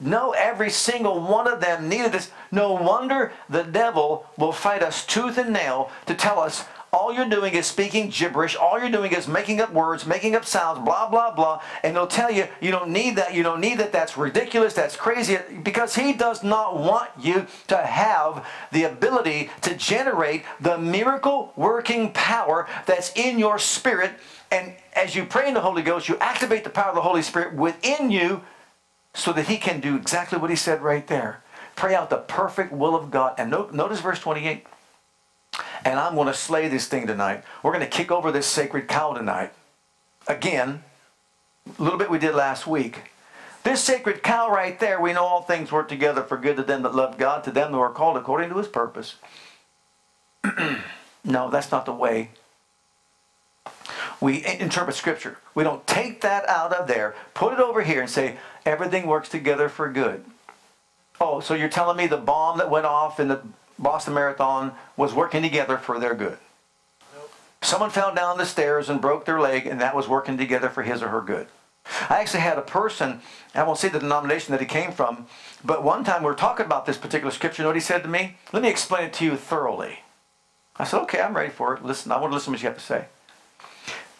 No, 0.00 0.32
every 0.32 0.70
single 0.70 1.20
one 1.20 1.48
of 1.48 1.60
them 1.60 1.88
needed 1.88 2.12
this. 2.12 2.30
No 2.52 2.74
wonder 2.74 3.32
the 3.48 3.64
devil 3.64 4.26
will 4.36 4.52
fight 4.52 4.82
us 4.82 5.06
tooth 5.06 5.38
and 5.38 5.52
nail 5.52 5.90
to 6.06 6.14
tell 6.14 6.38
us 6.38 6.64
all 6.92 7.12
you're 7.12 7.28
doing 7.28 7.54
is 7.54 7.66
speaking 7.66 8.08
gibberish. 8.08 8.56
All 8.56 8.78
you're 8.78 8.90
doing 8.90 9.12
is 9.12 9.28
making 9.28 9.60
up 9.60 9.72
words, 9.72 10.06
making 10.06 10.34
up 10.34 10.44
sounds, 10.44 10.78
blah, 10.78 11.08
blah, 11.08 11.34
blah. 11.34 11.60
And 11.82 11.94
they'll 11.94 12.06
tell 12.06 12.30
you, 12.30 12.48
you 12.60 12.70
don't 12.70 12.90
need 12.90 13.16
that, 13.16 13.34
you 13.34 13.42
don't 13.42 13.60
need 13.60 13.78
that, 13.78 13.92
that's 13.92 14.16
ridiculous, 14.16 14.72
that's 14.72 14.96
crazy. 14.96 15.38
Because 15.62 15.94
he 15.94 16.14
does 16.14 16.42
not 16.42 16.78
want 16.78 17.10
you 17.20 17.46
to 17.66 17.76
have 17.76 18.46
the 18.72 18.84
ability 18.84 19.50
to 19.62 19.76
generate 19.76 20.44
the 20.60 20.78
miracle 20.78 21.52
working 21.56 22.12
power 22.12 22.66
that's 22.86 23.12
in 23.14 23.38
your 23.38 23.58
spirit. 23.58 24.12
And 24.50 24.74
as 24.94 25.14
you 25.14 25.26
pray 25.26 25.48
in 25.48 25.54
the 25.54 25.60
Holy 25.60 25.82
Ghost, 25.82 26.08
you 26.08 26.16
activate 26.18 26.64
the 26.64 26.70
power 26.70 26.88
of 26.88 26.94
the 26.94 27.02
Holy 27.02 27.22
Spirit 27.22 27.54
within 27.54 28.10
you 28.10 28.42
so 29.12 29.32
that 29.34 29.46
he 29.48 29.58
can 29.58 29.80
do 29.80 29.96
exactly 29.96 30.38
what 30.38 30.48
he 30.48 30.56
said 30.56 30.80
right 30.80 31.06
there. 31.06 31.42
Pray 31.76 31.94
out 31.94 32.08
the 32.08 32.16
perfect 32.16 32.72
will 32.72 32.96
of 32.96 33.10
God. 33.10 33.34
And 33.36 33.50
notice 33.50 34.00
verse 34.00 34.20
28. 34.20 34.64
And 35.84 35.98
I'm 35.98 36.14
going 36.14 36.26
to 36.26 36.34
slay 36.34 36.68
this 36.68 36.86
thing 36.86 37.06
tonight. 37.06 37.44
We're 37.62 37.72
going 37.72 37.84
to 37.84 37.90
kick 37.90 38.10
over 38.10 38.30
this 38.32 38.46
sacred 38.46 38.88
cow 38.88 39.12
tonight. 39.12 39.52
Again, 40.26 40.82
a 41.78 41.82
little 41.82 41.98
bit 41.98 42.10
we 42.10 42.18
did 42.18 42.34
last 42.34 42.66
week. 42.66 43.12
This 43.64 43.82
sacred 43.82 44.22
cow 44.22 44.50
right 44.50 44.78
there, 44.78 45.00
we 45.00 45.12
know 45.12 45.24
all 45.24 45.42
things 45.42 45.72
work 45.72 45.88
together 45.88 46.22
for 46.22 46.36
good 46.36 46.56
to 46.56 46.62
them 46.62 46.82
that 46.82 46.94
love 46.94 47.18
God, 47.18 47.44
to 47.44 47.50
them 47.50 47.72
that 47.72 47.78
are 47.78 47.90
called 47.90 48.16
according 48.16 48.50
to 48.50 48.56
his 48.56 48.68
purpose. 48.68 49.16
no, 51.24 51.50
that's 51.50 51.70
not 51.70 51.84
the 51.84 51.92
way 51.92 52.30
we 54.20 54.44
interpret 54.44 54.96
scripture. 54.96 55.38
We 55.54 55.64
don't 55.64 55.86
take 55.86 56.20
that 56.22 56.48
out 56.48 56.72
of 56.72 56.88
there, 56.88 57.14
put 57.34 57.52
it 57.52 57.60
over 57.60 57.82
here, 57.82 58.00
and 58.00 58.10
say 58.10 58.36
everything 58.64 59.06
works 59.06 59.28
together 59.28 59.68
for 59.68 59.90
good. 59.90 60.24
Oh, 61.20 61.40
so 61.40 61.54
you're 61.54 61.68
telling 61.68 61.96
me 61.96 62.06
the 62.06 62.16
bomb 62.16 62.58
that 62.58 62.70
went 62.70 62.86
off 62.86 63.20
in 63.20 63.28
the 63.28 63.40
Boston 63.78 64.14
Marathon 64.14 64.72
was 64.96 65.14
working 65.14 65.42
together 65.42 65.76
for 65.76 65.98
their 65.98 66.14
good? 66.14 66.38
Nope. 67.14 67.32
Someone 67.62 67.90
fell 67.90 68.14
down 68.14 68.38
the 68.38 68.46
stairs 68.46 68.88
and 68.88 69.00
broke 69.00 69.24
their 69.24 69.40
leg, 69.40 69.66
and 69.66 69.80
that 69.80 69.94
was 69.94 70.08
working 70.08 70.36
together 70.36 70.68
for 70.68 70.82
his 70.82 71.02
or 71.02 71.08
her 71.08 71.20
good. 71.20 71.46
I 72.10 72.20
actually 72.20 72.40
had 72.40 72.58
a 72.58 72.62
person, 72.62 73.20
I 73.54 73.62
won't 73.62 73.78
say 73.78 73.88
the 73.88 73.98
denomination 73.98 74.52
that 74.52 74.60
he 74.60 74.66
came 74.66 74.92
from, 74.92 75.26
but 75.64 75.82
one 75.82 76.04
time 76.04 76.22
we 76.22 76.26
were 76.26 76.34
talking 76.34 76.66
about 76.66 76.86
this 76.86 76.98
particular 76.98 77.30
scripture. 77.30 77.62
You 77.62 77.64
know 77.64 77.70
what 77.70 77.76
he 77.76 77.80
said 77.80 78.02
to 78.02 78.08
me? 78.08 78.36
Let 78.52 78.62
me 78.62 78.68
explain 78.68 79.04
it 79.04 79.12
to 79.14 79.24
you 79.24 79.36
thoroughly. 79.36 80.00
I 80.76 80.84
said, 80.84 81.00
okay, 81.02 81.20
I'm 81.20 81.34
ready 81.34 81.50
for 81.50 81.74
it. 81.74 81.84
Listen, 81.84 82.12
I 82.12 82.18
want 82.18 82.30
to 82.30 82.34
listen 82.34 82.52
to 82.52 82.56
what 82.56 82.62
you 82.62 82.68
have 82.68 82.78
to 82.78 82.84
say. 82.84 83.06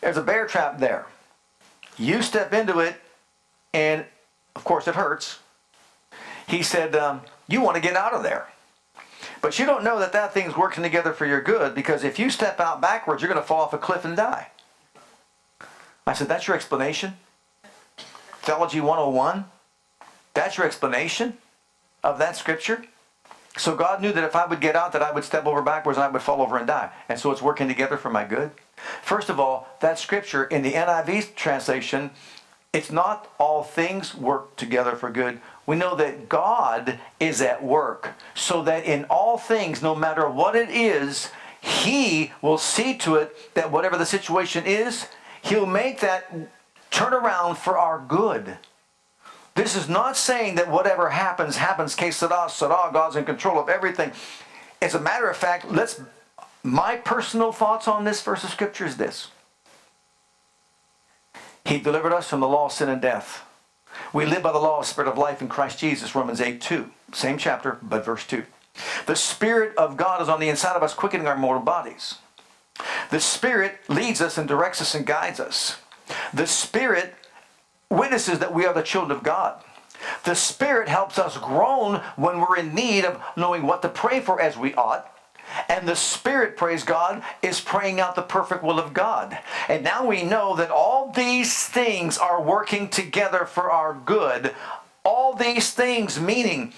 There's 0.00 0.16
a 0.16 0.22
bear 0.22 0.46
trap 0.46 0.78
there. 0.78 1.06
You 1.98 2.22
step 2.22 2.52
into 2.52 2.78
it, 2.78 2.96
and 3.72 4.04
of 4.56 4.64
course 4.64 4.88
it 4.88 4.94
hurts. 4.94 5.40
He 6.46 6.62
said, 6.62 6.96
um, 6.96 7.20
You 7.48 7.61
want 7.61 7.76
to 7.76 7.80
get 7.82 7.96
out 7.96 8.14
of 8.14 8.22
there. 8.22 8.48
But 9.41 9.59
you 9.59 9.66
don't 9.66 9.84
know 9.84 9.99
that 9.99 10.12
that 10.12 10.34
thing's 10.34 10.57
working 10.57 10.82
together 10.82 11.12
for 11.12 11.26
your 11.26 11.41
good 11.41 11.74
because 11.74 12.05
if 12.05 12.18
you 12.18 12.30
step 12.30 12.61
out 12.61 12.80
backwards, 12.80 13.22
you're 13.22 13.30
going 13.30 13.41
to 13.41 13.47
fall 13.47 13.62
off 13.62 13.72
a 13.72 13.78
cliff 13.78 14.05
and 14.05 14.16
die. 14.16 14.49
I 16.07 16.12
said, 16.12 16.28
That's 16.28 16.47
your 16.47 16.57
explanation? 16.57 17.14
Theology 18.43 18.80
101? 18.80 19.45
That's 20.34 20.57
your 20.57 20.66
explanation 20.66 21.36
of 22.03 22.18
that 22.18 22.36
scripture? 22.36 22.84
So 23.57 23.74
God 23.74 24.01
knew 24.01 24.12
that 24.12 24.24
if 24.24 24.36
I 24.36 24.47
would 24.47 24.61
get 24.61 24.76
out, 24.76 24.93
that 24.93 25.03
I 25.03 25.11
would 25.11 25.24
step 25.24 25.45
over 25.45 25.62
backwards 25.62 25.99
and 25.99 26.05
I 26.05 26.09
would 26.09 26.22
fall 26.22 26.41
over 26.41 26.57
and 26.57 26.66
die. 26.66 26.91
And 27.09 27.18
so 27.18 27.30
it's 27.32 27.43
working 27.43 27.68
together 27.68 27.97
for 27.97 28.09
my 28.09 28.24
good. 28.24 28.53
First 29.03 29.28
of 29.28 29.41
all, 29.41 29.68
that 29.80 29.99
scripture 29.99 30.45
in 30.45 30.62
the 30.62 30.72
NIV 30.72 31.34
translation, 31.34 32.11
it's 32.72 32.93
not 32.93 33.28
all 33.39 33.64
things 33.64 34.14
work 34.14 34.57
together 34.57 34.95
for 34.95 35.11
good. 35.11 35.41
We 35.68 35.76
know 35.76 35.94
that 35.96 36.30
God 36.30 36.98
is 37.20 37.42
at 37.42 37.62
work, 37.62 38.14
so 38.34 38.62
that 38.62 38.86
in 38.86 39.04
all 39.10 39.36
things, 39.36 39.82
no 39.82 39.94
matter 39.94 40.26
what 40.26 40.56
it 40.56 40.70
is, 40.70 41.30
He 41.60 42.32
will 42.40 42.56
see 42.56 42.96
to 42.96 43.16
it 43.16 43.52
that 43.52 43.70
whatever 43.70 43.98
the 43.98 44.06
situation 44.06 44.64
is, 44.64 45.08
He'll 45.42 45.66
make 45.66 46.00
that 46.00 46.34
turn 46.90 47.12
around 47.12 47.58
for 47.58 47.76
our 47.76 47.98
good. 48.00 48.56
This 49.56 49.76
is 49.76 49.90
not 49.90 50.16
saying 50.16 50.54
that 50.54 50.70
whatever 50.70 51.10
happens, 51.10 51.58
happens, 51.58 51.94
que 51.94 52.12
sera, 52.12 52.48
sera, 52.48 52.88
God's 52.90 53.16
in 53.16 53.26
control 53.26 53.60
of 53.60 53.68
everything. 53.68 54.12
As 54.80 54.94
a 54.94 55.00
matter 55.00 55.28
of 55.28 55.36
fact, 55.36 55.70
let's 55.70 56.00
my 56.62 56.96
personal 56.96 57.52
thoughts 57.52 57.86
on 57.86 58.04
this 58.04 58.22
verse 58.22 58.42
of 58.42 58.48
scripture 58.48 58.86
is 58.86 58.96
this. 58.96 59.28
He 61.66 61.78
delivered 61.78 62.14
us 62.14 62.26
from 62.26 62.40
the 62.40 62.48
law 62.48 62.64
of 62.64 62.72
sin 62.72 62.88
and 62.88 63.02
death. 63.02 63.44
We 64.12 64.26
live 64.26 64.42
by 64.42 64.53
the 64.53 64.59
law 64.59 64.80
of 64.80 64.86
spirit 64.86 65.09
of 65.09 65.18
life 65.18 65.42
in 65.42 65.49
Christ 65.49 65.78
Jesus, 65.78 66.14
Romans 66.14 66.40
8 66.40 66.61
2. 66.61 66.90
Same 67.12 67.38
chapter, 67.38 67.78
but 67.82 68.05
verse 68.05 68.26
2. 68.26 68.44
The 69.07 69.16
Spirit 69.16 69.76
of 69.76 69.96
God 69.96 70.22
is 70.22 70.28
on 70.28 70.40
the 70.40 70.49
inside 70.49 70.76
of 70.76 70.82
us, 70.82 70.94
quickening 70.94 71.26
our 71.26 71.36
mortal 71.36 71.62
bodies. 71.62 72.16
The 73.11 73.20
Spirit 73.20 73.80
leads 73.88 74.20
us 74.20 74.38
and 74.38 74.46
directs 74.46 74.80
us 74.80 74.94
and 74.94 75.07
guides 75.07 75.40
us. 75.40 75.78
The 76.32 76.46
Spirit 76.46 77.14
witnesses 77.90 78.38
that 78.38 78.55
we 78.55 78.66
are 78.66 78.74
the 78.74 78.82
children 78.82 79.16
of 79.16 79.24
God. 79.24 79.62
The 80.24 80.34
Spirit 80.34 80.88
helps 80.88 81.18
us 81.18 81.36
groan 81.36 82.03
when 82.16 82.40
we're 82.40 82.57
in 82.57 82.74
need 82.74 83.05
of 83.05 83.20
knowing 83.36 83.64
what 83.64 83.82
to 83.82 83.88
pray 83.88 84.20
for 84.20 84.40
as 84.40 84.57
we 84.57 84.74
ought. 84.74 85.12
And 85.68 85.88
the 85.88 85.96
Spirit, 85.96 86.57
praise 86.57 86.82
God, 86.82 87.22
is 87.42 87.61
praying 87.61 88.01
out 88.01 88.14
the 88.14 88.22
perfect 88.22 88.62
will 88.62 88.78
of 88.78 88.94
God. 88.94 89.38
And 89.68 89.82
now 89.84 90.07
we 90.07 90.22
know 90.22 90.57
that 90.57 90.70
all 90.70 91.11
these 91.11 91.66
things 91.66 92.18
are 92.18 92.42
working 92.42 92.88
together 92.88 93.44
for 93.44 93.70
our 93.70 93.94
good. 93.94 94.55
All 95.05 95.34
these 95.34 95.72
things, 95.72 96.20
meaning 96.20 96.72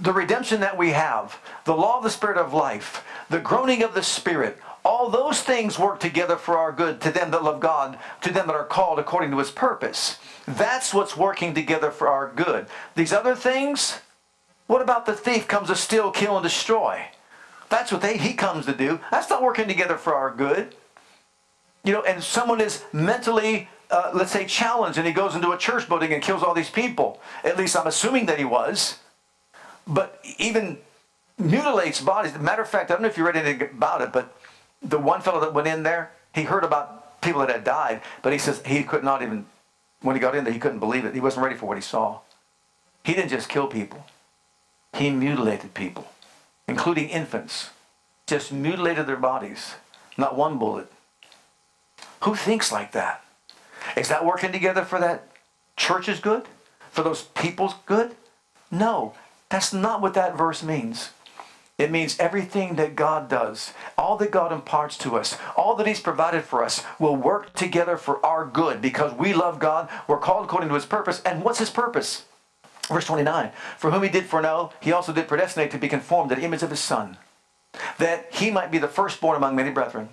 the 0.00 0.12
redemption 0.12 0.60
that 0.60 0.76
we 0.76 0.90
have, 0.90 1.38
the 1.64 1.74
law 1.74 1.98
of 1.98 2.04
the 2.04 2.10
Spirit 2.10 2.36
of 2.36 2.52
life, 2.52 3.04
the 3.30 3.40
groaning 3.40 3.82
of 3.82 3.94
the 3.94 4.02
Spirit, 4.02 4.58
all 4.84 5.08
those 5.08 5.40
things 5.40 5.78
work 5.78 5.98
together 5.98 6.36
for 6.36 6.58
our 6.58 6.70
good 6.70 7.00
to 7.00 7.10
them 7.10 7.30
that 7.30 7.42
love 7.42 7.60
God, 7.60 7.98
to 8.20 8.30
them 8.30 8.46
that 8.46 8.56
are 8.56 8.66
called 8.66 8.98
according 8.98 9.30
to 9.30 9.38
his 9.38 9.50
purpose. 9.50 10.18
That's 10.46 10.92
what's 10.92 11.16
working 11.16 11.54
together 11.54 11.90
for 11.90 12.08
our 12.08 12.30
good. 12.30 12.66
These 12.94 13.14
other 13.14 13.34
things, 13.34 14.00
what 14.66 14.82
about 14.82 15.06
the 15.06 15.14
thief 15.14 15.48
comes 15.48 15.68
to 15.68 15.76
steal, 15.76 16.10
kill, 16.10 16.36
and 16.36 16.44
destroy? 16.44 17.06
That's 17.74 17.90
what 17.90 18.02
they, 18.02 18.18
he 18.18 18.34
comes 18.34 18.66
to 18.66 18.72
do. 18.72 19.00
That's 19.10 19.28
not 19.28 19.42
working 19.42 19.66
together 19.66 19.96
for 19.96 20.14
our 20.14 20.30
good. 20.30 20.76
You 21.82 21.92
know, 21.92 22.02
and 22.04 22.22
someone 22.22 22.60
is 22.60 22.84
mentally, 22.92 23.68
uh, 23.90 24.12
let's 24.14 24.30
say, 24.30 24.44
challenged 24.44 24.96
and 24.96 25.04
he 25.04 25.12
goes 25.12 25.34
into 25.34 25.50
a 25.50 25.58
church 25.58 25.88
building 25.88 26.12
and 26.12 26.22
kills 26.22 26.44
all 26.44 26.54
these 26.54 26.70
people. 26.70 27.20
At 27.42 27.58
least 27.58 27.76
I'm 27.76 27.88
assuming 27.88 28.26
that 28.26 28.38
he 28.38 28.44
was. 28.44 29.00
But 29.88 30.20
even 30.38 30.78
mutilates 31.36 32.00
bodies. 32.00 32.38
Matter 32.38 32.62
of 32.62 32.68
fact, 32.68 32.92
I 32.92 32.94
don't 32.94 33.02
know 33.02 33.08
if 33.08 33.18
you 33.18 33.26
read 33.26 33.34
anything 33.34 33.68
about 33.70 34.02
it, 34.02 34.12
but 34.12 34.40
the 34.80 35.00
one 35.00 35.20
fellow 35.20 35.40
that 35.40 35.52
went 35.52 35.66
in 35.66 35.82
there, 35.82 36.12
he 36.32 36.44
heard 36.44 36.62
about 36.62 37.20
people 37.22 37.40
that 37.40 37.50
had 37.50 37.64
died, 37.64 38.02
but 38.22 38.32
he 38.32 38.38
says 38.38 38.62
he 38.64 38.84
could 38.84 39.02
not 39.02 39.20
even, 39.20 39.46
when 40.00 40.14
he 40.14 40.20
got 40.20 40.36
in 40.36 40.44
there, 40.44 40.52
he 40.52 40.60
couldn't 40.60 40.78
believe 40.78 41.04
it. 41.04 41.12
He 41.12 41.20
wasn't 41.20 41.42
ready 41.42 41.56
for 41.56 41.66
what 41.66 41.76
he 41.76 41.82
saw. 41.82 42.20
He 43.02 43.14
didn't 43.14 43.30
just 43.30 43.48
kill 43.48 43.66
people, 43.66 44.06
he 44.92 45.10
mutilated 45.10 45.74
people 45.74 46.06
including 46.66 47.08
infants, 47.08 47.70
just 48.26 48.52
mutilated 48.52 49.06
their 49.06 49.16
bodies. 49.16 49.74
Not 50.16 50.36
one 50.36 50.58
bullet. 50.58 50.90
Who 52.22 52.34
thinks 52.34 52.72
like 52.72 52.92
that? 52.92 53.24
Is 53.96 54.08
that 54.08 54.24
working 54.24 54.52
together 54.52 54.84
for 54.84 54.98
that 54.98 55.28
church's 55.76 56.20
good? 56.20 56.46
For 56.90 57.02
those 57.02 57.22
people's 57.22 57.74
good? 57.86 58.14
No, 58.70 59.14
that's 59.48 59.72
not 59.72 60.00
what 60.00 60.14
that 60.14 60.36
verse 60.36 60.62
means. 60.62 61.10
It 61.76 61.90
means 61.90 62.18
everything 62.20 62.76
that 62.76 62.94
God 62.94 63.28
does, 63.28 63.72
all 63.98 64.16
that 64.18 64.30
God 64.30 64.52
imparts 64.52 64.96
to 64.98 65.16
us, 65.16 65.36
all 65.56 65.74
that 65.74 65.88
He's 65.88 66.00
provided 66.00 66.44
for 66.44 66.62
us 66.64 66.84
will 67.00 67.16
work 67.16 67.52
together 67.54 67.96
for 67.96 68.24
our 68.24 68.46
good 68.46 68.80
because 68.80 69.12
we 69.12 69.34
love 69.34 69.58
God. 69.58 69.88
We're 70.06 70.18
called 70.18 70.44
according 70.44 70.68
to 70.68 70.76
His 70.76 70.86
purpose. 70.86 71.20
And 71.22 71.42
what's 71.42 71.58
His 71.58 71.70
purpose? 71.70 72.24
Verse 72.88 73.06
29 73.06 73.50
For 73.78 73.90
whom 73.90 74.02
he 74.02 74.08
did 74.08 74.26
foreknow, 74.26 74.72
he 74.80 74.92
also 74.92 75.12
did 75.12 75.28
predestinate 75.28 75.70
to 75.72 75.78
be 75.78 75.88
conformed 75.88 76.30
to 76.30 76.36
the 76.36 76.42
image 76.42 76.62
of 76.62 76.70
his 76.70 76.80
Son, 76.80 77.16
that 77.98 78.26
he 78.32 78.50
might 78.50 78.70
be 78.70 78.78
the 78.78 78.88
firstborn 78.88 79.36
among 79.36 79.56
many 79.56 79.70
brethren. 79.70 80.08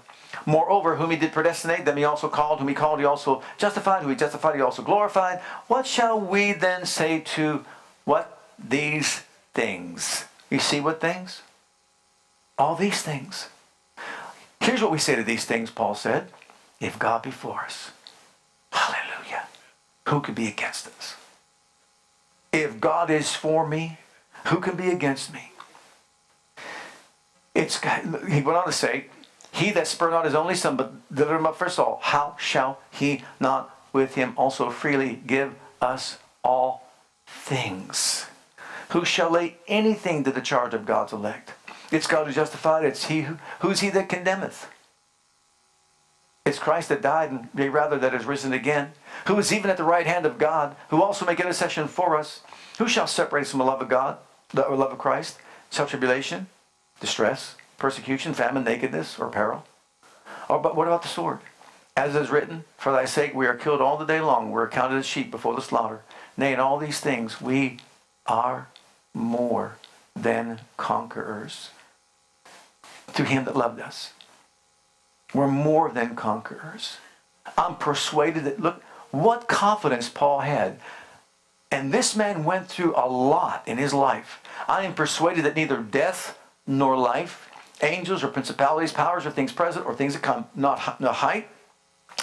Moreover, 0.45 0.95
whom 0.95 1.11
he 1.11 1.17
did 1.17 1.33
predestinate, 1.33 1.85
them 1.85 1.97
he 1.97 2.05
also 2.05 2.29
called. 2.29 2.59
Whom 2.59 2.69
he 2.69 2.73
called, 2.73 2.99
he 2.99 3.05
also 3.05 3.43
justified. 3.57 4.01
Whom 4.01 4.11
he 4.11 4.15
justified, 4.15 4.55
he 4.55 4.61
also 4.61 4.81
glorified. 4.81 5.39
What 5.67 5.85
shall 5.85 6.19
we 6.19 6.53
then 6.53 6.85
say 6.85 7.19
to 7.35 7.65
what? 8.05 8.37
These 8.57 9.23
things. 9.53 10.25
You 10.49 10.59
see 10.59 10.79
what 10.79 11.01
things? 11.01 11.41
All 12.57 12.75
these 12.75 13.01
things. 13.01 13.49
Here's 14.61 14.81
what 14.81 14.91
we 14.91 14.99
say 14.99 15.15
to 15.15 15.23
these 15.23 15.45
things, 15.45 15.71
Paul 15.71 15.95
said. 15.95 16.29
If 16.79 16.97
God 16.97 17.23
be 17.23 17.31
for 17.31 17.61
us, 17.61 17.91
hallelujah, 18.71 19.47
who 20.07 20.19
could 20.19 20.35
be 20.35 20.47
against 20.47 20.87
us? 20.87 21.15
If 22.51 22.79
God 22.79 23.09
is 23.09 23.33
for 23.33 23.65
me, 23.65 23.97
who 24.45 24.59
can 24.59 24.75
be 24.75 24.89
against 24.89 25.33
me? 25.33 25.51
It's 27.53 27.79
he 27.81 28.41
went 28.41 28.57
on 28.57 28.65
to 28.65 28.71
say, 28.71 29.07
He 29.51 29.71
that 29.71 29.87
spurred 29.87 30.11
not 30.11 30.25
his 30.25 30.35
only 30.35 30.55
son, 30.55 30.75
but 30.75 30.93
delivered 31.13 31.37
him 31.37 31.45
up 31.45 31.57
for 31.57 31.65
us 31.65 31.79
all, 31.79 31.99
how 32.01 32.35
shall 32.39 32.79
he 32.89 33.23
not 33.39 33.77
with 33.93 34.15
him 34.15 34.33
also 34.37 34.69
freely 34.69 35.21
give 35.27 35.55
us 35.81 36.17
all 36.43 36.87
things? 37.25 38.25
Who 38.89 39.05
shall 39.05 39.29
lay 39.29 39.57
anything 39.67 40.23
to 40.23 40.31
the 40.31 40.41
charge 40.41 40.73
of 40.73 40.85
God's 40.85 41.13
elect? 41.13 41.53
It's 41.91 42.07
God 42.07 42.27
who 42.27 42.33
justified, 42.33 42.85
it's 42.85 43.05
he 43.05 43.21
who, 43.21 43.37
who's 43.59 43.81
he 43.81 43.89
that 43.89 44.09
condemneth? 44.09 44.69
It's 46.45 46.59
Christ 46.59 46.89
that 46.89 47.01
died, 47.01 47.31
and 47.31 47.73
rather 47.73 47.97
that 47.99 48.13
is 48.13 48.25
risen 48.25 48.51
again, 48.53 48.93
who 49.27 49.37
is 49.37 49.53
even 49.53 49.69
at 49.69 49.77
the 49.77 49.83
right 49.83 50.07
hand 50.07 50.25
of 50.25 50.37
God, 50.37 50.75
who 50.89 51.01
also 51.01 51.25
make 51.25 51.39
intercession 51.39 51.87
for 51.87 52.17
us. 52.17 52.41
Who 52.77 52.87
shall 52.87 53.07
separate 53.07 53.41
us 53.41 53.51
from 53.51 53.59
the 53.59 53.65
love 53.65 53.81
of 53.81 53.89
God, 53.89 54.17
the 54.49 54.61
love 54.61 54.91
of 54.91 54.97
Christ? 54.97 55.37
Shall 55.69 55.85
tribulation, 55.85 56.47
distress, 56.99 57.55
persecution, 57.77 58.33
famine, 58.33 58.63
nakedness, 58.63 59.19
or 59.19 59.29
peril? 59.29 59.65
Or 60.49 60.59
but 60.59 60.75
what 60.75 60.87
about 60.87 61.01
the 61.01 61.07
sword? 61.07 61.39
As 61.95 62.15
is 62.15 62.29
written, 62.29 62.63
For 62.77 62.91
thy 62.91 63.05
sake 63.05 63.33
we 63.35 63.47
are 63.47 63.55
killed 63.55 63.81
all 63.81 63.97
the 63.97 64.05
day 64.05 64.21
long, 64.21 64.51
we 64.51 64.61
are 64.61 64.67
counted 64.67 64.97
as 64.97 65.05
sheep 65.05 65.29
before 65.29 65.55
the 65.55 65.61
slaughter. 65.61 66.01
Nay, 66.37 66.53
in 66.53 66.59
all 66.59 66.77
these 66.77 66.99
things 66.99 67.41
we 67.41 67.77
are 68.25 68.69
more 69.13 69.77
than 70.15 70.61
conquerors 70.77 71.69
through 73.07 73.25
him 73.25 73.45
that 73.45 73.55
loved 73.55 73.79
us. 73.79 74.13
We're 75.33 75.47
more 75.47 75.89
than 75.89 76.15
conquerors. 76.15 76.97
I'm 77.57 77.75
persuaded 77.75 78.43
that, 78.45 78.59
look, 78.59 78.83
what 79.11 79.47
confidence 79.47 80.09
Paul 80.09 80.41
had. 80.41 80.79
And 81.69 81.93
this 81.93 82.15
man 82.15 82.43
went 82.43 82.67
through 82.67 82.95
a 82.95 83.07
lot 83.07 83.63
in 83.65 83.77
his 83.77 83.93
life. 83.93 84.41
I 84.67 84.83
am 84.83 84.93
persuaded 84.93 85.45
that 85.45 85.55
neither 85.55 85.77
death 85.77 86.37
nor 86.67 86.97
life, 86.97 87.49
angels 87.81 88.23
or 88.23 88.27
principalities, 88.27 88.91
powers 88.91 89.25
or 89.25 89.31
things 89.31 89.53
present 89.53 89.85
or 89.85 89.95
things 89.95 90.13
that 90.13 90.21
come, 90.21 90.45
not 90.55 90.99
no 90.99 91.11
height, 91.11 91.47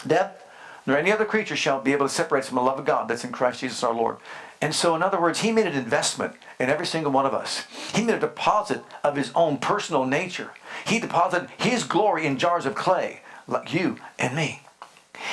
depth, 0.06 0.44
nor 0.86 0.96
any 0.96 1.12
other 1.12 1.24
creature 1.24 1.56
shall 1.56 1.80
be 1.80 1.92
able 1.92 2.06
to 2.06 2.12
separate 2.12 2.40
us 2.40 2.48
from 2.48 2.56
the 2.56 2.62
love 2.62 2.78
of 2.78 2.84
God 2.84 3.08
that's 3.08 3.24
in 3.24 3.32
Christ 3.32 3.60
Jesus 3.60 3.82
our 3.82 3.94
Lord. 3.94 4.18
And 4.60 4.74
so, 4.74 4.96
in 4.96 5.02
other 5.02 5.20
words, 5.20 5.40
he 5.40 5.52
made 5.52 5.66
an 5.66 5.74
investment 5.74 6.34
in 6.58 6.68
every 6.68 6.86
single 6.86 7.12
one 7.12 7.26
of 7.26 7.34
us. 7.34 7.64
He 7.94 8.02
made 8.02 8.16
a 8.16 8.20
deposit 8.20 8.82
of 9.04 9.16
his 9.16 9.30
own 9.34 9.58
personal 9.58 10.04
nature. 10.04 10.50
He 10.86 10.98
deposited 10.98 11.48
his 11.58 11.84
glory 11.84 12.26
in 12.26 12.38
jars 12.38 12.66
of 12.66 12.74
clay, 12.74 13.20
like 13.46 13.72
you 13.72 13.98
and 14.18 14.34
me. 14.34 14.62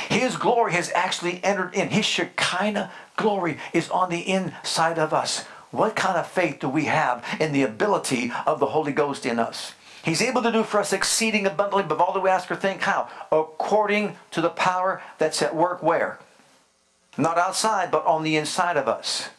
His 0.10 0.36
glory 0.36 0.74
has 0.74 0.92
actually 0.94 1.44
entered 1.44 1.74
in. 1.74 1.90
His 1.90 2.06
Shekinah 2.06 2.92
glory 3.16 3.58
is 3.74 3.90
on 3.90 4.10
the 4.10 4.28
inside 4.28 4.98
of 4.98 5.14
us. 5.14 5.44
What 5.72 5.96
kind 5.96 6.18
of 6.18 6.28
faith 6.28 6.60
do 6.60 6.70
we 6.70 6.86
have 6.86 7.24
in 7.40 7.52
the 7.52 7.64
ability 7.64 8.32
of 8.46 8.60
the 8.60 8.68
Holy 8.68 8.94
Ghost 8.94 9.26
in 9.26 9.40
us? 9.40 9.74
He's 10.04 10.22
able 10.22 10.44
to 10.44 10.52
do 10.52 10.64
for 10.64 10.80
us 10.80 10.94
exceeding 10.94 11.46
abundantly 11.46 11.84
above 11.84 12.00
all 12.00 12.14
that 12.14 12.22
we 12.22 12.30
ask 12.30 12.50
or 12.52 12.56
think. 12.56 12.82
How? 12.82 13.10
According 13.32 14.18
to 14.32 14.42
the 14.42 14.50
power 14.50 15.02
that's 15.18 15.42
at 15.42 15.56
work 15.56 15.82
where? 15.82 16.20
Not 17.18 17.38
outside, 17.38 17.92
but 17.92 18.06
on 18.06 18.24
the 18.24 18.38
inside 18.38 18.78
of 18.78 18.88
us. 18.88 19.30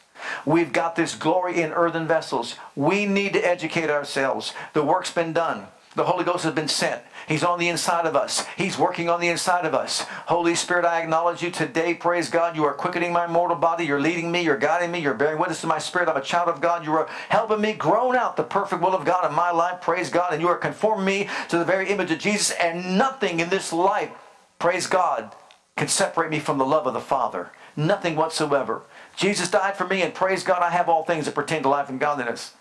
We've 0.45 0.73
got 0.73 0.97
this 0.97 1.15
glory 1.15 1.61
in 1.61 1.73
earthen 1.73 2.07
vessels. 2.07 2.57
We 2.75 3.07
need 3.07 3.33
to 3.35 3.47
educate 3.47 3.91
ourselves. 3.91 4.55
The 4.73 4.83
work's 4.83 5.13
been 5.13 5.33
done. 5.33 5.67
The 5.97 6.05
Holy 6.05 6.25
Ghost 6.25 6.45
has 6.45 6.53
been 6.53 6.69
sent. 6.69 7.03
He's 7.27 7.43
on 7.43 7.59
the 7.59 7.71
inside 7.71 8.05
of 8.05 8.15
us. 8.15 8.45
He's 8.57 8.79
working 8.79 9.09
on 9.09 9.19
the 9.19 9.29
inside 9.29 9.65
of 9.65 9.75
us. 9.75 10.03
Holy 10.27 10.55
Spirit, 10.55 10.85
I 10.85 11.01
acknowledge 11.01 11.43
you 11.43 11.51
today. 11.51 11.95
Praise 11.95 12.29
God. 12.29 12.55
You 12.55 12.65
are 12.67 12.75
quickening 12.75 13.15
my 13.15 13.27
mortal 13.27 13.57
body. 13.57 13.87
You're 13.87 13.99
leading 13.99 14.31
me. 14.31 14.43
You're 14.43 14.59
guiding 14.59 14.91
me. 14.91 14.99
You're 14.99 15.15
bearing 15.15 15.39
witness 15.39 15.63
to 15.63 15.67
my 15.67 15.79
spirit. 15.79 16.11
I'm 16.11 16.17
a 16.19 16.21
child 16.21 16.51
of 16.51 16.61
God. 16.61 16.85
You 16.85 16.93
are 16.93 17.09
helping 17.31 17.63
me 17.63 17.73
grow 17.73 18.15
out 18.15 18.37
the 18.37 18.43
perfect 18.43 18.83
will 18.83 18.95
of 18.95 19.07
God 19.07 19.29
in 19.29 19.35
my 19.35 19.51
life. 19.51 19.81
Praise 19.81 20.11
God. 20.11 20.35
And 20.35 20.43
you 20.43 20.49
are 20.49 20.59
conforming 20.59 21.07
me 21.07 21.29
to 21.49 21.57
the 21.57 21.65
very 21.65 21.89
image 21.89 22.11
of 22.11 22.19
Jesus. 22.19 22.51
And 22.51 22.99
nothing 22.99 23.41
in 23.41 23.49
this 23.49 23.73
life, 23.73 24.11
praise 24.59 24.87
God, 24.87 25.35
can 25.77 25.89
separate 25.89 26.31
me 26.31 26.41
from 26.41 26.59
the 26.59 26.67
love 26.67 26.87
of 26.87 26.93
the 26.93 27.01
Father. 27.01 27.51
Nothing 27.75 28.17
whatsoever. 28.17 28.83
Jesus 29.17 29.51
died 29.51 29.77
for 29.77 29.87
me, 29.87 30.03
and 30.03 30.15
praise 30.15 30.43
God, 30.43 30.63
I 30.63 30.71
have 30.71 30.91
all 30.91 31.05
things 31.05 31.25
that 31.25 31.35
pertain 31.35 31.63
to 31.63 31.69
life 31.71 31.89
and 31.89 31.99
godliness. 32.01 32.53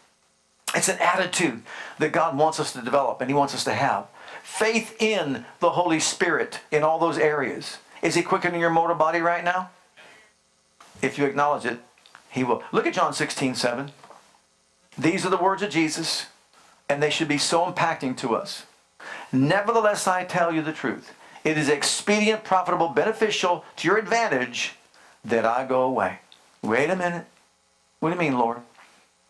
It's 0.73 0.89
an 0.89 0.97
attitude 0.99 1.63
that 1.99 2.11
God 2.11 2.37
wants 2.37 2.59
us 2.59 2.73
to 2.73 2.81
develop 2.81 3.21
and 3.21 3.29
He 3.29 3.35
wants 3.35 3.53
us 3.53 3.63
to 3.65 3.73
have. 3.73 4.07
Faith 4.43 4.95
in 4.99 5.45
the 5.59 5.71
Holy 5.71 5.99
Spirit 5.99 6.61
in 6.71 6.83
all 6.83 6.99
those 6.99 7.17
areas. 7.17 7.77
Is 8.01 8.15
He 8.15 8.21
quickening 8.21 8.61
your 8.61 8.69
mortal 8.69 8.95
body 8.95 9.19
right 9.19 9.43
now? 9.43 9.69
If 11.01 11.17
you 11.17 11.25
acknowledge 11.25 11.65
it, 11.65 11.79
He 12.29 12.43
will. 12.43 12.63
Look 12.71 12.87
at 12.87 12.93
John 12.93 13.13
16, 13.13 13.55
7. 13.55 13.91
These 14.97 15.25
are 15.25 15.29
the 15.29 15.37
words 15.37 15.61
of 15.61 15.69
Jesus, 15.69 16.27
and 16.87 17.03
they 17.03 17.09
should 17.09 17.27
be 17.27 17.37
so 17.37 17.69
impacting 17.69 18.15
to 18.17 18.35
us. 18.35 18.65
Nevertheless, 19.31 20.07
I 20.07 20.23
tell 20.23 20.53
you 20.53 20.61
the 20.61 20.71
truth. 20.71 21.13
It 21.43 21.57
is 21.57 21.69
expedient, 21.69 22.43
profitable, 22.43 22.89
beneficial 22.89 23.65
to 23.77 23.87
your 23.87 23.97
advantage 23.97 24.75
that 25.23 25.45
I 25.45 25.65
go 25.65 25.81
away. 25.81 26.19
Wait 26.61 26.89
a 26.89 26.95
minute. 26.95 27.25
What 27.99 28.09
do 28.09 28.15
you 28.15 28.19
mean, 28.19 28.39
Lord? 28.39 28.59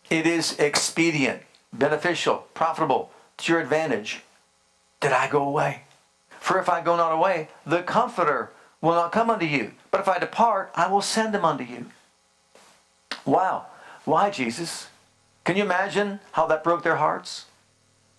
It 0.08 0.26
is 0.26 0.58
expedient, 0.58 1.42
beneficial, 1.72 2.46
profitable 2.54 3.10
to 3.38 3.52
your 3.52 3.60
advantage 3.60 4.22
that 5.00 5.12
I 5.12 5.28
go 5.28 5.42
away. 5.42 5.82
For 6.40 6.60
if 6.60 6.68
I 6.68 6.80
go 6.80 6.96
not 6.96 7.12
away, 7.12 7.48
the 7.64 7.82
Comforter 7.82 8.52
will 8.80 8.94
not 8.94 9.12
come 9.12 9.30
unto 9.30 9.46
you. 9.46 9.72
But 9.90 10.00
if 10.00 10.08
I 10.08 10.18
depart, 10.18 10.70
I 10.74 10.88
will 10.88 11.02
send 11.02 11.34
him 11.34 11.44
unto 11.44 11.64
you. 11.64 11.86
Wow. 13.24 13.66
Why, 14.04 14.30
Jesus? 14.30 14.88
Can 15.44 15.56
you 15.56 15.64
imagine 15.64 16.20
how 16.32 16.46
that 16.46 16.62
broke 16.62 16.82
their 16.82 16.96
hearts? 16.96 17.46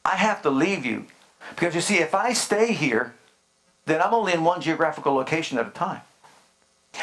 I 0.03 0.15
have 0.15 0.41
to 0.41 0.49
leave 0.49 0.85
you. 0.85 1.05
Because 1.51 1.75
you 1.75 1.81
see, 1.81 1.99
if 1.99 2.13
I 2.13 2.33
stay 2.33 2.73
here, 2.73 3.13
then 3.85 4.01
I'm 4.01 4.13
only 4.13 4.33
in 4.33 4.43
one 4.43 4.59
geographical 4.61 5.13
location 5.13 5.57
at 5.57 5.67
a 5.67 5.71
time. 5.71 6.01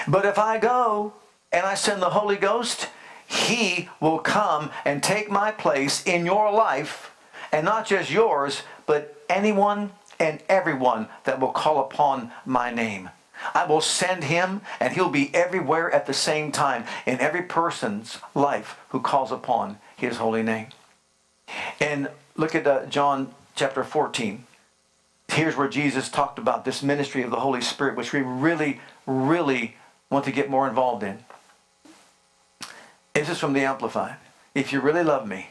But 0.07 0.27
if 0.27 0.39
I 0.39 0.59
go 0.59 1.15
and 1.53 1.65
I 1.65 1.75
send 1.75 2.03
the 2.03 2.11
Holy 2.11 2.37
Ghost, 2.37 2.89
he 3.27 3.89
will 4.01 4.19
come 4.19 4.71
and 4.85 5.03
take 5.03 5.31
my 5.31 5.51
place 5.51 6.05
in 6.05 6.27
your 6.27 6.53
life, 6.53 7.13
and 7.53 7.65
not 7.65 7.87
just 7.87 8.11
yours, 8.11 8.63
but 8.87 9.23
anyone 9.29 9.93
and 10.19 10.43
everyone 10.49 11.09
that 11.25 11.41
will 11.41 11.53
call 11.53 11.81
upon 11.81 12.31
my 12.45 12.71
name. 12.71 13.11
I 13.55 13.67
will 13.67 13.81
send 13.81 14.25
him, 14.25 14.63
and 14.81 14.95
he'll 14.95 15.11
be 15.11 15.35
everywhere 15.35 15.91
at 15.91 16.07
the 16.07 16.15
same 16.15 16.53
time 16.53 16.85
in 17.05 17.21
every 17.21 17.43
person's 17.43 18.19
life 18.35 18.79
who 18.91 19.01
calls 19.01 19.33
upon 19.33 19.79
his 19.97 20.17
holy 20.17 20.43
name. 20.43 20.69
And 21.81 22.09
look 22.37 22.55
at 22.55 22.67
uh, 22.67 22.87
John 22.87 23.35
chapter 23.55 23.85
14. 23.85 24.45
Here's 25.29 25.57
where 25.57 25.69
Jesus 25.69 26.09
talked 26.09 26.39
about 26.39 26.65
this 26.65 26.83
ministry 26.83 27.23
of 27.23 27.31
the 27.31 27.41
Holy 27.41 27.61
Spirit, 27.61 27.97
which 27.97 28.13
we 28.13 28.21
really, 28.21 28.81
really 29.07 29.77
want 30.11 30.25
to 30.27 30.33
get 30.33 30.49
more 30.49 30.69
involved 30.69 31.03
in. 31.03 31.25
This 33.15 33.29
is 33.29 33.39
from 33.39 33.53
the 33.53 33.61
Amplified. 33.61 34.17
If 34.57 34.73
you 34.73 34.81
really 34.81 35.05
love 35.05 35.29
me, 35.29 35.51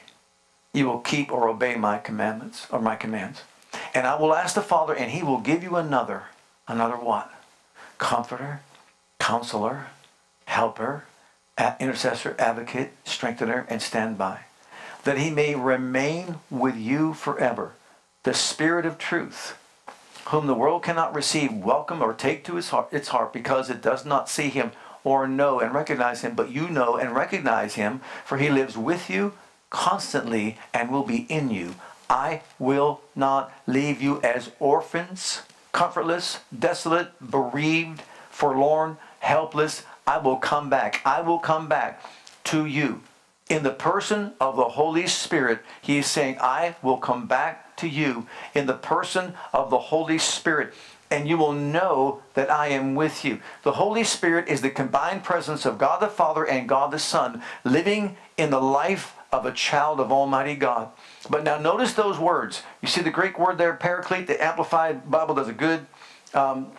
you 0.73 0.85
will 0.85 0.99
keep 0.99 1.31
or 1.31 1.47
obey 1.47 1.75
my 1.75 1.97
commandments 1.97 2.67
or 2.69 2.81
my 2.81 2.97
commands. 2.97 3.43
And 3.93 4.05
I 4.05 4.15
will 4.19 4.35
ask 4.35 4.53
the 4.53 4.61
Father, 4.61 4.93
and 4.93 5.11
he 5.11 5.23
will 5.23 5.39
give 5.39 5.63
you 5.63 5.77
another, 5.77 6.23
another 6.67 6.97
what? 6.97 7.31
Comforter, 7.99 8.59
counselor, 9.17 9.87
helper, 10.45 11.05
intercessor, 11.79 12.35
advocate, 12.37 12.91
strengthener, 13.05 13.65
and 13.69 13.81
standby, 13.81 14.41
that 15.05 15.17
he 15.17 15.29
may 15.29 15.55
remain 15.55 16.39
with 16.51 16.75
you 16.75 17.13
forever. 17.13 17.75
The 18.23 18.33
Spirit 18.33 18.85
of 18.85 18.97
truth, 18.97 19.57
whom 20.25 20.47
the 20.47 20.53
world 20.53 20.83
cannot 20.83 21.15
receive, 21.15 21.53
welcome, 21.53 22.01
or 22.01 22.13
take 22.13 22.43
to 22.43 22.55
his 22.55 22.69
heart, 22.69 22.89
its 22.91 23.07
heart, 23.07 23.31
because 23.31 23.69
it 23.69 23.81
does 23.81 24.03
not 24.05 24.27
see 24.27 24.49
him 24.49 24.73
or 25.03 25.27
know 25.27 25.59
and 25.59 25.73
recognize 25.73 26.21
him, 26.21 26.35
but 26.35 26.51
you 26.51 26.69
know 26.69 26.95
and 26.97 27.15
recognize 27.15 27.75
him, 27.75 28.01
for 28.25 28.37
he 28.37 28.49
lives 28.49 28.77
with 28.77 29.09
you 29.09 29.33
constantly 29.69 30.57
and 30.73 30.91
will 30.91 31.03
be 31.03 31.25
in 31.29 31.49
you. 31.49 31.75
I 32.09 32.41
will 32.59 33.01
not 33.15 33.51
leave 33.65 34.01
you 34.01 34.21
as 34.21 34.51
orphans, 34.59 35.41
comfortless, 35.71 36.39
desolate, 36.57 37.11
bereaved, 37.31 38.03
forlorn, 38.29 38.97
helpless. 39.19 39.83
I 40.05 40.19
will 40.19 40.37
come 40.37 40.69
back. 40.69 41.01
I 41.05 41.21
will 41.21 41.39
come 41.39 41.67
back 41.67 42.03
to 42.45 42.65
you. 42.65 43.01
In 43.49 43.63
the 43.63 43.71
person 43.71 44.33
of 44.39 44.55
the 44.55 44.69
Holy 44.69 45.07
Spirit, 45.07 45.59
he 45.81 45.97
is 45.97 46.07
saying, 46.07 46.37
I 46.39 46.75
will 46.81 46.97
come 46.97 47.27
back 47.27 47.75
to 47.77 47.87
you 47.87 48.27
in 48.53 48.67
the 48.67 48.73
person 48.73 49.33
of 49.51 49.69
the 49.69 49.77
Holy 49.77 50.17
Spirit 50.17 50.73
and 51.13 51.29
you 51.29 51.37
will 51.37 51.53
know 51.53 52.23
that 52.33 52.49
I 52.49 52.69
am 52.69 52.95
with 52.95 53.23
you. 53.23 53.39
The 53.61 53.73
Holy 53.73 54.03
Spirit 54.03 54.47
is 54.47 54.61
the 54.61 54.71
combined 54.71 55.23
presence 55.23 55.63
of 55.63 55.77
God 55.77 55.99
the 55.99 56.07
Father 56.07 56.43
and 56.43 56.67
God 56.67 56.89
the 56.89 56.97
Son 56.97 57.43
living 57.63 58.17
in 58.35 58.49
the 58.49 58.59
life 58.59 59.15
of 59.31 59.45
a 59.45 59.51
child 59.51 59.99
of 59.99 60.11
Almighty 60.11 60.55
God. 60.55 60.89
But 61.29 61.43
now 61.43 61.59
notice 61.59 61.93
those 61.93 62.17
words. 62.17 62.63
You 62.81 62.87
see 62.87 63.01
the 63.01 63.11
Greek 63.11 63.37
word 63.37 63.59
there, 63.59 63.75
paraclete, 63.75 64.25
the 64.25 64.43
Amplified 64.43 65.09
Bible 65.09 65.35
does 65.35 65.47
a 65.47 65.53
good 65.53 65.85
um, 66.33 66.71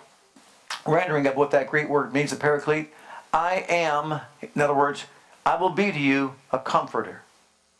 rendering 0.85 1.29
of 1.29 1.37
what 1.37 1.53
that 1.53 1.69
Greek 1.69 1.89
word 1.89 2.13
means, 2.13 2.31
the 2.31 2.37
paraclete. 2.37 2.93
I 3.33 3.65
am, 3.69 4.21
in 4.43 4.61
other 4.61 4.75
words, 4.75 5.05
I 5.47 5.55
will 5.57 5.71
be 5.71 5.93
to 5.93 5.99
you 5.99 6.35
a 6.51 6.59
comforter. 6.59 7.23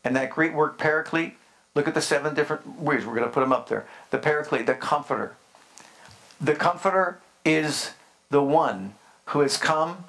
And 0.05 0.15
that 0.15 0.29
Greek 0.29 0.53
word 0.53 0.77
paraclete, 0.77 1.35
look 1.73 1.89
at 1.89 1.93
the 1.93 2.01
seven 2.01 2.33
different 2.33 2.79
words. 2.79 3.05
We're 3.05 3.15
going 3.15 3.27
to 3.27 3.33
put 3.33 3.41
them 3.41 3.51
up 3.51 3.67
there. 3.67 3.85
The 4.11 4.19
paraclete, 4.19 4.67
the 4.67 4.75
comforter. 4.75 5.35
The 6.39 6.55
Comforter 6.55 7.19
is 7.43 7.91
the 8.29 8.43
one 8.43 8.95
who 9.27 9.39
has 9.39 9.57
come 9.57 10.05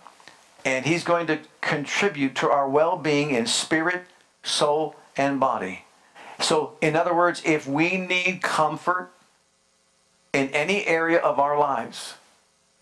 and 0.64 0.84
he's 0.84 1.04
going 1.04 1.28
to 1.28 1.38
contribute 1.60 2.34
to 2.36 2.50
our 2.50 2.68
well 2.68 2.96
being 2.96 3.30
in 3.30 3.46
spirit, 3.46 4.04
soul, 4.42 4.96
and 5.16 5.38
body. 5.38 5.84
So, 6.40 6.76
in 6.82 6.96
other 6.96 7.14
words, 7.14 7.40
if 7.44 7.66
we 7.66 7.96
need 7.96 8.42
comfort 8.42 9.10
in 10.32 10.48
any 10.48 10.86
area 10.86 11.18
of 11.18 11.38
our 11.38 11.58
lives, 11.58 12.14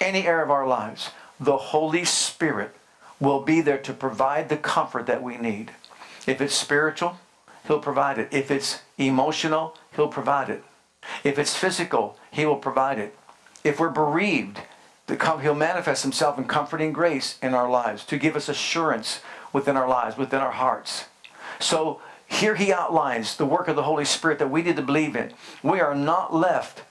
any 0.00 0.26
area 0.26 0.44
of 0.44 0.50
our 0.50 0.66
lives, 0.66 1.10
the 1.38 1.56
Holy 1.56 2.04
Spirit 2.04 2.74
will 3.20 3.42
be 3.42 3.60
there 3.60 3.78
to 3.78 3.92
provide 3.92 4.48
the 4.48 4.56
comfort 4.56 5.06
that 5.06 5.22
we 5.22 5.36
need. 5.36 5.70
If 6.26 6.40
it's 6.40 6.54
spiritual, 6.54 7.18
He'll 7.66 7.80
provide 7.80 8.18
it. 8.18 8.28
If 8.30 8.50
it's 8.50 8.80
emotional, 8.98 9.76
He'll 9.94 10.08
provide 10.08 10.50
it. 10.50 10.64
If 11.22 11.38
it's 11.38 11.56
physical, 11.56 12.18
He 12.30 12.44
will 12.46 12.56
provide 12.56 12.98
it. 12.98 13.16
If 13.64 13.80
we're 13.80 13.88
bereaved, 13.88 14.60
He'll 15.08 15.54
manifest 15.54 16.02
Himself 16.02 16.38
in 16.38 16.44
comforting 16.44 16.92
grace 16.92 17.38
in 17.42 17.54
our 17.54 17.68
lives 17.68 18.04
to 18.06 18.18
give 18.18 18.36
us 18.36 18.48
assurance 18.48 19.20
within 19.52 19.76
our 19.76 19.88
lives, 19.88 20.16
within 20.16 20.40
our 20.40 20.52
hearts. 20.52 21.06
So 21.58 22.00
here 22.26 22.56
he 22.56 22.72
outlines 22.72 23.36
the 23.36 23.46
work 23.46 23.68
of 23.68 23.76
the 23.76 23.84
Holy 23.84 24.04
Spirit 24.04 24.38
that 24.38 24.50
we 24.50 24.62
need 24.62 24.76
to 24.76 24.82
believe 24.82 25.14
in. 25.14 25.32
We 25.62 25.80
are 25.80 25.94
not 25.94 26.34
left 26.34 26.82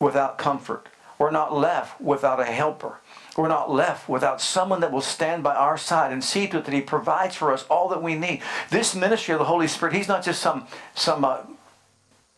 without 0.00 0.38
comfort. 0.38 0.88
We're 1.18 1.30
not 1.30 1.54
left 1.54 2.00
without 2.00 2.40
a 2.40 2.44
helper. 2.44 3.00
We're 3.36 3.48
not 3.48 3.70
left 3.70 4.08
without 4.08 4.40
someone 4.40 4.80
that 4.80 4.92
will 4.92 5.00
stand 5.00 5.42
by 5.42 5.54
our 5.54 5.78
side 5.78 6.12
and 6.12 6.22
see 6.22 6.46
to 6.48 6.58
it 6.58 6.64
that 6.66 6.74
He 6.74 6.80
provides 6.80 7.34
for 7.36 7.52
us 7.52 7.64
all 7.68 7.88
that 7.88 8.02
we 8.02 8.14
need. 8.14 8.42
This 8.70 8.94
ministry 8.94 9.32
of 9.32 9.38
the 9.38 9.46
Holy 9.46 9.66
Spirit, 9.66 9.94
He's 9.94 10.08
not 10.08 10.24
just 10.24 10.40
some, 10.40 10.66
some 10.94 11.24
uh, 11.24 11.38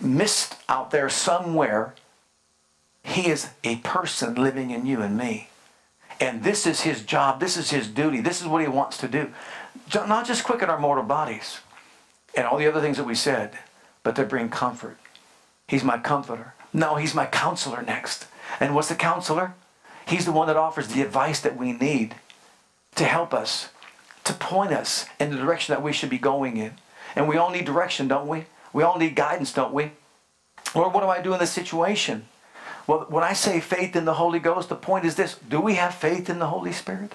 mist 0.01 0.57
out 0.69 0.91
there 0.91 1.09
somewhere. 1.09 1.95
He 3.09 3.29
is 3.29 3.49
a 3.65 3.77
person 3.77 4.35
living 4.35 4.71
in 4.71 4.85
you 4.85 5.01
and 5.01 5.17
me. 5.17 5.49
And 6.21 6.43
this 6.43 6.67
is 6.67 6.83
His 6.83 7.03
job. 7.03 7.41
This 7.41 7.57
is 7.57 7.71
His 7.71 7.89
duty. 7.89 8.21
This 8.21 8.43
is 8.43 8.47
what 8.47 8.61
He 8.61 8.69
wants 8.69 8.99
to 8.99 9.09
do. 9.09 9.33
Not 9.95 10.27
just 10.27 10.45
quicken 10.45 10.69
our 10.69 10.79
mortal 10.79 11.05
bodies 11.05 11.61
and 12.37 12.47
all 12.47 12.59
the 12.59 12.67
other 12.67 12.83
things 12.83 12.99
that 12.99 13.07
we 13.07 13.15
said, 13.15 13.59
but 14.03 14.15
to 14.17 14.25
bring 14.25 14.51
comfort. 14.51 14.99
He's 15.67 15.83
my 15.83 15.97
comforter. 15.97 16.55
No, 16.73 16.97
He's 16.97 17.15
my 17.15 17.25
counselor 17.25 17.83
next. 17.83 18.27
And 18.61 18.75
what's 18.75 18.89
the 18.89 18.95
counselor? 18.95 19.55
He's 20.07 20.27
the 20.27 20.33
one 20.33 20.47
that 20.49 20.57
offers 20.57 20.89
the 20.89 21.03
advice 21.03 21.41
that 21.41 21.57
we 21.57 21.73
need 21.73 22.15
to 22.97 23.05
help 23.05 23.33
us, 23.33 23.71
to 24.25 24.35
point 24.35 24.73
us 24.73 25.07
in 25.19 25.31
the 25.31 25.37
direction 25.37 25.75
that 25.75 25.83
we 25.83 25.93
should 25.93 26.11
be 26.11 26.19
going 26.19 26.59
in. 26.59 26.75
And 27.17 27.27
we 27.27 27.39
all 27.39 27.51
need 27.51 27.65
direction, 27.65 28.07
don't 28.07 28.29
we? 28.29 28.45
We 28.73 28.83
all 28.83 28.99
need 28.99 29.17
guidance, 29.17 29.53
don't 29.53 29.73
we? 29.73 29.93
Lord, 30.75 30.93
what 30.93 31.01
do 31.01 31.09
I 31.09 31.23
do 31.23 31.33
in 31.33 31.39
this 31.39 31.53
situation? 31.53 32.27
Well, 32.89 33.05
when 33.11 33.23
I 33.23 33.35
say 33.35 33.61
faith 33.61 33.95
in 33.95 34.07
the 34.07 34.15
Holy 34.15 34.39
Ghost, 34.39 34.71
the 34.71 34.75
point 34.75 35.05
is 35.05 35.15
this 35.15 35.37
do 35.49 35.61
we 35.61 35.75
have 35.75 35.95
faith 35.95 36.29
in 36.29 36.41
the 36.41 36.47
Holy 36.47 36.73
Spirit? 36.73 37.15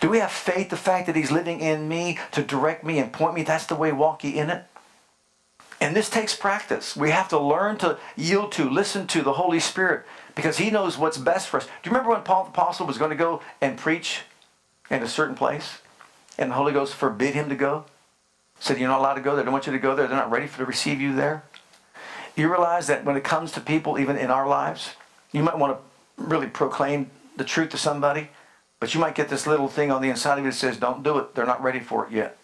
Do 0.00 0.08
we 0.08 0.18
have 0.18 0.32
faith, 0.32 0.70
the 0.70 0.76
fact 0.76 1.06
that 1.06 1.14
He's 1.14 1.30
living 1.30 1.60
in 1.60 1.88
me 1.88 2.18
to 2.32 2.42
direct 2.42 2.82
me 2.82 2.98
and 2.98 3.12
point 3.12 3.34
me? 3.34 3.42
That's 3.42 3.66
the 3.66 3.74
way 3.74 3.92
walk 3.92 4.24
ye 4.24 4.38
in 4.38 4.48
it. 4.48 4.64
And 5.80 5.94
this 5.94 6.08
takes 6.08 6.34
practice. 6.34 6.96
We 6.96 7.10
have 7.10 7.28
to 7.28 7.38
learn 7.38 7.76
to 7.78 7.98
yield 8.16 8.52
to, 8.52 8.70
listen 8.70 9.06
to 9.08 9.20
the 9.20 9.34
Holy 9.34 9.60
Spirit 9.60 10.06
because 10.34 10.56
he 10.56 10.70
knows 10.70 10.96
what's 10.96 11.18
best 11.18 11.48
for 11.48 11.58
us. 11.58 11.66
Do 11.66 11.72
you 11.84 11.90
remember 11.90 12.10
when 12.10 12.22
Paul 12.22 12.44
the 12.44 12.50
Apostle 12.50 12.86
was 12.86 12.98
going 12.98 13.10
to 13.10 13.16
go 13.16 13.42
and 13.60 13.76
preach 13.76 14.20
in 14.88 15.02
a 15.02 15.08
certain 15.08 15.34
place 15.34 15.78
and 16.38 16.50
the 16.50 16.54
Holy 16.54 16.72
Ghost 16.72 16.94
forbid 16.94 17.34
him 17.34 17.48
to 17.50 17.56
go? 17.56 17.84
Said, 18.58 18.78
You're 18.78 18.88
not 18.88 19.00
allowed 19.00 19.14
to 19.14 19.20
go 19.20 19.34
there. 19.34 19.42
They 19.42 19.46
don't 19.46 19.52
want 19.52 19.66
you 19.66 19.72
to 19.72 19.78
go 19.78 19.94
there. 19.94 20.06
They're 20.06 20.16
not 20.16 20.30
ready 20.30 20.46
for 20.46 20.58
to 20.58 20.64
receive 20.64 21.00
you 21.00 21.14
there. 21.14 21.42
You 22.36 22.48
realize 22.48 22.86
that 22.86 23.04
when 23.04 23.16
it 23.16 23.24
comes 23.24 23.52
to 23.52 23.60
people, 23.60 23.98
even 23.98 24.16
in 24.16 24.30
our 24.30 24.48
lives, 24.48 24.94
you 25.32 25.42
might 25.42 25.58
want 25.58 25.76
to 25.76 26.22
really 26.22 26.46
proclaim 26.46 27.10
the 27.36 27.44
truth 27.44 27.70
to 27.70 27.78
somebody, 27.78 28.28
but 28.80 28.94
you 28.94 29.00
might 29.00 29.14
get 29.14 29.28
this 29.28 29.46
little 29.46 29.68
thing 29.68 29.90
on 29.90 30.02
the 30.02 30.08
inside 30.08 30.38
of 30.38 30.44
you 30.44 30.50
that 30.50 30.56
says, 30.56 30.76
Don't 30.76 31.02
do 31.02 31.18
it. 31.18 31.34
They're 31.34 31.46
not 31.46 31.62
ready 31.62 31.80
for 31.80 32.06
it 32.06 32.12
yet. 32.12 32.36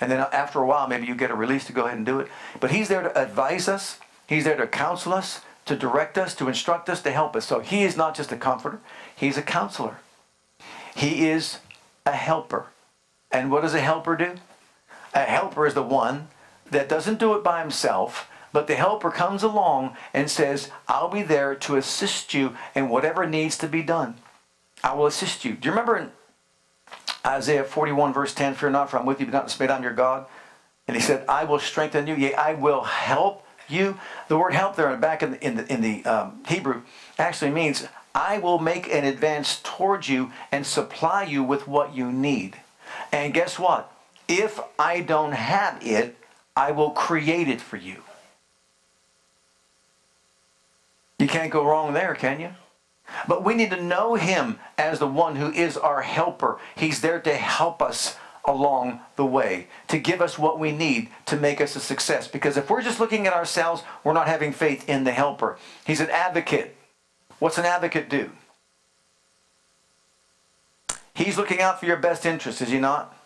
And 0.00 0.10
then 0.10 0.26
after 0.32 0.58
a 0.58 0.66
while, 0.66 0.88
maybe 0.88 1.06
you 1.06 1.14
get 1.14 1.30
a 1.30 1.34
release 1.34 1.64
to 1.66 1.72
go 1.72 1.84
ahead 1.84 1.96
and 1.96 2.06
do 2.06 2.18
it. 2.18 2.28
But 2.58 2.72
he's 2.72 2.88
there 2.88 3.02
to 3.02 3.20
advise 3.20 3.68
us, 3.68 4.00
he's 4.26 4.44
there 4.44 4.56
to 4.56 4.66
counsel 4.66 5.12
us, 5.12 5.42
to 5.66 5.76
direct 5.76 6.18
us, 6.18 6.34
to 6.36 6.48
instruct 6.48 6.88
us, 6.88 7.02
to 7.02 7.12
help 7.12 7.36
us. 7.36 7.44
So 7.46 7.60
he 7.60 7.84
is 7.84 7.96
not 7.96 8.14
just 8.16 8.32
a 8.32 8.36
comforter, 8.36 8.80
he's 9.14 9.36
a 9.36 9.42
counselor. 9.42 9.98
He 10.94 11.28
is 11.28 11.58
a 12.04 12.12
helper. 12.12 12.66
And 13.30 13.50
what 13.50 13.62
does 13.62 13.74
a 13.74 13.80
helper 13.80 14.16
do? 14.16 14.34
A 15.14 15.20
helper 15.20 15.66
is 15.66 15.74
the 15.74 15.82
one 15.82 16.28
that 16.70 16.88
doesn't 16.88 17.18
do 17.18 17.34
it 17.34 17.44
by 17.44 17.60
himself, 17.60 18.28
but 18.52 18.66
the 18.66 18.74
helper 18.74 19.10
comes 19.10 19.42
along 19.42 19.96
and 20.12 20.30
says, 20.30 20.70
I'll 20.88 21.08
be 21.08 21.22
there 21.22 21.54
to 21.54 21.76
assist 21.76 22.34
you 22.34 22.56
in 22.74 22.88
whatever 22.88 23.26
needs 23.26 23.56
to 23.58 23.68
be 23.68 23.82
done. 23.82 24.16
I 24.84 24.94
will 24.94 25.06
assist 25.06 25.44
you. 25.44 25.54
Do 25.54 25.66
you 25.66 25.72
remember 25.72 25.96
in 25.96 26.10
Isaiah 27.26 27.64
41, 27.64 28.12
verse 28.12 28.34
10, 28.34 28.54
Fear 28.54 28.70
not, 28.70 28.90
for 28.90 28.98
I'm 28.98 29.06
with 29.06 29.20
you, 29.20 29.26
be 29.26 29.32
not 29.32 29.46
dismayed, 29.46 29.70
I'm 29.70 29.82
your 29.82 29.92
God. 29.92 30.26
And 30.88 30.96
he 30.96 31.02
said, 31.02 31.24
I 31.28 31.44
will 31.44 31.60
strengthen 31.60 32.06
you, 32.06 32.14
yea, 32.14 32.34
I 32.34 32.54
will 32.54 32.82
help 32.82 33.46
you. 33.68 33.98
The 34.28 34.36
word 34.36 34.54
help 34.54 34.76
there 34.76 34.94
back 34.96 35.22
in 35.22 35.32
the, 35.32 35.46
in 35.46 35.56
the, 35.56 35.72
in 35.72 35.80
the 35.80 36.04
um, 36.04 36.42
Hebrew 36.46 36.82
actually 37.18 37.52
means 37.52 37.86
I 38.14 38.38
will 38.38 38.58
make 38.58 38.92
an 38.92 39.04
advance 39.04 39.60
towards 39.62 40.08
you 40.08 40.32
and 40.50 40.66
supply 40.66 41.22
you 41.22 41.42
with 41.42 41.66
what 41.68 41.94
you 41.94 42.10
need. 42.12 42.56
And 43.12 43.32
guess 43.32 43.58
what? 43.58 43.90
If 44.28 44.60
I 44.78 45.00
don't 45.00 45.32
have 45.32 45.84
it, 45.86 46.16
I 46.56 46.72
will 46.72 46.90
create 46.90 47.48
it 47.48 47.60
for 47.60 47.76
you. 47.76 48.02
You 51.22 51.28
can't 51.28 51.52
go 51.52 51.64
wrong 51.64 51.92
there, 51.94 52.16
can 52.16 52.40
you? 52.40 52.50
But 53.28 53.44
we 53.44 53.54
need 53.54 53.70
to 53.70 53.80
know 53.80 54.16
him 54.16 54.58
as 54.76 54.98
the 54.98 55.06
one 55.06 55.36
who 55.36 55.52
is 55.52 55.76
our 55.76 56.02
helper. 56.02 56.58
He's 56.74 57.00
there 57.00 57.20
to 57.20 57.34
help 57.36 57.80
us 57.80 58.16
along 58.44 58.98
the 59.14 59.24
way 59.24 59.68
to 59.86 60.00
give 60.00 60.20
us 60.20 60.36
what 60.36 60.58
we 60.58 60.72
need 60.72 61.10
to 61.26 61.36
make 61.36 61.60
us 61.60 61.76
a 61.76 61.80
success. 61.80 62.26
Because 62.26 62.56
if 62.56 62.68
we're 62.68 62.82
just 62.82 62.98
looking 62.98 63.28
at 63.28 63.34
ourselves, 63.34 63.84
we're 64.02 64.14
not 64.14 64.26
having 64.26 64.52
faith 64.52 64.88
in 64.88 65.04
the 65.04 65.12
helper. 65.12 65.58
He's 65.86 66.00
an 66.00 66.10
advocate. 66.10 66.74
What's 67.38 67.56
an 67.58 67.66
advocate 67.66 68.10
do? 68.10 68.32
He's 71.14 71.38
looking 71.38 71.60
out 71.60 71.78
for 71.78 71.86
your 71.86 71.98
best 71.98 72.26
interest, 72.26 72.60
is 72.60 72.70
he 72.70 72.80
not? 72.80 73.16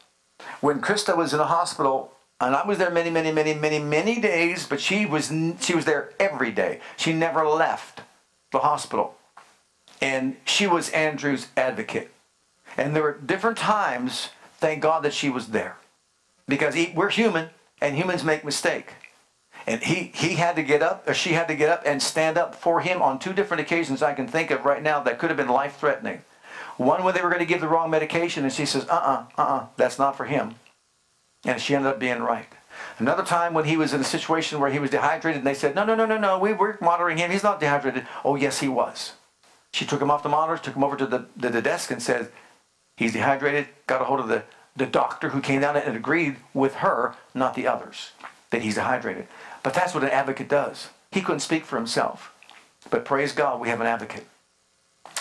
When 0.60 0.82
Krista 0.82 1.16
was 1.16 1.32
in 1.32 1.38
the 1.38 1.46
hospital, 1.46 2.12
and 2.40 2.54
I 2.54 2.66
was 2.66 2.78
there 2.78 2.90
many, 2.90 3.10
many, 3.10 3.32
many, 3.32 3.54
many, 3.54 3.78
many 3.78 4.20
days, 4.20 4.66
but 4.66 4.80
she 4.80 5.06
was 5.06 5.32
she 5.60 5.74
was 5.74 5.84
there 5.84 6.12
every 6.20 6.52
day. 6.52 6.80
She 6.96 7.12
never 7.12 7.46
left 7.46 8.02
the 8.52 8.60
hospital. 8.60 9.16
And 10.00 10.36
she 10.44 10.66
was 10.66 10.90
Andrew's 10.90 11.48
advocate. 11.56 12.10
And 12.76 12.94
there 12.94 13.02
were 13.02 13.16
different 13.16 13.56
times 13.56 14.28
Thank 14.58 14.82
God 14.82 15.02
that 15.02 15.14
she 15.14 15.28
was 15.28 15.48
there. 15.48 15.76
Because 16.48 16.74
he, 16.74 16.92
we're 16.94 17.10
human 17.10 17.50
and 17.80 17.96
humans 17.96 18.24
make 18.24 18.44
mistake. 18.44 18.94
And 19.66 19.82
he, 19.82 20.12
he 20.14 20.34
had 20.34 20.56
to 20.56 20.62
get 20.62 20.82
up, 20.82 21.08
or 21.08 21.14
she 21.14 21.32
had 21.32 21.48
to 21.48 21.54
get 21.54 21.68
up 21.68 21.82
and 21.84 22.00
stand 22.00 22.38
up 22.38 22.54
for 22.54 22.80
him 22.80 23.02
on 23.02 23.18
two 23.18 23.32
different 23.32 23.60
occasions 23.60 24.02
I 24.02 24.14
can 24.14 24.28
think 24.28 24.50
of 24.50 24.64
right 24.64 24.82
now 24.82 25.02
that 25.02 25.18
could 25.18 25.30
have 25.30 25.36
been 25.36 25.48
life 25.48 25.76
threatening. 25.76 26.22
One 26.76 27.02
when 27.02 27.14
they 27.14 27.22
were 27.22 27.30
going 27.30 27.40
to 27.40 27.46
give 27.46 27.60
the 27.60 27.68
wrong 27.68 27.90
medication, 27.90 28.44
and 28.44 28.52
she 28.52 28.64
says, 28.64 28.86
uh 28.88 28.92
uh-uh, 28.92 29.24
uh, 29.36 29.42
uh-uh, 29.42 29.66
that's 29.76 29.98
not 29.98 30.16
for 30.16 30.26
him. 30.26 30.54
And 31.46 31.60
she 31.60 31.74
ended 31.74 31.90
up 31.90 31.98
being 31.98 32.20
right. 32.20 32.48
Another 32.98 33.24
time 33.24 33.54
when 33.54 33.66
he 33.66 33.76
was 33.76 33.92
in 33.92 34.00
a 34.00 34.04
situation 34.04 34.58
where 34.58 34.70
he 34.70 34.78
was 34.78 34.90
dehydrated, 34.90 35.38
and 35.38 35.46
they 35.46 35.54
said, 35.54 35.74
no, 35.74 35.84
no, 35.84 35.94
no, 35.94 36.06
no, 36.06 36.18
no, 36.18 36.38
we 36.38 36.52
were 36.52 36.78
monitoring 36.80 37.18
him. 37.18 37.30
He's 37.30 37.42
not 37.42 37.60
dehydrated. 37.60 38.06
Oh, 38.24 38.36
yes, 38.36 38.60
he 38.60 38.68
was. 38.68 39.12
She 39.72 39.84
took 39.84 40.00
him 40.00 40.10
off 40.10 40.22
the 40.22 40.28
monitors, 40.28 40.60
took 40.60 40.74
him 40.74 40.84
over 40.84 40.96
to 40.96 41.06
the, 41.06 41.26
the, 41.36 41.50
the 41.50 41.62
desk, 41.62 41.90
and 41.90 42.02
said, 42.02 42.30
He's 42.96 43.12
dehydrated, 43.12 43.68
got 43.86 44.00
a 44.00 44.04
hold 44.04 44.20
of 44.20 44.28
the, 44.28 44.44
the 44.74 44.86
doctor 44.86 45.28
who 45.28 45.40
came 45.40 45.60
down 45.60 45.76
and 45.76 45.96
agreed 45.96 46.36
with 46.54 46.76
her, 46.76 47.14
not 47.34 47.54
the 47.54 47.66
others, 47.66 48.12
that 48.50 48.62
he's 48.62 48.76
dehydrated. 48.76 49.26
But 49.62 49.74
that's 49.74 49.94
what 49.94 50.02
an 50.02 50.10
advocate 50.10 50.48
does. 50.48 50.88
He 51.12 51.20
couldn't 51.20 51.40
speak 51.40 51.66
for 51.66 51.76
himself. 51.76 52.32
But 52.90 53.04
praise 53.04 53.32
God, 53.32 53.60
we 53.60 53.68
have 53.68 53.80
an 53.80 53.86
advocate. 53.86 54.26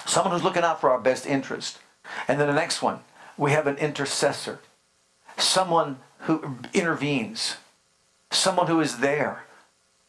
Someone 0.06 0.34
who's 0.34 0.44
looking 0.44 0.64
out 0.64 0.80
for 0.80 0.90
our 0.90 1.00
best 1.00 1.26
interest. 1.26 1.80
And 2.28 2.40
then 2.40 2.48
the 2.48 2.54
next 2.54 2.82
one, 2.82 3.00
we 3.38 3.52
have 3.52 3.68
an 3.68 3.78
intercessor. 3.78 4.60
Someone 5.38 5.98
who 6.26 6.58
intervenes. 6.74 7.58
Someone 8.32 8.68
who 8.68 8.82
is 8.82 8.98
there 8.98 9.46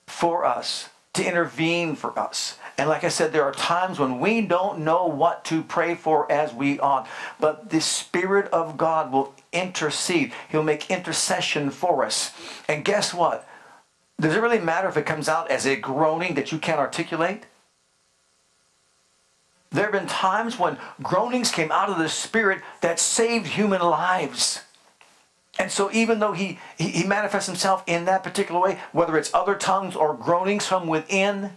for 0.07 0.45
us, 0.45 0.89
to 1.15 1.27
intervene 1.27 1.95
for 1.95 2.17
us. 2.19 2.59
And 2.79 2.89
like 2.89 3.05
I 3.05 3.09
said, 3.09 3.33
there 3.33 3.45
are 3.45 3.53
times 3.53 3.99
when 3.99 4.21
we 4.21 4.43
don't 4.43 4.81
know 4.81 5.07
what 5.07 5.45
to 5.47 5.63
pray 5.63 5.95
for 5.95 6.31
as 6.31 6.53
we 6.53 6.79
ought. 6.79 7.09
But 7.41 7.71
the 7.71 7.81
Spirit 7.81 8.49
of 8.53 8.77
God 8.77 9.11
will 9.13 9.35
intercede, 9.53 10.33
He'll 10.51 10.63
make 10.63 10.91
intercession 10.91 11.71
for 11.71 12.05
us. 12.05 12.33
And 12.69 12.85
guess 12.85 13.15
what? 13.15 13.49
Does 14.21 14.35
it 14.35 14.41
really 14.41 14.59
matter 14.59 14.89
if 14.89 14.97
it 14.97 15.07
comes 15.07 15.29
out 15.29 15.51
as 15.51 15.67
a 15.67 15.77
groaning 15.77 16.35
that 16.35 16.53
you 16.53 16.59
can't 16.59 16.79
articulate? 16.79 17.45
There 19.71 19.85
have 19.85 19.93
been 19.93 20.07
times 20.07 20.59
when 20.59 20.79
groanings 21.03 21.51
came 21.51 21.73
out 21.73 21.91
of 21.91 21.99
the 21.99 22.09
Spirit 22.09 22.63
that 22.81 22.99
saved 22.99 23.47
human 23.47 23.81
lives. 23.81 24.63
And 25.59 25.71
so, 25.71 25.91
even 25.91 26.19
though 26.19 26.33
he, 26.33 26.59
he, 26.77 27.05
manifests 27.05 27.47
himself 27.47 27.83
in 27.87 28.05
that 28.05 28.23
particular 28.23 28.61
way, 28.61 28.79
whether 28.93 29.17
it's 29.17 29.33
other 29.33 29.55
tongues 29.55 29.97
or 29.97 30.15
groanings 30.15 30.67
from 30.67 30.87
within, 30.87 31.53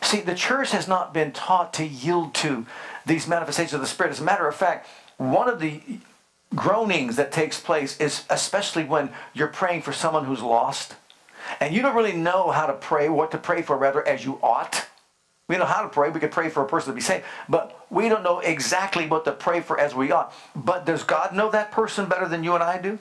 See, 0.00 0.20
the 0.20 0.34
church 0.34 0.70
has 0.70 0.88
not 0.88 1.12
been 1.12 1.32
taught 1.32 1.72
to 1.74 1.86
yield 1.86 2.34
to 2.34 2.66
these 3.04 3.28
manifestations 3.28 3.74
of 3.74 3.80
the 3.80 3.86
Spirit. 3.86 4.10
As 4.10 4.20
a 4.20 4.24
matter 4.24 4.48
of 4.48 4.54
fact, 4.54 4.88
one 5.16 5.48
of 5.48 5.60
the 5.60 5.80
groanings 6.54 7.16
that 7.16 7.32
takes 7.32 7.60
place 7.60 7.98
is 8.00 8.24
especially 8.30 8.84
when 8.84 9.10
you're 9.32 9.48
praying 9.48 9.82
for 9.82 9.92
someone 9.92 10.24
who's 10.24 10.42
lost 10.42 10.96
and 11.60 11.74
you 11.74 11.82
don't 11.82 11.96
really 11.96 12.12
know 12.12 12.50
how 12.50 12.66
to 12.66 12.72
pray, 12.72 13.08
what 13.08 13.30
to 13.32 13.38
pray 13.38 13.62
for, 13.62 13.76
rather, 13.76 14.06
as 14.06 14.24
you 14.24 14.38
ought. 14.42 14.86
We 15.48 15.56
know 15.56 15.64
how 15.64 15.82
to 15.82 15.88
pray. 15.88 16.08
We 16.08 16.20
could 16.20 16.30
pray 16.30 16.48
for 16.48 16.62
a 16.62 16.68
person 16.68 16.92
to 16.92 16.94
be 16.94 17.00
saved, 17.00 17.24
but 17.48 17.86
we 17.90 18.08
don't 18.08 18.22
know 18.22 18.38
exactly 18.40 19.06
what 19.06 19.24
to 19.24 19.32
pray 19.32 19.60
for 19.60 19.78
as 19.78 19.94
we 19.94 20.12
ought. 20.12 20.32
But 20.54 20.86
does 20.86 21.02
God 21.02 21.34
know 21.34 21.50
that 21.50 21.72
person 21.72 22.06
better 22.06 22.28
than 22.28 22.44
you 22.44 22.54
and 22.54 22.62
I 22.62 22.78
do? 22.80 22.98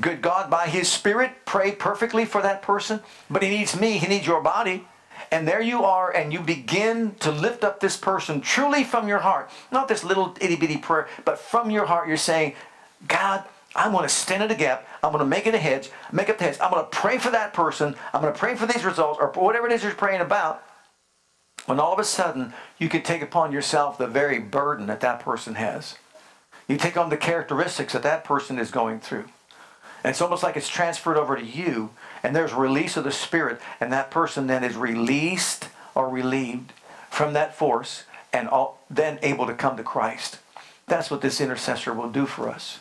Good 0.00 0.22
God, 0.22 0.50
by 0.50 0.66
His 0.66 0.90
Spirit, 0.90 1.32
pray 1.44 1.72
perfectly 1.72 2.24
for 2.24 2.42
that 2.42 2.62
person, 2.62 3.00
but 3.30 3.42
He 3.42 3.48
needs 3.48 3.78
me, 3.78 3.98
He 3.98 4.08
needs 4.08 4.26
your 4.26 4.42
body. 4.42 4.86
And 5.30 5.46
there 5.46 5.62
you 5.62 5.84
are, 5.84 6.10
and 6.10 6.32
you 6.32 6.40
begin 6.40 7.14
to 7.20 7.30
lift 7.30 7.64
up 7.64 7.80
this 7.80 7.96
person 7.96 8.40
truly 8.40 8.84
from 8.84 9.08
your 9.08 9.20
heart. 9.20 9.50
Not 9.70 9.88
this 9.88 10.04
little 10.04 10.36
itty 10.40 10.56
bitty 10.56 10.78
prayer, 10.78 11.08
but 11.24 11.38
from 11.38 11.70
your 11.70 11.86
heart, 11.86 12.08
you're 12.08 12.16
saying, 12.16 12.54
God, 13.06 13.44
I'm 13.76 13.92
going 13.92 14.04
to 14.04 14.08
stand 14.08 14.42
in 14.42 14.48
the 14.48 14.54
gap. 14.54 14.86
I'm 15.02 15.12
going 15.12 15.24
to 15.24 15.28
make 15.28 15.46
it 15.46 15.54
a 15.54 15.58
hedge, 15.58 15.90
make 16.12 16.28
up 16.28 16.38
the 16.38 16.44
hedge. 16.44 16.58
I'm 16.60 16.70
going 16.70 16.84
to 16.84 16.90
pray 16.90 17.18
for 17.18 17.30
that 17.30 17.54
person. 17.54 17.94
I'm 18.12 18.20
going 18.20 18.32
to 18.32 18.38
pray 18.38 18.54
for 18.54 18.66
these 18.66 18.84
results 18.84 19.18
or 19.20 19.28
whatever 19.28 19.66
it 19.66 19.72
is 19.72 19.82
you're 19.82 19.92
praying 19.92 20.20
about. 20.20 20.62
When 21.66 21.80
all 21.80 21.92
of 21.92 21.98
a 21.98 22.04
sudden 22.04 22.52
you 22.78 22.88
can 22.88 23.02
take 23.02 23.22
upon 23.22 23.52
yourself 23.52 23.96
the 23.96 24.06
very 24.06 24.38
burden 24.38 24.86
that 24.86 25.00
that 25.00 25.20
person 25.20 25.54
has. 25.54 25.96
You 26.68 26.76
take 26.76 26.96
on 26.96 27.10
the 27.10 27.16
characteristics 27.16 27.92
that 27.94 28.02
that 28.02 28.24
person 28.24 28.58
is 28.58 28.70
going 28.70 29.00
through. 29.00 29.24
And 30.04 30.10
it's 30.10 30.20
almost 30.20 30.42
like 30.42 30.56
it's 30.56 30.68
transferred 30.68 31.16
over 31.16 31.34
to 31.34 31.44
you, 31.44 31.90
and 32.22 32.36
there's 32.36 32.52
release 32.52 32.98
of 32.98 33.04
the 33.04 33.10
Spirit, 33.10 33.58
and 33.80 33.90
that 33.90 34.10
person 34.10 34.46
then 34.46 34.62
is 34.62 34.76
released 34.76 35.70
or 35.94 36.10
relieved 36.10 36.74
from 37.10 37.32
that 37.32 37.56
force 37.56 38.04
and 38.30 38.46
all, 38.46 38.84
then 38.90 39.18
able 39.22 39.46
to 39.46 39.54
come 39.54 39.78
to 39.78 39.82
Christ. 39.82 40.40
That's 40.86 41.10
what 41.10 41.22
this 41.22 41.40
intercessor 41.40 41.94
will 41.94 42.10
do 42.10 42.26
for 42.26 42.50
us. 42.50 42.80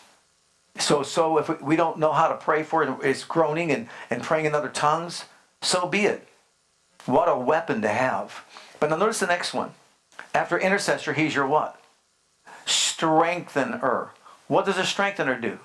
So, 0.77 1.01
so 1.01 1.37
if 1.37 1.61
we 1.61 1.77
don't 1.77 1.97
know 1.97 2.11
how 2.11 2.27
to 2.27 2.35
pray 2.35 2.63
for 2.63 2.83
it, 2.83 2.89
it's 3.01 3.23
groaning 3.23 3.71
and, 3.71 3.87
and 4.09 4.21
praying 4.21 4.45
in 4.45 4.55
other 4.55 4.69
tongues, 4.69 5.25
so 5.61 5.87
be 5.87 6.01
it. 6.01 6.27
What 7.05 7.29
a 7.29 7.37
weapon 7.37 7.81
to 7.83 7.89
have. 7.89 8.43
But 8.81 8.89
now 8.89 8.97
notice 8.97 9.19
the 9.19 9.27
next 9.27 9.53
one. 9.53 9.71
After 10.33 10.57
intercessor, 10.57 11.13
he's 11.13 11.35
your 11.35 11.47
what? 11.47 11.79
Strengthener. 12.65 14.09
What 14.47 14.65
does 14.65 14.77
a 14.77 14.85
strengthener 14.85 15.39
do? 15.39 15.59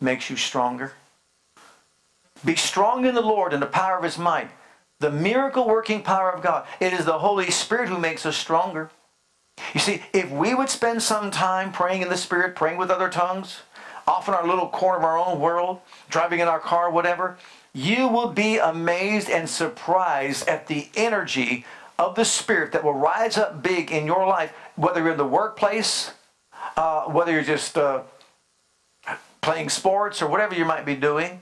Makes 0.00 0.30
you 0.30 0.36
stronger. 0.36 0.92
Be 2.44 2.56
strong 2.56 3.04
in 3.04 3.14
the 3.14 3.20
Lord 3.20 3.52
and 3.52 3.62
the 3.62 3.66
power 3.66 3.98
of 3.98 4.04
his 4.04 4.18
might. 4.18 4.50
The 4.98 5.10
miracle 5.10 5.66
working 5.66 6.02
power 6.02 6.30
of 6.30 6.42
God. 6.42 6.66
It 6.78 6.92
is 6.92 7.04
the 7.04 7.18
Holy 7.18 7.50
Spirit 7.50 7.88
who 7.88 7.98
makes 7.98 8.26
us 8.26 8.36
stronger. 8.36 8.90
You 9.74 9.80
see, 9.80 10.02
if 10.12 10.30
we 10.30 10.54
would 10.54 10.70
spend 10.70 11.02
some 11.02 11.30
time 11.30 11.72
praying 11.72 12.02
in 12.02 12.08
the 12.08 12.16
Spirit, 12.16 12.56
praying 12.56 12.78
with 12.78 12.90
other 12.90 13.08
tongues, 13.08 13.60
off 14.06 14.28
in 14.28 14.34
our 14.34 14.46
little 14.46 14.68
corner 14.68 14.98
of 14.98 15.04
our 15.04 15.18
own 15.18 15.38
world, 15.38 15.80
driving 16.08 16.40
in 16.40 16.48
our 16.48 16.58
car, 16.58 16.90
whatever, 16.90 17.36
you 17.72 18.08
will 18.08 18.28
be 18.28 18.58
amazed 18.58 19.30
and 19.30 19.48
surprised 19.48 20.48
at 20.48 20.66
the 20.66 20.88
energy 20.96 21.64
of 21.98 22.14
the 22.14 22.24
Spirit 22.24 22.72
that 22.72 22.82
will 22.82 22.94
rise 22.94 23.38
up 23.38 23.62
big 23.62 23.92
in 23.92 24.06
your 24.06 24.26
life, 24.26 24.52
whether 24.76 25.00
you're 25.00 25.12
in 25.12 25.18
the 25.18 25.24
workplace, 25.24 26.12
uh, 26.76 27.04
whether 27.04 27.30
you're 27.30 27.42
just 27.42 27.78
uh, 27.78 28.02
playing 29.40 29.68
sports 29.68 30.20
or 30.20 30.26
whatever 30.26 30.54
you 30.54 30.64
might 30.64 30.84
be 30.84 30.96
doing. 30.96 31.40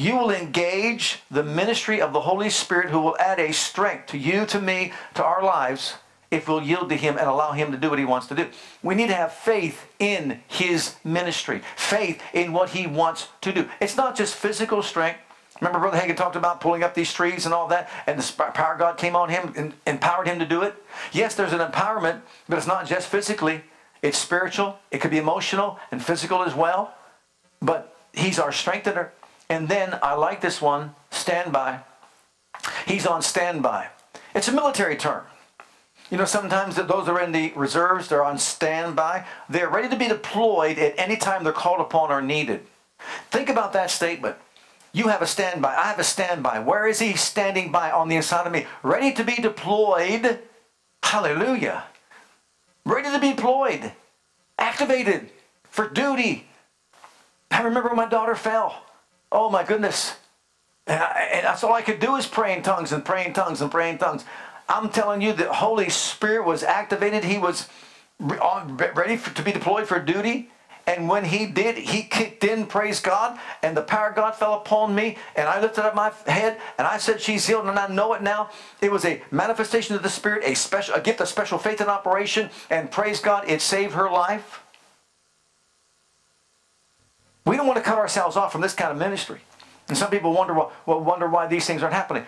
You 0.00 0.16
will 0.16 0.30
engage 0.30 1.18
the 1.30 1.42
ministry 1.42 2.00
of 2.00 2.14
the 2.14 2.22
Holy 2.22 2.48
Spirit 2.48 2.88
who 2.88 3.02
will 3.02 3.18
add 3.18 3.38
a 3.38 3.52
strength 3.52 4.06
to 4.06 4.16
you, 4.16 4.46
to 4.46 4.58
me, 4.58 4.94
to 5.12 5.22
our 5.22 5.44
lives 5.44 5.96
if 6.30 6.48
we'll 6.48 6.62
yield 6.62 6.88
to 6.88 6.96
Him 6.96 7.18
and 7.18 7.28
allow 7.28 7.52
Him 7.52 7.70
to 7.70 7.76
do 7.76 7.90
what 7.90 7.98
He 7.98 8.06
wants 8.06 8.26
to 8.28 8.34
do. 8.34 8.48
We 8.82 8.94
need 8.94 9.08
to 9.08 9.14
have 9.14 9.30
faith 9.30 9.86
in 9.98 10.40
His 10.48 10.94
ministry, 11.04 11.60
faith 11.76 12.22
in 12.32 12.54
what 12.54 12.70
He 12.70 12.86
wants 12.86 13.28
to 13.42 13.52
do. 13.52 13.68
It's 13.78 13.98
not 13.98 14.16
just 14.16 14.34
physical 14.34 14.82
strength. 14.82 15.20
Remember, 15.60 15.78
Brother 15.78 15.98
Hagin 15.98 16.16
talked 16.16 16.34
about 16.34 16.62
pulling 16.62 16.82
up 16.82 16.94
these 16.94 17.12
trees 17.12 17.44
and 17.44 17.52
all 17.52 17.68
that, 17.68 17.90
and 18.06 18.18
the 18.18 18.42
power 18.54 18.72
of 18.72 18.78
God 18.78 18.96
came 18.96 19.14
on 19.14 19.28
him 19.28 19.52
and 19.54 19.74
empowered 19.86 20.28
him 20.28 20.38
to 20.38 20.46
do 20.46 20.62
it. 20.62 20.76
Yes, 21.12 21.34
there's 21.34 21.52
an 21.52 21.58
empowerment, 21.58 22.22
but 22.48 22.56
it's 22.56 22.66
not 22.66 22.86
just 22.86 23.06
physically, 23.06 23.64
it's 24.00 24.16
spiritual, 24.16 24.78
it 24.90 25.02
could 25.02 25.10
be 25.10 25.18
emotional 25.18 25.78
and 25.92 26.02
physical 26.02 26.42
as 26.42 26.54
well. 26.54 26.94
But 27.60 27.94
He's 28.12 28.38
our 28.38 28.52
strengthener. 28.52 29.12
And 29.50 29.68
then 29.68 29.98
I 30.00 30.14
like 30.14 30.40
this 30.40 30.62
one 30.62 30.94
standby. 31.10 31.80
He's 32.86 33.04
on 33.04 33.20
standby. 33.20 33.88
It's 34.32 34.46
a 34.46 34.52
military 34.52 34.96
term. 34.96 35.24
You 36.08 36.18
know, 36.18 36.24
sometimes 36.24 36.76
those 36.76 37.08
are 37.08 37.20
in 37.20 37.32
the 37.32 37.52
reserves, 37.54 38.08
they're 38.08 38.24
on 38.24 38.38
standby. 38.38 39.24
They're 39.48 39.68
ready 39.68 39.88
to 39.88 39.96
be 39.96 40.08
deployed 40.08 40.78
at 40.78 40.98
any 40.98 41.16
time 41.16 41.42
they're 41.42 41.52
called 41.52 41.80
upon 41.80 42.12
or 42.12 42.22
needed. 42.22 42.64
Think 43.30 43.48
about 43.48 43.72
that 43.72 43.90
statement. 43.90 44.36
You 44.92 45.08
have 45.08 45.22
a 45.22 45.26
standby. 45.26 45.74
I 45.74 45.84
have 45.84 45.98
a 45.98 46.04
standby. 46.04 46.60
Where 46.60 46.86
is 46.86 47.00
he 47.00 47.14
standing 47.14 47.72
by 47.72 47.90
on 47.90 48.08
the 48.08 48.16
inside 48.16 48.46
of 48.46 48.52
me? 48.52 48.66
Ready 48.82 49.12
to 49.12 49.24
be 49.24 49.36
deployed. 49.36 50.40
Hallelujah. 51.02 51.84
Ready 52.84 53.10
to 53.10 53.18
be 53.18 53.32
deployed. 53.32 53.92
Activated 54.58 55.30
for 55.64 55.88
duty. 55.88 56.48
I 57.50 57.62
remember 57.62 57.94
my 57.94 58.06
daughter 58.06 58.36
fell. 58.36 58.84
Oh 59.32 59.50
my 59.50 59.64
goodness. 59.64 60.16
And, 60.86 61.00
I, 61.02 61.30
and 61.34 61.44
that's 61.46 61.62
all 61.62 61.72
I 61.72 61.82
could 61.82 62.00
do 62.00 62.16
is 62.16 62.26
pray 62.26 62.56
in 62.56 62.62
tongues 62.62 62.92
and 62.92 63.04
pray 63.04 63.26
in 63.26 63.32
tongues 63.32 63.60
and 63.60 63.70
pray 63.70 63.90
in 63.90 63.98
tongues. 63.98 64.24
I'm 64.68 64.88
telling 64.90 65.20
you, 65.20 65.32
the 65.32 65.52
Holy 65.52 65.88
Spirit 65.88 66.46
was 66.46 66.62
activated. 66.62 67.24
He 67.24 67.38
was 67.38 67.68
ready 68.18 69.16
for, 69.16 69.34
to 69.34 69.42
be 69.42 69.52
deployed 69.52 69.88
for 69.88 69.98
duty. 69.98 70.50
And 70.86 71.08
when 71.08 71.24
he 71.24 71.46
did, 71.46 71.76
he 71.76 72.02
kicked 72.02 72.42
in, 72.42 72.66
praise 72.66 73.00
God, 73.00 73.38
and 73.62 73.76
the 73.76 73.82
power 73.82 74.08
of 74.08 74.16
God 74.16 74.34
fell 74.34 74.54
upon 74.54 74.94
me, 74.94 75.18
and 75.36 75.46
I 75.48 75.60
lifted 75.60 75.84
up 75.84 75.94
my 75.94 76.10
head, 76.26 76.58
and 76.78 76.86
I 76.86 76.98
said, 76.98 77.20
She's 77.20 77.46
healed, 77.46 77.66
and 77.66 77.78
I 77.78 77.86
know 77.86 78.14
it 78.14 78.22
now. 78.22 78.50
It 78.80 78.90
was 78.90 79.04
a 79.04 79.22
manifestation 79.30 79.94
of 79.94 80.02
the 80.02 80.08
Spirit, 80.08 80.42
a 80.44 80.54
special 80.54 80.94
a 80.94 81.00
gift 81.00 81.20
of 81.20 81.28
special 81.28 81.58
faith 81.58 81.80
in 81.80 81.88
operation, 81.88 82.50
and 82.70 82.90
praise 82.90 83.20
God, 83.20 83.48
it 83.48 83.60
saved 83.60 83.94
her 83.94 84.10
life. 84.10 84.59
We 87.44 87.56
don't 87.56 87.66
want 87.66 87.78
to 87.78 87.82
cut 87.82 87.98
ourselves 87.98 88.36
off 88.36 88.52
from 88.52 88.60
this 88.60 88.74
kind 88.74 88.92
of 88.92 88.98
ministry. 88.98 89.40
And 89.88 89.96
some 89.96 90.10
people 90.10 90.32
wonder, 90.32 90.54
well, 90.54 90.70
wonder 90.86 91.28
why 91.28 91.46
these 91.46 91.66
things 91.66 91.82
aren't 91.82 91.94
happening. 91.94 92.24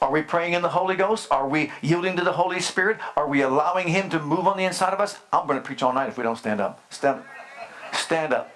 Are 0.00 0.10
we 0.10 0.22
praying 0.22 0.52
in 0.52 0.62
the 0.62 0.68
Holy 0.68 0.96
Ghost? 0.96 1.28
Are 1.30 1.48
we 1.48 1.72
yielding 1.80 2.16
to 2.16 2.24
the 2.24 2.32
Holy 2.32 2.60
Spirit? 2.60 2.98
Are 3.16 3.26
we 3.26 3.42
allowing 3.42 3.88
Him 3.88 4.10
to 4.10 4.20
move 4.20 4.46
on 4.46 4.56
the 4.56 4.64
inside 4.64 4.92
of 4.92 5.00
us? 5.00 5.18
I'm 5.32 5.46
going 5.46 5.58
to 5.58 5.64
preach 5.64 5.82
all 5.82 5.92
night 5.92 6.08
if 6.08 6.18
we 6.18 6.22
don't 6.22 6.36
stand 6.36 6.60
up. 6.60 6.82
Stand, 6.92 7.22
stand 7.92 8.32
up. 8.32 8.54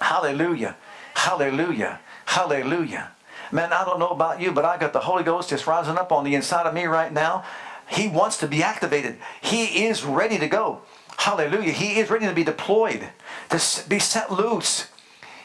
Hallelujah. 0.00 0.76
Hallelujah. 1.14 2.00
Hallelujah. 2.24 3.12
Man, 3.52 3.72
I 3.72 3.84
don't 3.84 3.98
know 3.98 4.08
about 4.08 4.40
you, 4.40 4.52
but 4.52 4.64
I 4.64 4.76
got 4.76 4.92
the 4.92 5.00
Holy 5.00 5.24
Ghost 5.24 5.50
just 5.50 5.66
rising 5.66 5.96
up 5.96 6.12
on 6.12 6.24
the 6.24 6.34
inside 6.34 6.66
of 6.66 6.74
me 6.74 6.84
right 6.84 7.12
now. 7.12 7.44
He 7.88 8.08
wants 8.08 8.36
to 8.38 8.46
be 8.46 8.62
activated. 8.62 9.18
He 9.40 9.86
is 9.86 10.04
ready 10.04 10.38
to 10.38 10.46
go. 10.46 10.82
Hallelujah. 11.18 11.72
He 11.72 11.98
is 11.98 12.10
ready 12.10 12.26
to 12.26 12.32
be 12.32 12.44
deployed, 12.44 13.08
to 13.50 13.84
be 13.88 13.98
set 13.98 14.32
loose. 14.32 14.86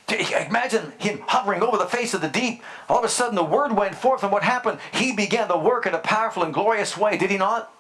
Imagine 0.07 0.93
him 0.99 1.24
hovering 1.28 1.63
over 1.63 1.78
the 1.78 1.88
face 1.88 2.13
of 2.13 2.21
the 2.21 2.30
deep. 2.30 2.61
All 2.88 2.99
of 2.99 3.03
a 3.03 3.09
sudden, 3.09 3.36
the 3.36 3.43
word 3.43 3.74
went 3.76 3.95
forth, 3.95 4.21
and 4.21 4.32
what 4.32 4.43
happened? 4.43 4.78
He 4.91 5.13
began 5.13 5.47
to 5.47 5.57
work 5.57 5.88
in 5.88 5.95
a 5.95 5.97
powerful 5.97 6.43
and 6.43 6.53
glorious 6.53 6.95
way, 6.95 7.17
did 7.17 7.32
he 7.32 7.38
not? 7.38 7.74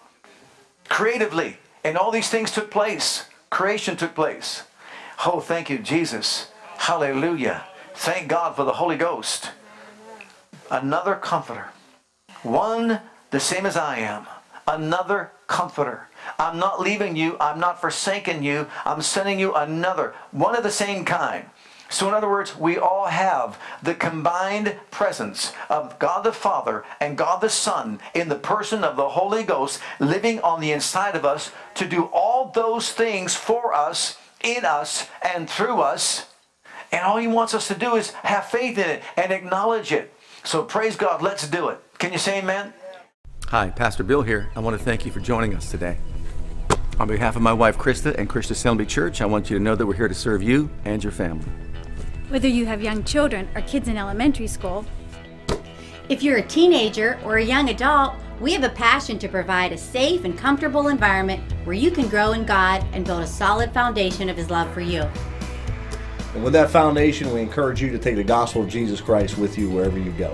Creatively. 0.89 1.57
And 1.83 1.95
all 1.95 2.09
these 2.09 2.29
things 2.29 2.49
took 2.49 2.71
place. 2.71 3.27
Creation 3.51 3.95
took 3.95 4.15
place. 4.15 4.63
Oh, 5.25 5.39
thank 5.39 5.69
you, 5.69 5.77
Jesus. 5.77 6.49
Hallelujah. 6.77 7.65
Thank 7.93 8.27
God 8.27 8.55
for 8.55 8.63
the 8.65 8.73
Holy 8.73 8.97
Ghost. 8.97 9.51
Another 10.71 11.13
comforter. 11.13 11.67
One 12.41 13.01
the 13.29 13.39
same 13.39 13.67
as 13.67 13.77
I 13.77 13.99
am. 13.99 14.25
Another 14.67 15.31
comforter. 15.47 16.09
I'm 16.39 16.57
not 16.57 16.79
leaving 16.79 17.15
you. 17.15 17.37
I'm 17.39 17.59
not 17.59 17.81
forsaking 17.81 18.43
you. 18.43 18.67
I'm 18.85 19.01
sending 19.01 19.39
you 19.39 19.53
another. 19.53 20.13
One 20.31 20.55
of 20.55 20.63
the 20.63 20.71
same 20.71 21.05
kind. 21.05 21.49
So, 21.89 22.07
in 22.07 22.15
other 22.15 22.29
words, 22.29 22.57
we 22.57 22.79
all 22.79 23.05
have 23.05 23.59
the 23.83 23.93
combined 23.93 24.77
presence 24.89 25.53
of 25.69 25.99
God 25.99 26.23
the 26.23 26.33
Father 26.33 26.83
and 26.99 27.15
God 27.15 27.39
the 27.39 27.49
Son 27.49 27.99
in 28.15 28.29
the 28.29 28.35
person 28.35 28.83
of 28.83 28.95
the 28.95 29.09
Holy 29.09 29.43
Ghost 29.43 29.79
living 29.99 30.39
on 30.39 30.59
the 30.59 30.71
inside 30.71 31.15
of 31.15 31.23
us 31.23 31.51
to 31.75 31.87
do 31.87 32.05
all 32.05 32.49
those 32.49 32.91
things 32.91 33.35
for 33.35 33.75
us, 33.75 34.17
in 34.43 34.65
us, 34.65 35.07
and 35.21 35.47
through 35.47 35.81
us. 35.81 36.25
And 36.91 37.03
all 37.03 37.17
He 37.17 37.27
wants 37.27 37.53
us 37.53 37.67
to 37.67 37.75
do 37.75 37.95
is 37.95 38.09
have 38.23 38.45
faith 38.45 38.79
in 38.79 38.89
it 38.89 39.03
and 39.15 39.31
acknowledge 39.31 39.91
it. 39.91 40.11
So, 40.43 40.63
praise 40.63 40.95
God, 40.95 41.21
let's 41.21 41.47
do 41.47 41.69
it. 41.69 41.79
Can 41.99 42.11
you 42.11 42.17
say 42.17 42.39
amen? 42.39 42.73
Hi, 43.49 43.69
Pastor 43.69 44.03
Bill 44.03 44.23
here. 44.23 44.49
I 44.55 44.59
want 44.61 44.77
to 44.77 44.83
thank 44.83 45.05
you 45.05 45.11
for 45.11 45.19
joining 45.19 45.53
us 45.53 45.69
today. 45.69 45.97
On 46.99 47.07
behalf 47.07 47.35
of 47.35 47.41
my 47.41 47.53
wife 47.53 47.77
Krista 47.77 48.15
and 48.15 48.27
Christian 48.27 48.53
Assembly 48.53 48.85
Church, 48.85 49.21
I 49.21 49.25
want 49.25 49.49
you 49.49 49.57
to 49.57 49.63
know 49.63 49.75
that 49.75 49.85
we're 49.85 49.93
here 49.93 50.07
to 50.07 50.13
serve 50.15 50.41
you 50.41 50.69
and 50.85 51.03
your 51.03 51.11
family. 51.11 51.45
Whether 52.29 52.47
you 52.47 52.65
have 52.65 52.81
young 52.81 53.03
children 53.03 53.47
or 53.53 53.61
kids 53.61 53.87
in 53.87 53.97
elementary 53.97 54.47
school, 54.47 54.85
if 56.09 56.23
you're 56.23 56.37
a 56.37 56.47
teenager 56.47 57.19
or 57.23 57.37
a 57.37 57.43
young 57.43 57.69
adult, 57.69 58.15
we 58.39 58.53
have 58.53 58.63
a 58.63 58.69
passion 58.69 59.19
to 59.19 59.27
provide 59.27 59.71
a 59.71 59.77
safe 59.77 60.25
and 60.25 60.37
comfortable 60.37 60.87
environment 60.87 61.43
where 61.63 61.75
you 61.75 61.91
can 61.91 62.07
grow 62.09 62.31
in 62.33 62.45
God 62.45 62.83
and 62.91 63.05
build 63.05 63.21
a 63.21 63.27
solid 63.27 63.71
foundation 63.71 64.29
of 64.29 64.37
His 64.37 64.49
love 64.49 64.73
for 64.73 64.81
you. 64.81 65.03
And 66.33 66.43
with 66.43 66.53
that 66.53 66.71
foundation, 66.71 67.31
we 67.31 67.41
encourage 67.41 67.81
you 67.81 67.91
to 67.91 67.99
take 67.99 68.15
the 68.15 68.23
gospel 68.23 68.63
of 68.63 68.69
Jesus 68.69 68.99
Christ 68.99 69.37
with 69.37 69.57
you 69.57 69.69
wherever 69.69 69.99
you 69.99 70.11
go. 70.13 70.33